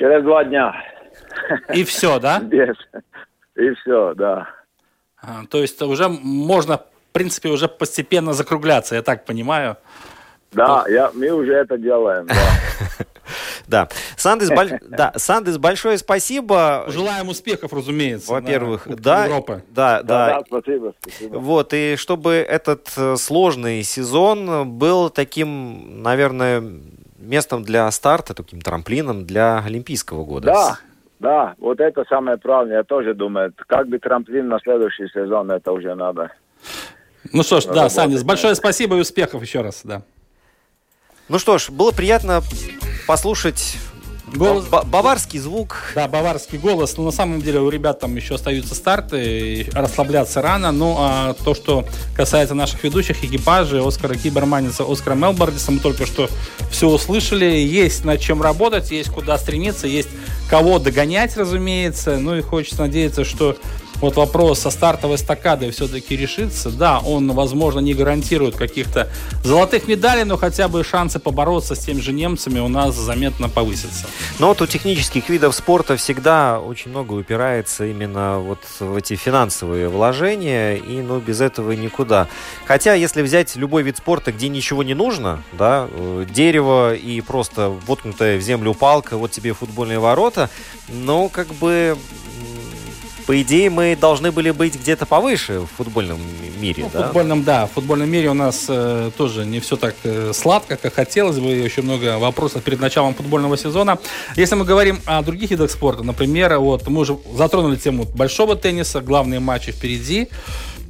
Через 0.00 0.24
два 0.24 0.44
дня. 0.44 0.74
И 1.74 1.84
все, 1.84 2.18
да? 2.18 2.40
Без. 2.40 2.74
И 3.54 3.74
все, 3.74 4.14
да. 4.14 4.48
А, 5.20 5.42
то 5.50 5.58
есть 5.58 5.80
уже 5.82 6.08
можно, 6.08 6.78
в 6.78 7.12
принципе, 7.12 7.50
уже 7.50 7.68
постепенно 7.68 8.32
закругляться, 8.32 8.94
я 8.94 9.02
так 9.02 9.26
понимаю. 9.26 9.76
Да, 10.52 10.86
я, 10.88 11.10
мы 11.12 11.28
уже 11.30 11.52
это 11.52 11.76
делаем, 11.76 12.26
да. 12.26 12.34
Да. 13.68 13.88
Сандес, 14.16 14.48
боль... 14.48 14.80
да. 14.88 15.12
Сандес, 15.16 15.58
большое 15.58 15.98
спасибо. 15.98 16.86
Желаем 16.88 17.28
успехов, 17.28 17.72
разумеется. 17.72 18.32
Во-первых, 18.32 18.88
да. 18.88 19.26
Европы. 19.26 19.62
Да, 19.68 20.02
да. 20.02 20.26
Да, 20.26 20.42
спасибо, 20.46 20.94
спасибо. 20.98 21.36
Вот, 21.36 21.72
и 21.74 21.94
чтобы 21.96 22.32
этот 22.32 22.90
э, 22.96 23.16
сложный 23.16 23.84
сезон 23.84 24.68
был 24.70 25.10
таким, 25.10 26.02
наверное, 26.02 26.64
местом 27.20 27.62
для 27.62 27.90
старта, 27.90 28.34
таким 28.34 28.60
трамплином 28.60 29.24
для 29.24 29.62
Олимпийского 29.64 30.24
года. 30.24 30.46
Да, 30.46 30.78
да, 31.20 31.54
вот 31.58 31.80
это 31.80 32.04
самое 32.08 32.38
правильное, 32.38 32.78
я 32.78 32.84
тоже 32.84 33.14
думаю. 33.14 33.52
Как 33.66 33.88
бы 33.88 33.98
трамплин 33.98 34.48
на 34.48 34.58
следующий 34.60 35.06
сезон, 35.08 35.50
это 35.50 35.70
уже 35.72 35.94
надо. 35.94 36.32
Ну 37.32 37.42
что 37.42 37.60
ж, 37.60 37.66
да, 37.66 37.88
Саня, 37.90 38.22
большое 38.24 38.54
спасибо 38.54 38.96
и 38.96 39.00
успехов 39.00 39.42
еще 39.42 39.60
раз, 39.60 39.82
да. 39.84 40.02
Ну 41.28 41.38
что 41.38 41.58
ж, 41.58 41.70
было 41.70 41.92
приятно 41.92 42.40
послушать 43.06 43.76
Голос... 44.34 44.66
Баварский 44.66 45.38
звук. 45.38 45.92
Да, 45.94 46.06
баварский 46.06 46.58
голос. 46.58 46.96
Но 46.96 47.04
на 47.04 47.10
самом 47.10 47.42
деле 47.42 47.60
у 47.60 47.68
ребят 47.68 48.00
там 48.00 48.14
еще 48.16 48.36
остаются 48.36 48.74
старты, 48.74 49.66
расслабляться 49.72 50.40
рано. 50.40 50.72
Ну, 50.72 50.96
а 50.98 51.34
то, 51.44 51.54
что 51.54 51.84
касается 52.14 52.54
наших 52.54 52.82
ведущих 52.84 53.24
экипажей, 53.24 53.86
Оскара 53.86 54.14
Киберманица, 54.14 54.84
Оскара 54.88 55.14
Мелбордиса, 55.14 55.72
мы 55.72 55.80
только 55.80 56.06
что 56.06 56.28
все 56.70 56.88
услышали. 56.88 57.44
Есть 57.44 58.04
над 58.04 58.20
чем 58.20 58.40
работать, 58.40 58.90
есть 58.90 59.10
куда 59.10 59.36
стремиться, 59.36 59.86
есть 59.86 60.08
кого 60.48 60.78
догонять, 60.78 61.36
разумеется. 61.36 62.18
Ну 62.18 62.36
и 62.36 62.40
хочется 62.40 62.82
надеяться, 62.82 63.24
что 63.24 63.56
вот 64.00 64.16
вопрос 64.16 64.60
со 64.60 64.70
стартовой 64.70 65.16
эстакадой 65.16 65.70
все-таки 65.70 66.16
решится. 66.16 66.70
Да, 66.70 66.98
он, 67.00 67.32
возможно, 67.32 67.80
не 67.80 67.94
гарантирует 67.94 68.56
каких-то 68.56 69.08
золотых 69.44 69.88
медалей, 69.88 70.24
но 70.24 70.36
хотя 70.36 70.68
бы 70.68 70.84
шансы 70.84 71.18
побороться 71.18 71.74
с 71.74 71.80
теми 71.80 72.00
же 72.00 72.12
немцами 72.12 72.60
у 72.60 72.68
нас 72.68 72.94
заметно 72.94 73.48
повысятся. 73.48 74.06
Но 74.38 74.48
вот 74.48 74.62
у 74.62 74.66
технических 74.66 75.28
видов 75.28 75.54
спорта 75.54 75.96
всегда 75.96 76.60
очень 76.60 76.90
много 76.90 77.14
упирается 77.14 77.86
именно 77.86 78.38
вот 78.38 78.58
в 78.78 78.96
эти 78.96 79.16
финансовые 79.16 79.88
вложения, 79.88 80.76
и 80.76 81.00
ну 81.02 81.18
без 81.20 81.40
этого 81.40 81.72
никуда. 81.72 82.28
Хотя, 82.66 82.94
если 82.94 83.22
взять 83.22 83.56
любой 83.56 83.82
вид 83.82 83.98
спорта, 83.98 84.32
где 84.32 84.48
ничего 84.48 84.82
не 84.82 84.94
нужно, 84.94 85.42
да, 85.52 85.88
э, 85.90 86.26
дерево 86.32 86.94
и 86.94 87.20
просто 87.20 87.70
воткнутая 87.86 88.38
в 88.38 88.40
землю 88.40 88.74
палка, 88.74 89.16
вот 89.16 89.30
тебе 89.30 89.52
футбольные 89.52 89.98
ворота, 89.98 90.50
ну, 90.88 91.28
как 91.28 91.48
бы 91.54 91.96
по 93.30 93.40
идее, 93.42 93.70
мы 93.70 93.94
должны 93.94 94.32
были 94.32 94.50
быть 94.50 94.74
где-то 94.74 95.06
повыше 95.06 95.60
в 95.60 95.66
футбольном 95.76 96.18
мире, 96.60 96.82
ну, 96.82 96.90
да? 96.92 96.98
В 96.98 97.04
футбольном, 97.04 97.44
да. 97.44 97.66
В 97.68 97.70
футбольном 97.70 98.10
мире 98.10 98.28
у 98.28 98.34
нас 98.34 98.64
э, 98.66 99.12
тоже 99.16 99.46
не 99.46 99.60
все 99.60 99.76
так 99.76 99.94
э, 100.02 100.32
сладко, 100.34 100.76
как 100.76 100.94
хотелось 100.94 101.38
бы. 101.38 101.50
Еще 101.50 101.82
много 101.82 102.18
вопросов 102.18 102.64
перед 102.64 102.80
началом 102.80 103.14
футбольного 103.14 103.56
сезона. 103.56 104.00
Если 104.34 104.56
мы 104.56 104.64
говорим 104.64 104.98
о 105.04 105.22
других 105.22 105.52
видах 105.52 105.70
спорта, 105.70 106.02
например, 106.02 106.58
вот 106.58 106.88
мы 106.88 107.02
уже 107.02 107.18
затронули 107.36 107.76
тему 107.76 108.02
большого 108.02 108.56
тенниса, 108.56 109.00
главные 109.00 109.38
матчи 109.38 109.70
впереди. 109.70 110.26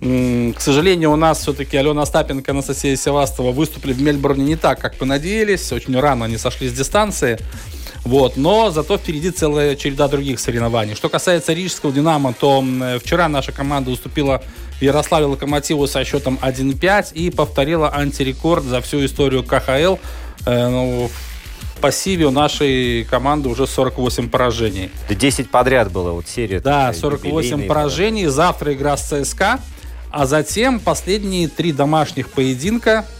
К 0.01 0.61
сожалению, 0.61 1.13
у 1.13 1.17
нас 1.17 1.41
все-таки 1.41 1.77
Алена 1.77 2.01
Остапенко 2.01 2.53
и 2.53 2.55
Анастасия 2.55 2.97
Севастова 2.97 3.53
выступили 3.53 3.93
в 3.93 4.01
Мельбурне 4.01 4.45
не 4.45 4.57
так, 4.57 4.81
как 4.81 4.99
мы 4.99 5.07
надеялись. 5.07 5.71
Очень 5.73 6.01
рано 6.01 6.25
они 6.25 6.39
сошли 6.39 6.71
с 6.71 6.73
дистанции. 6.73 7.39
Вот, 8.05 8.37
но 8.37 8.71
зато 8.71 8.97
впереди 8.97 9.31
целая 9.31 9.77
череда 9.77 10.09
других 10.09 10.41
соревнований. 10.41 10.95
Что 10.95 11.09
касается 11.09 11.53
рижского 11.53 11.93
«Динамо», 11.93 12.33
то 12.33 12.65
вчера 13.03 13.29
наша 13.29 13.53
команда 13.53 13.91
уступила 13.91 14.43
в 14.79 14.83
Ярославе 14.83 15.27
«Локомотиву» 15.27 15.87
со 15.87 16.05
счетом 16.05 16.39
1-5 16.41 17.13
и 17.13 17.31
повторила 17.31 17.95
антирекорд 17.95 18.65
за 18.65 18.81
всю 18.81 19.05
историю 19.05 19.45
КХЛ. 19.45 19.97
Э, 20.47 20.69
ну, 20.69 21.11
в 21.77 21.81
пассиве 21.81 22.27
у 22.27 22.31
нашей 22.31 23.05
команды 23.05 23.49
уже 23.49 23.67
48 23.67 24.31
поражений. 24.31 24.91
Да 25.09 25.15
10 25.15 25.51
подряд 25.51 25.93
было 25.93 26.13
вот 26.13 26.27
серия. 26.27 26.61
Да, 26.61 26.93
48 26.93 27.67
поражений. 27.67 28.27
Завтра 28.27 28.73
игра 28.73 28.97
с 28.97 29.09
ЦСКА. 29.09 29.61
А 30.11 30.27
затем 30.27 30.81
последние 30.81 31.49
три 31.49 31.73
домашних 31.73 32.31
поединка 32.31 33.05
Э, 33.05 33.20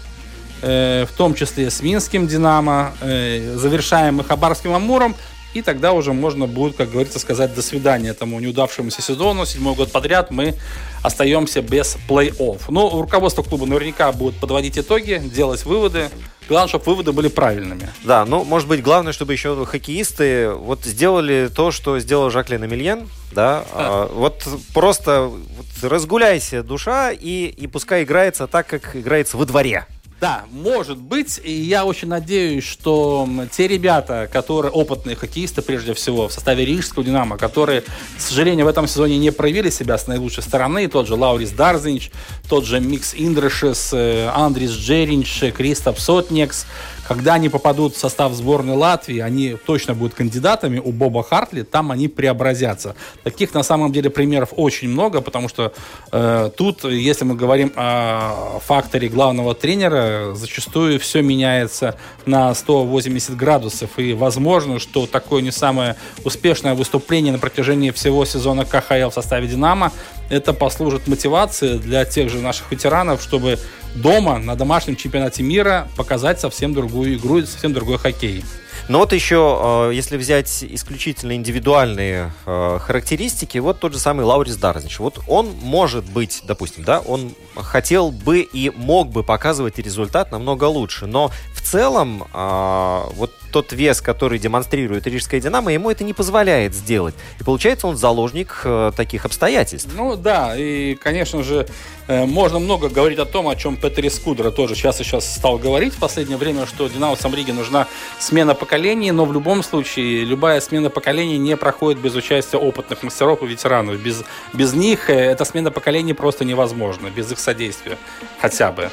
в 0.63 1.17
том 1.17 1.35
числе 1.35 1.71
с 1.71 1.83
Минским 1.83 2.27
«Динамо», 2.27 2.93
э, 3.01 3.57
завершаем 3.57 4.21
и 4.21 4.25
Хабарским 4.25 4.75
«Амуром», 4.75 5.15
и 5.53 5.63
тогда 5.63 5.93
уже 5.93 6.13
можно 6.13 6.47
будет, 6.47 6.77
как 6.77 6.91
говорится, 6.91 7.19
сказать 7.19 7.55
до 7.55 7.63
свидания 7.63 8.11
этому 8.11 8.39
неудавшемуся 8.39 9.03
сезону. 9.03 9.45
Седьмой 9.47 9.75
год 9.75 9.91
подряд 9.91 10.31
мы 10.31 10.55
остаемся 11.03 11.61
без 11.61 11.97
плей-офф. 12.09 12.61
Но 12.69 12.89
руководство 13.03 13.43
клуба 13.43 13.67
наверняка 13.67 14.13
будет 14.13 14.37
подводить 14.37 14.79
итоги, 14.79 15.21
делать 15.35 15.65
выводы. 15.65 16.09
Главное, 16.49 16.69
чтобы 16.69 16.85
выводы 16.87 17.13
были 17.13 17.29
правильными. 17.29 17.89
Да, 18.05 18.25
ну, 18.25 18.45
может 18.45 18.69
быть, 18.69 18.83
главное, 18.83 19.13
чтобы 19.13 19.33
еще 19.33 19.65
хоккеисты 19.65 20.51
вот 20.51 20.85
сделали 20.85 21.49
то, 21.55 21.71
что 21.71 21.99
сделал 22.01 22.31
Жаклин 22.31 22.65
Эмильен, 22.65 23.09
да, 23.33 23.65
а, 23.73 24.13
вот 24.13 24.47
просто 24.75 25.31
вот 25.31 25.67
разгуляйся, 25.83 26.65
душа, 26.65 27.13
и, 27.13 27.47
и 27.47 27.67
пускай 27.69 28.03
играется 28.03 28.49
так, 28.49 28.67
как 28.67 28.97
играется 28.97 29.37
во 29.37 29.45
дворе. 29.45 29.87
Да, 30.21 30.45
может 30.51 30.99
быть. 30.99 31.41
И 31.43 31.51
я 31.51 31.87
очень 31.87 32.09
надеюсь, 32.09 32.65
что 32.65 33.27
те 33.51 33.67
ребята, 33.67 34.29
которые 34.31 34.71
опытные 34.71 35.17
хоккеисты, 35.17 35.63
прежде 35.63 35.95
всего, 35.95 36.29
в 36.29 36.33
составе 36.33 36.67
Рижского 36.67 37.03
«Динамо», 37.03 37.39
которые, 37.39 37.81
к 37.81 37.87
сожалению, 38.19 38.67
в 38.67 38.69
этом 38.69 38.87
сезоне 38.87 39.17
не 39.17 39.33
проявили 39.33 39.71
себя 39.71 39.97
с 39.97 40.07
наилучшей 40.07 40.43
стороны, 40.43 40.89
тот 40.89 41.07
же 41.07 41.15
Лаурис 41.15 41.53
Дарзиньш, 41.53 42.11
тот 42.51 42.67
же 42.67 42.81
Микс 42.81 43.15
Индрашис, 43.17 43.95
э, 43.95 44.29
Андрис 44.35 44.73
Джериньш, 44.73 45.55
Кристап 45.57 45.99
Сотниекс, 45.99 46.67
когда 47.11 47.35
они 47.35 47.49
попадут 47.49 47.97
в 47.97 47.99
состав 47.99 48.33
сборной 48.35 48.77
Латвии, 48.77 49.19
они 49.19 49.57
точно 49.67 49.95
будут 49.95 50.15
кандидатами 50.15 50.79
у 50.79 50.93
Боба 50.93 51.25
Хартли, 51.25 51.63
там 51.63 51.91
они 51.91 52.07
преобразятся. 52.07 52.95
Таких 53.25 53.53
на 53.53 53.65
самом 53.65 53.91
деле 53.91 54.11
примеров 54.11 54.51
очень 54.55 54.89
много, 54.89 55.21
потому 55.21 55.49
что 55.49 55.73
э, 56.13 56.51
тут, 56.57 56.85
если 56.85 57.25
мы 57.25 57.35
говорим 57.35 57.73
о 57.75 58.61
факторе 58.65 59.09
главного 59.09 59.57
тренера, 59.57 60.37
зачастую 60.37 61.01
все 61.01 61.21
меняется 61.21 61.97
на 62.27 62.55
180 62.55 63.37
градусов. 63.37 63.91
И 63.99 64.13
возможно, 64.13 64.79
что 64.79 65.09
такое 65.09 65.43
не 65.43 65.51
самое 65.51 65.97
успешное 66.23 66.77
выступление 66.77 67.33
на 67.33 67.41
протяжении 67.41 67.91
всего 67.91 68.25
сезона 68.25 68.65
КХЛ 68.65 69.11
в 69.11 69.15
составе 69.15 69.49
«Динамо» 69.49 69.91
это 70.31 70.55
послужит 70.55 71.07
мотивацией 71.07 71.79
для 71.79 72.05
тех 72.05 72.31
же 72.31 72.39
наших 72.39 72.71
ветеранов, 72.71 73.21
чтобы 73.21 73.59
дома 73.95 74.39
на 74.39 74.57
домашнем 74.57 74.97
чемпионате 74.97 75.43
мира 75.43 75.89
показать 75.97 76.41
совсем 76.41 76.73
другую 76.73 77.17
игру 77.17 77.39
и 77.39 77.45
совсем 77.45 77.73
другой 77.73 77.99
хоккей. 77.99 78.45
Но 78.89 78.99
вот 78.99 79.13
еще, 79.13 79.89
э, 79.91 79.95
если 79.95 80.17
взять 80.17 80.65
исключительно 80.65 81.37
индивидуальные 81.37 82.33
э, 82.47 82.79
характеристики, 82.81 83.59
вот 83.59 83.79
тот 83.79 83.93
же 83.93 84.01
самый 84.01 84.25
Лаурис 84.25 84.57
Дарзнич. 84.57 84.99
Вот 84.99 85.21
он 85.29 85.55
может 85.63 86.05
быть, 86.07 86.43
допустим, 86.45 86.83
да, 86.83 86.99
он 87.01 87.35
хотел 87.55 88.11
бы 88.11 88.41
и 88.41 88.71
мог 88.71 89.11
бы 89.11 89.23
показывать 89.23 89.79
результат 89.79 90.33
намного 90.33 90.65
лучше. 90.65 91.07
Но 91.07 91.31
в 91.55 91.61
целом, 91.61 92.25
э, 92.33 93.03
вот 93.15 93.33
тот 93.51 93.73
вес, 93.73 94.01
который 94.01 94.39
демонстрирует 94.39 95.07
Рижская 95.07 95.41
Динамо, 95.41 95.73
ему 95.73 95.91
это 95.91 96.05
не 96.05 96.13
позволяет 96.13 96.75
сделать. 96.75 97.15
И 97.41 97.45
получается, 97.45 97.87
он 97.87 97.97
заложник 97.97 98.63
э, 98.65 98.93
таких 98.97 99.25
обстоятельств. 99.25 99.91
Ну 99.97 100.17
да, 100.17 100.57
и, 100.57 100.95
конечно 100.95 101.43
же, 101.43 101.67
э, 102.09 102.25
можно 102.25 102.59
много 102.59 102.89
говорить 102.89 103.19
о 103.19 103.25
том, 103.25 103.49
о 103.49 103.57
чем 103.57 103.77
Петри 103.77 104.09
Скудера 104.09 104.51
тоже 104.51 104.75
сейчас 104.75 105.01
и 105.01 105.05
сейчас 105.05 105.35
стал 105.35 105.59
говорить 105.59 105.95
в 105.95 105.99
последнее 105.99 106.39
время, 106.39 106.67
что 106.67 106.89
Динамо 106.89 107.17
Самриге 107.17 107.53
нужна 107.53 107.87
смена 108.19 108.55
поколений, 108.55 109.13
но 109.13 109.25
в 109.25 109.33
любом 109.33 109.63
случае 109.63 110.25
любая 110.25 110.61
смена 110.61 110.91
поколений 110.91 111.39
не 111.39 111.57
проходит 111.57 112.01
без 112.01 112.15
участия 112.15 112.59
опытных 112.59 113.03
мастеров 113.03 113.43
и 113.43 113.47
ветеранов. 113.47 114.01
Без, 114.01 114.25
без 114.53 114.73
них 114.75 115.11
э, 115.11 115.15
эта 115.15 115.45
смена 115.45 115.71
поколений 115.71 116.15
просто 116.15 116.45
невозможна, 116.45 117.09
без 117.09 117.31
их 117.33 117.39
содействия 117.39 117.99
хотя 118.41 118.73
бы. 118.73 118.91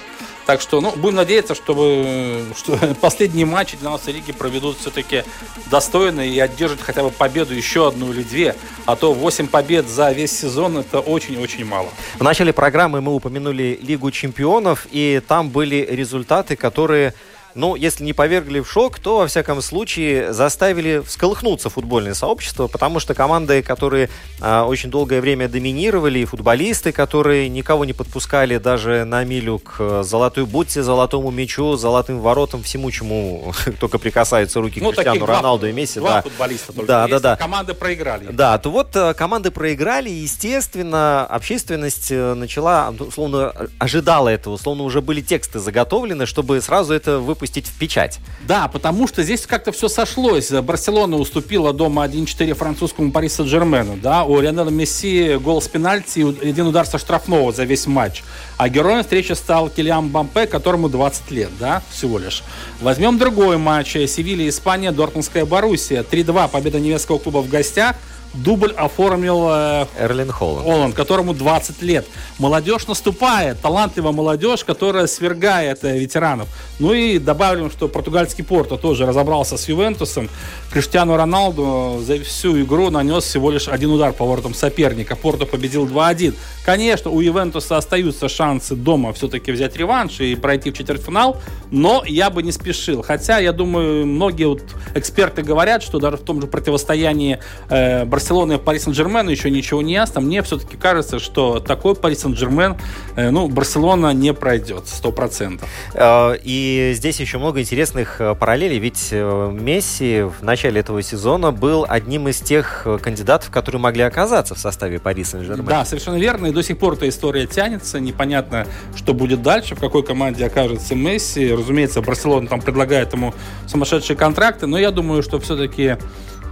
Так 0.48 0.62
что, 0.62 0.80
ну, 0.80 0.94
будем 0.96 1.18
надеяться, 1.18 1.54
чтобы 1.56 2.46
что 2.56 2.80
последние 3.02 3.46
матчи 3.46 3.76
12 3.76 4.08
лиги 4.16 4.32
проведут 4.32 4.78
все-таки 4.80 5.26
достойно 5.70 6.22
и 6.22 6.40
одержат 6.40 6.80
хотя 6.82 7.04
бы 7.04 7.12
победу 7.12 7.54
еще 7.54 7.90
одну 7.90 8.14
или 8.14 8.24
две. 8.24 8.56
А 8.86 8.96
то 8.96 9.14
8 9.14 9.48
побед 9.48 9.90
за 9.90 10.10
весь 10.14 10.32
сезон 10.32 10.78
это 10.78 11.02
очень-очень 11.02 11.66
мало. 11.66 11.90
В 12.18 12.24
начале 12.24 12.54
программы 12.54 13.02
мы 13.02 13.14
упомянули 13.14 13.78
Лигу 13.82 14.10
чемпионов, 14.10 14.88
и 14.90 15.22
там 15.28 15.50
были 15.50 15.86
результаты, 15.88 16.56
которые 16.56 17.14
ну, 17.58 17.76
если 17.76 18.04
не 18.04 18.14
повергли 18.14 18.60
в 18.60 18.72
шок, 18.72 19.00
то, 19.00 19.18
во 19.18 19.28
всяком 19.28 19.62
случае, 19.62 20.32
заставили 20.32 21.02
всколыхнуться 21.06 21.70
футбольное 21.70 22.14
сообщество, 22.14 22.68
потому 22.68 23.00
что 23.00 23.16
команды, 23.16 23.64
которые 23.64 24.10
а, 24.40 24.66
очень 24.66 24.92
долгое 24.92 25.22
время 25.22 25.50
доминировали, 25.50 26.20
и 26.20 26.26
футболисты, 26.26 26.92
которые 26.92 27.50
никого 27.50 27.84
не 27.84 27.94
подпускали 27.94 28.58
даже 28.58 29.06
на 29.06 29.24
милю 29.24 29.58
к 29.58 29.78
э, 29.80 30.04
золотой 30.04 30.46
будте, 30.46 30.84
золотому 30.84 31.32
мячу, 31.32 31.76
золотым 31.78 32.20
воротам, 32.20 32.62
всему, 32.62 32.92
чему 32.92 33.54
только 33.80 33.98
прикасаются 33.98 34.62
руки 34.62 34.80
ну, 34.80 34.92
Криштиану 34.92 35.26
Роналду 35.26 35.68
и 35.68 35.72
Месси. 35.72 36.00
Два 36.00 36.16
да. 36.16 36.22
футболиста 36.22 36.74
только 36.74 36.88
да, 36.88 37.08
да, 37.08 37.20
да. 37.20 37.36
Команды 37.38 37.74
проиграли. 37.74 38.28
Да, 38.32 38.58
то 38.60 38.70
вот 38.70 38.96
э, 38.96 39.16
команды 39.16 39.50
проиграли, 39.50 40.10
и, 40.12 40.14
естественно, 40.14 41.26
общественность 41.26 42.12
э, 42.12 42.36
начала, 42.36 42.94
условно, 43.00 43.52
ожидала 43.80 44.30
этого, 44.30 44.54
условно, 44.54 44.84
уже 44.84 45.02
были 45.02 45.22
тексты 45.22 45.58
заготовлены, 45.58 46.28
чтобы 46.28 46.62
сразу 46.62 46.94
это 46.94 47.18
выпустить 47.18 47.47
выпустить 47.48 47.68
в 47.68 47.78
печать. 47.78 48.20
Да, 48.48 48.68
потому 48.68 49.08
что 49.08 49.24
здесь 49.24 49.46
как-то 49.46 49.72
все 49.72 49.88
сошлось. 49.88 50.52
Барселона 50.52 51.18
уступила 51.18 51.74
дома 51.74 52.06
1-4 52.06 52.54
французскому 52.54 53.12
Пари 53.12 53.30
Сен-Жермену. 53.30 53.98
Да? 54.02 54.24
У 54.24 54.40
Лионела 54.40 54.70
Месси 54.70 55.38
гол 55.38 55.62
с 55.62 55.68
пенальти 55.68 56.20
и 56.20 56.50
один 56.50 56.68
удар 56.68 56.86
со 56.86 56.98
штрафного 56.98 57.52
за 57.52 57.64
весь 57.64 57.88
матч. 57.88 58.24
А 58.58 58.70
героем 58.70 59.04
встречи 59.04 59.34
стал 59.34 59.70
Килиан 59.70 60.10
Бампе, 60.10 60.46
которому 60.48 60.90
20 60.90 61.32
лет, 61.32 61.50
да, 61.60 61.82
всего 61.90 62.20
лишь. 62.20 62.44
Возьмем 62.82 63.18
другой 63.18 63.58
матч. 63.58 63.94
Севилья, 63.94 64.50
Испания, 64.50 64.92
Дортмундская 64.92 65.46
Боруссия. 65.46 66.04
3-2, 66.04 66.50
победа 66.50 66.80
немецкого 66.80 67.18
клуба 67.20 67.40
в 67.40 67.50
гостях– 67.50 67.96
дубль 68.34 68.72
оформил 68.72 69.48
э, 69.50 69.86
Эрлин 70.00 70.32
Холланд. 70.32 70.66
Холланд, 70.66 70.96
которому 70.96 71.34
20 71.34 71.82
лет. 71.82 72.06
Молодежь 72.40 72.88
наступает, 72.88 73.60
талантливая 73.62 74.12
молодежь, 74.12 74.64
которая 74.64 75.08
свергает 75.08 75.84
э, 75.84 75.98
ветеранов. 75.98 76.48
Ну 76.80 76.94
и 76.94 77.18
добавим, 77.20 77.72
что 77.72 77.88
португальский 77.88 78.44
Порто 78.44 78.78
тоже 78.78 79.06
разобрался 79.06 79.58
с 79.58 79.68
Ювентусом. 79.68 80.30
Криштиану 80.72 81.18
Роналду 81.18 82.02
за 82.06 82.20
всю 82.24 82.62
игру 82.62 82.90
нанес 82.90 83.24
всего 83.24 83.52
лишь 83.52 83.68
один 83.68 83.92
удар 83.92 84.14
по 84.14 84.26
воротам 84.26 84.54
соперника. 84.54 85.16
Порто 85.16 85.46
победил 85.46 85.86
2-1. 85.88 86.36
Конечно, 86.66 87.12
у 87.12 87.22
Ювентуса 87.22 87.78
остаются 87.78 88.30
шансы 88.30 88.76
дома 88.76 89.14
все-таки 89.14 89.52
взять 89.52 89.76
реванш 89.78 90.20
и 90.20 90.36
пройти 90.36 90.72
в 90.72 90.78
четвертьфинал, 90.78 91.38
но 91.72 92.04
я 92.06 92.30
бы 92.30 92.44
не 92.44 92.52
спешил. 92.52 93.02
Хотя, 93.02 93.40
я 93.40 93.52
думаю, 93.52 94.06
многие 94.06 94.46
вот 94.46 94.62
эксперты 94.94 95.42
говорят, 95.42 95.82
что 95.82 96.00
даже 96.00 96.18
в 96.18 96.22
том 96.22 96.42
же 96.42 96.48
противостоянии 96.48 97.40
э, 97.70 98.06
Барселоны 98.18 98.54
и 98.54 98.58
Пари 98.58 98.80
Сен-Жермен 98.80 99.30
еще 99.30 99.52
ничего 99.52 99.84
не 99.84 99.94
ясно. 99.94 100.22
Мне 100.22 100.42
все-таки 100.42 100.76
кажется, 100.76 101.20
что 101.20 101.60
такой 101.60 101.94
Пари 101.94 102.16
Сен-Жермен, 102.16 102.76
э, 103.16 103.30
ну, 103.30 103.48
Барселона 103.48 104.12
не 104.12 104.34
пройдет, 104.34 104.86
100%. 104.86 105.62
Э, 105.94 106.36
и 106.44 106.94
здесь 106.96 107.20
еще 107.20 107.38
много 107.38 107.62
интересных 107.62 108.20
э, 108.20 108.34
параллелей, 108.34 108.80
ведь 108.80 109.12
Месси 109.12 110.24
в 110.24 110.44
начале 110.44 110.80
этого 110.80 111.04
сезона 111.04 111.52
был 111.52 111.86
одним 111.88 112.28
из 112.28 112.40
тех 112.40 112.88
кандидатов, 113.04 113.52
которые 113.52 113.80
могли 113.80 114.02
оказаться 114.02 114.56
в 114.56 114.58
составе 114.58 114.98
Пари 114.98 115.24
Сен-Жермен. 115.24 115.66
Да, 115.66 115.86
совершенно 115.86 116.18
верно, 116.18 116.48
и 116.48 116.52
до 116.52 116.64
сих 116.64 116.80
пор 116.80 116.94
эта 116.94 117.08
история 117.08 117.46
тянется, 117.46 118.00
непонятно, 118.00 118.66
что 118.96 119.14
будет 119.14 119.44
дальше, 119.44 119.76
в 119.76 119.80
какой 119.80 120.02
команде 120.02 120.44
окажется 120.44 120.96
Месси. 120.96 121.54
Разумеется, 121.54 122.02
Барселона 122.02 122.48
там 122.48 122.62
предлагает 122.62 123.14
ему 123.14 123.36
сумасшедшие 123.68 124.18
контракты, 124.18 124.66
но 124.66 124.80
я 124.80 124.90
думаю, 124.90 125.22
что 125.22 125.40
все-таки 125.40 125.98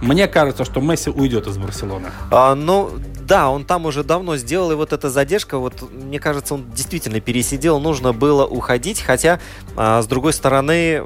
мне 0.00 0.28
кажется, 0.28 0.64
что 0.64 0.80
Месси 0.80 1.10
уйдет 1.10 1.46
из 1.46 1.58
Барселоны. 1.58 2.08
А, 2.30 2.54
ну, 2.54 2.90
да, 3.26 3.50
он 3.50 3.64
там 3.64 3.86
уже 3.86 4.04
давно 4.04 4.36
сделал, 4.36 4.72
и 4.72 4.74
вот 4.74 4.92
эта 4.92 5.10
задержка, 5.10 5.58
вот 5.58 5.90
мне 5.90 6.20
кажется, 6.20 6.54
он 6.54 6.70
действительно 6.70 7.20
пересидел, 7.20 7.80
нужно 7.80 8.12
было 8.12 8.46
уходить, 8.46 9.00
хотя, 9.00 9.40
а, 9.76 10.02
с 10.02 10.06
другой 10.06 10.32
стороны, 10.32 11.02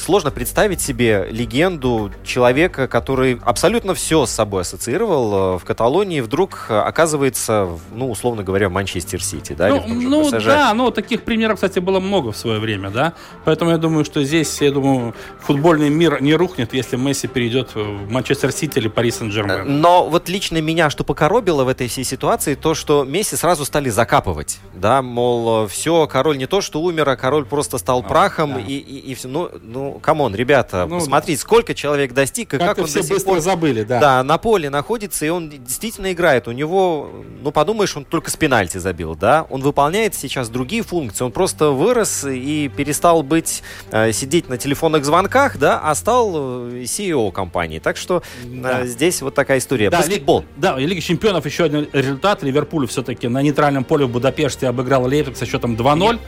сложно 0.00 0.30
представить 0.30 0.80
себе 0.80 1.28
легенду 1.30 2.10
человека, 2.24 2.88
который 2.88 3.40
абсолютно 3.44 3.94
все 3.94 4.26
с 4.26 4.30
собой 4.30 4.62
ассоциировал 4.62 5.54
э, 5.54 5.58
в 5.58 5.64
Каталонии, 5.64 6.20
вдруг 6.20 6.66
оказывается, 6.68 7.68
ну, 7.94 8.10
условно 8.10 8.42
говоря, 8.42 8.68
в 8.68 8.72
Манчестер 8.72 9.22
Сити, 9.22 9.52
да? 9.52 9.68
Ну, 9.68 9.84
ну 9.86 10.30
да, 10.30 10.74
ну, 10.74 10.90
таких 10.90 11.22
примеров, 11.22 11.56
кстати, 11.56 11.78
было 11.78 12.00
много 12.00 12.32
в 12.32 12.36
свое 12.36 12.58
время, 12.58 12.90
да? 12.90 13.14
Поэтому 13.44 13.70
я 13.70 13.78
думаю, 13.78 14.04
что 14.04 14.22
здесь, 14.22 14.60
я 14.60 14.70
думаю, 14.70 15.14
футбольный 15.40 15.90
мир 15.90 16.20
не 16.20 16.34
рухнет, 16.34 16.74
если 16.74 16.96
Месси 16.96 17.26
перейдет 17.26 17.74
в 17.74 18.10
Манчестер 18.10 18.52
Сити 18.52 18.78
или 18.78 18.88
Пари 18.88 19.10
Сен-Жермен. 19.10 19.80
Но 19.80 20.08
вот 20.08 20.28
лично 20.28 20.60
меня 20.60 20.90
что 20.90 21.04
покоробило 21.04 21.64
в 21.64 21.68
этой 21.68 21.88
всей 21.88 22.04
ситуации, 22.04 22.54
то, 22.54 22.74
что 22.74 23.04
Месси 23.04 23.36
сразу 23.36 23.64
стали 23.64 23.88
закапывать, 23.88 24.58
да, 24.74 25.02
мол, 25.02 25.66
все, 25.66 26.06
король 26.06 26.38
не 26.38 26.46
то, 26.46 26.60
что 26.60 26.80
умер, 26.82 27.08
а 27.08 27.16
король 27.16 27.44
просто 27.44 27.78
стал 27.78 28.00
а, 28.00 28.02
прахом, 28.02 28.54
да. 28.54 28.60
и, 28.60 28.74
и, 28.74 28.98
и 29.10 29.14
все, 29.14 29.28
ну, 29.28 29.50
ну, 29.62 29.89
come 29.98 30.19
on, 30.19 30.34
ребята, 30.34 30.86
ну, 30.88 30.98
посмотрите, 30.98 31.40
сколько 31.40 31.74
человек 31.74 32.12
достиг, 32.12 32.54
и 32.54 32.58
как, 32.58 32.78
он 32.78 32.86
все 32.86 33.02
до 33.02 33.08
быстро 33.08 33.30
пор... 33.30 33.40
забыли, 33.40 33.82
да. 33.82 34.00
Да, 34.00 34.22
на 34.22 34.38
поле 34.38 34.70
находится, 34.70 35.26
и 35.26 35.28
он 35.28 35.50
действительно 35.50 36.12
играет. 36.12 36.48
У 36.48 36.52
него, 36.52 37.10
ну, 37.42 37.50
подумаешь, 37.50 37.96
он 37.96 38.04
только 38.04 38.30
с 38.30 38.36
пенальти 38.36 38.78
забил, 38.78 39.14
да? 39.14 39.46
Он 39.50 39.62
выполняет 39.62 40.14
сейчас 40.14 40.48
другие 40.48 40.82
функции. 40.82 41.24
Он 41.24 41.32
просто 41.32 41.70
вырос 41.70 42.24
и 42.28 42.70
перестал 42.74 43.22
быть, 43.22 43.62
э, 43.90 44.12
сидеть 44.12 44.48
на 44.48 44.58
телефонных 44.58 45.04
звонках, 45.04 45.58
да, 45.58 45.80
а 45.82 45.94
стал 45.94 46.32
э, 46.70 46.82
CEO 46.84 47.32
компании. 47.32 47.78
Так 47.78 47.96
что 47.96 48.22
э, 48.44 48.46
да. 48.46 48.86
здесь 48.86 49.22
вот 49.22 49.34
такая 49.34 49.58
история. 49.58 49.90
Да, 49.90 49.98
Баскетбол. 49.98 50.40
Ли, 50.40 50.46
да, 50.56 50.80
и 50.80 50.86
Лига 50.86 51.00
Чемпионов 51.00 51.46
еще 51.46 51.64
один 51.64 51.88
результат. 51.92 52.42
Ливерпуль 52.42 52.86
все-таки 52.86 53.28
на 53.28 53.42
нейтральном 53.42 53.84
поле 53.84 54.06
в 54.06 54.10
Будапеште 54.10 54.68
обыграл 54.68 55.04
Лейпциг 55.04 55.36
со 55.36 55.46
счетом 55.46 55.74
2-0. 55.74 56.18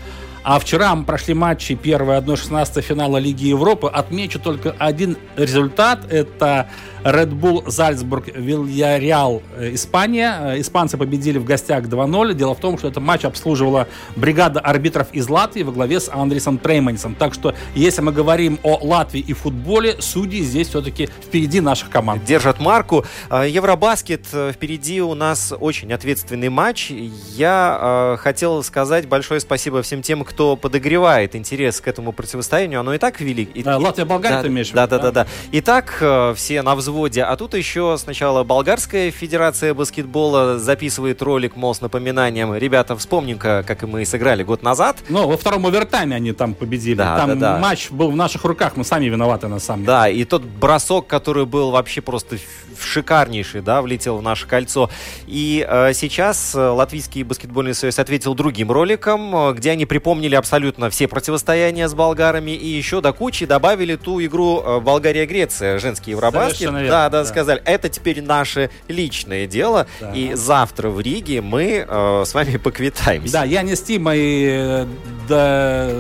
А 0.45 0.59
вчера 0.59 0.93
мы 0.97 1.05
прошли 1.05 1.35
матчи 1.35 1.79
1-1-16 1.81 2.81
финала 2.83 3.19
Лиги 3.19 3.47
Европы. 3.47 3.87
Отмечу 3.87 4.41
только 4.41 4.75
один 4.77 5.17
результат. 5.37 6.01
Это 6.11 6.69
Red 7.05 7.31
Bull 7.31 7.71
Зальцбург 7.71 8.27
Вильяреал 8.27 9.43
э, 9.57 9.75
Испания. 9.75 10.55
Э, 10.55 10.61
испанцы 10.61 10.99
победили 10.99 11.39
в 11.39 11.45
гостях 11.45 11.85
2-0. 11.85 12.35
Дело 12.35 12.55
в 12.57 12.59
том, 12.59 12.77
что 12.77 12.89
этот 12.89 13.03
матч 13.03 13.25
обслуживала 13.25 13.87
бригада 14.17 14.59
арбитров 14.59 15.09
из 15.13 15.29
Латвии 15.29 15.63
во 15.63 15.71
главе 15.71 16.01
с 16.01 16.09
Андресом 16.13 16.59
Трейманисом. 16.59 17.15
Так 17.15 17.35
что, 17.35 17.55
если 17.77 18.03
мы 18.03 18.11
говорим 18.11 18.59
о 18.65 18.81
Латвии 18.83 19.21
и 19.21 19.33
футболе, 19.35 19.97
судьи 20.01 20.43
здесь 20.43 20.69
все-таки 20.69 21.09
впереди 21.25 21.61
наших 21.61 21.89
команд. 21.89 22.25
Держат 22.25 22.59
марку. 22.59 23.05
А, 23.31 23.45
Евробаскет 23.45 24.27
э, 24.33 24.53
впереди 24.53 25.01
у 25.03 25.15
нас 25.15 25.55
очень 25.59 25.93
ответственный 25.93 26.49
матч. 26.49 26.91
Я 26.91 28.17
хотел 28.19 28.63
сказать 28.65 29.09
большое 29.09 29.39
спасибо 29.39 29.83
всем 29.83 30.03
тем, 30.03 30.25
кто 30.25 30.32
подогревает 30.37 31.37
интерес 31.37 31.81
к 31.81 31.89
этому 31.89 32.13
противостоянию. 32.13 32.81
Оно 32.81 32.95
и 32.95 32.99
так 32.99 33.21
велик. 33.21 33.51
Да, 33.63 33.79
Латвия-Болгария 33.79 34.37
да, 34.37 34.43
ты 34.43 34.49
имеешь 34.49 34.71
да, 34.71 34.87
да, 34.87 34.99
да, 34.99 35.11
да. 35.11 35.27
Итак, 35.53 35.99
э, 36.01 36.35
все 36.37 36.63
на 36.63 36.75
взводе. 36.75 37.23
А 37.23 37.37
тут 37.37 37.55
еще 37.55 37.97
сначала 37.99 38.45
Болгарская 38.45 39.11
Федерация 39.11 39.75
баскетбола 39.75 40.59
записывает 40.59 41.23
ролик, 41.23 41.57
мол, 41.57 41.75
с 41.75 41.81
напоминанием. 41.81 42.55
Ребята, 42.55 42.97
вспомним-ка, 42.97 43.65
как 43.67 43.83
и 43.83 43.87
мы 43.87 44.05
сыграли 44.05 44.43
год 44.43 44.63
назад. 44.63 44.99
Ну, 45.09 45.27
во 45.29 45.37
втором 45.37 45.67
овертайме 45.67 46.17
они 46.17 46.33
там 46.33 46.55
победили. 46.55 46.97
Да, 46.97 47.17
там 47.17 47.39
да, 47.39 47.55
да. 47.55 47.59
матч 47.59 47.91
был 47.91 48.11
в 48.11 48.17
наших 48.17 48.45
руках, 48.45 48.77
мы 48.77 48.85
сами 48.85 49.07
виноваты 49.07 49.49
на 49.49 49.59
самом 49.59 49.83
деле. 49.83 49.93
Да, 49.93 50.09
и 50.09 50.25
тот 50.25 50.43
бросок, 50.43 51.07
который 51.07 51.47
был 51.47 51.71
вообще 51.71 52.01
просто 52.01 52.39
шикарнейший, 52.81 53.61
да, 53.61 53.83
влетел 53.83 54.19
в 54.19 54.23
наше 54.23 54.47
кольцо. 54.47 54.91
И 55.27 55.67
э, 55.69 55.93
сейчас 55.95 56.55
э, 56.55 56.59
Латвийский 56.59 57.23
баскетбольный 57.23 57.75
союз 57.75 57.99
ответил 57.99 58.35
другим 58.35 58.71
роликом, 58.71 59.35
э, 59.35 59.53
где 59.55 59.71
они 59.71 59.87
припомнили 59.87 60.22
абсолютно 60.35 60.91
все 60.91 61.09
противостояния 61.09 61.89
с 61.89 61.95
болгарами 61.95 62.53
и 62.53 62.67
еще 62.67 63.01
до 63.01 63.13
кучи 63.13 63.47
добавили 63.47 63.97
ту 63.97 64.23
игру 64.25 64.63
э, 64.63 64.81
Болгария-Греция, 64.81 65.79
женский 65.79 66.13
Евробаскет. 66.13 66.71
Да, 66.73 67.09
да, 67.09 67.09
да, 67.09 67.25
сказали, 67.25 67.63
это 67.65 67.89
теперь 67.89 68.23
наше 68.23 68.71
личное 68.89 69.47
дело, 69.47 69.87
да. 70.01 70.13
и 70.13 70.35
завтра 70.35 70.89
в 70.89 71.01
Риге 71.01 71.41
мы 71.41 71.87
э, 71.89 72.23
с 72.27 72.35
вами 72.35 72.57
поквитаемся. 72.57 73.33
Да, 73.33 73.45
я 73.45 73.63
не 73.63 73.77
Стима 73.77 74.15
и... 74.15 74.47
Э, 74.49 74.87
да... 75.29 75.91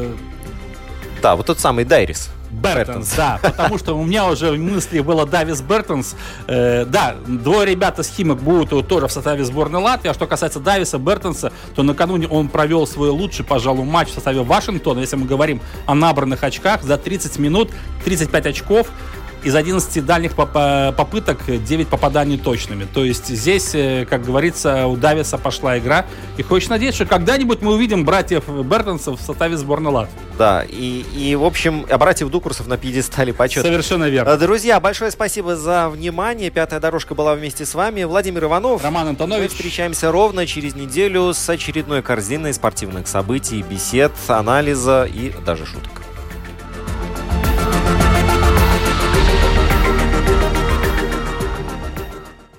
да, 1.23 1.37
вот 1.37 1.47
тот 1.47 1.61
самый 1.61 1.85
Дайрис. 1.85 2.31
Бертонс, 2.53 3.15
да, 3.17 3.39
потому 3.43 3.79
что 3.79 3.95
у 3.95 4.05
меня 4.05 4.29
уже 4.29 4.51
в 4.51 4.59
мысли 4.59 5.01
было 5.01 5.27
Давис 5.27 5.63
Бертонс. 5.63 6.15
Э, 6.47 6.85
да, 6.85 7.17
двое 7.27 7.67
ребята 7.67 8.03
с 8.03 8.09
Химок 8.09 8.41
будут 8.41 8.87
тоже 8.89 9.09
в 9.09 9.13
составе 9.13 9.45
сборной 9.45 9.81
Латвии. 9.81 10.11
А 10.11 10.15
что 10.15 10.27
касается 10.27 10.61
Дависа 10.61 10.99
Бертонса, 10.99 11.53
то 11.75 11.83
накануне 11.83 12.29
он 12.29 12.49
провел 12.49 12.87
свой 12.87 13.09
лучший, 13.09 13.45
пожалуй, 13.45 13.85
матч 13.85 14.09
в 14.09 14.15
составе 14.15 14.43
Вашингтона. 14.43 15.01
Если 15.01 15.17
мы 15.17 15.27
говорим 15.27 15.61
о 15.87 15.95
набранных 15.95 16.45
очках, 16.45 16.83
за 16.83 16.99
30 16.99 17.39
минут 17.39 17.71
35 18.05 18.47
очков 18.47 18.89
из 19.45 19.55
11 19.55 20.05
дальних 20.05 20.35
попыток 20.35 21.39
9 21.47 21.89
попаданий 21.89 22.39
точными. 22.39 22.87
То 22.93 23.05
есть 23.05 23.29
здесь, 23.29 23.75
э, 23.75 24.07
как 24.09 24.25
говорится, 24.25 24.87
у 24.87 24.97
Дависа 24.97 25.39
пошла 25.39 25.79
игра. 25.79 26.07
И 26.37 26.43
хочешь 26.43 26.69
надеяться, 26.69 27.05
что 27.05 27.15
когда-нибудь 27.15 27.63
мы 27.63 27.75
увидим 27.75 28.05
братьев 28.05 28.49
Бертонсов 28.49 29.21
в 29.21 29.25
составе 29.25 29.57
сборной 29.57 29.93
Латвии. 29.93 30.15
Да, 30.39 30.65
и, 30.69 31.05
и 31.15 31.35
в 31.35 31.45
общем, 31.45 31.87
а 31.91 31.99
братьев 31.99 32.31
Дукурсов 32.31 32.67
на 32.67 32.77
пьедестале 32.77 33.33
почет. 33.33 33.63
Совершенно 33.65 34.09
верно. 34.09 34.31
Э, 34.31 34.37
друзья, 34.37 34.81
большое 34.81 35.11
спасибо 35.11 35.57
за 35.57 35.89
внимание. 35.89 36.51
Пятая 36.51 36.81
дорожка 36.81 37.15
была 37.15 37.35
вместе 37.35 37.67
с 37.67 37.75
вами. 37.75 38.05
Владимир 38.05 38.45
Иванов. 38.45 38.83
Роман 38.83 39.09
Антонович. 39.09 39.43
Мы 39.43 39.49
встречаемся 39.49 40.13
ровно 40.13 40.47
через 40.47 40.75
неделю 40.75 41.33
с 41.35 41.49
очередной 41.49 42.03
корзиной 42.03 42.55
спортивных 42.55 43.09
событий, 43.09 43.63
бесед, 43.63 44.13
анализа 44.29 45.09
и 45.13 45.33
даже 45.45 45.67
шуток. 45.67 46.03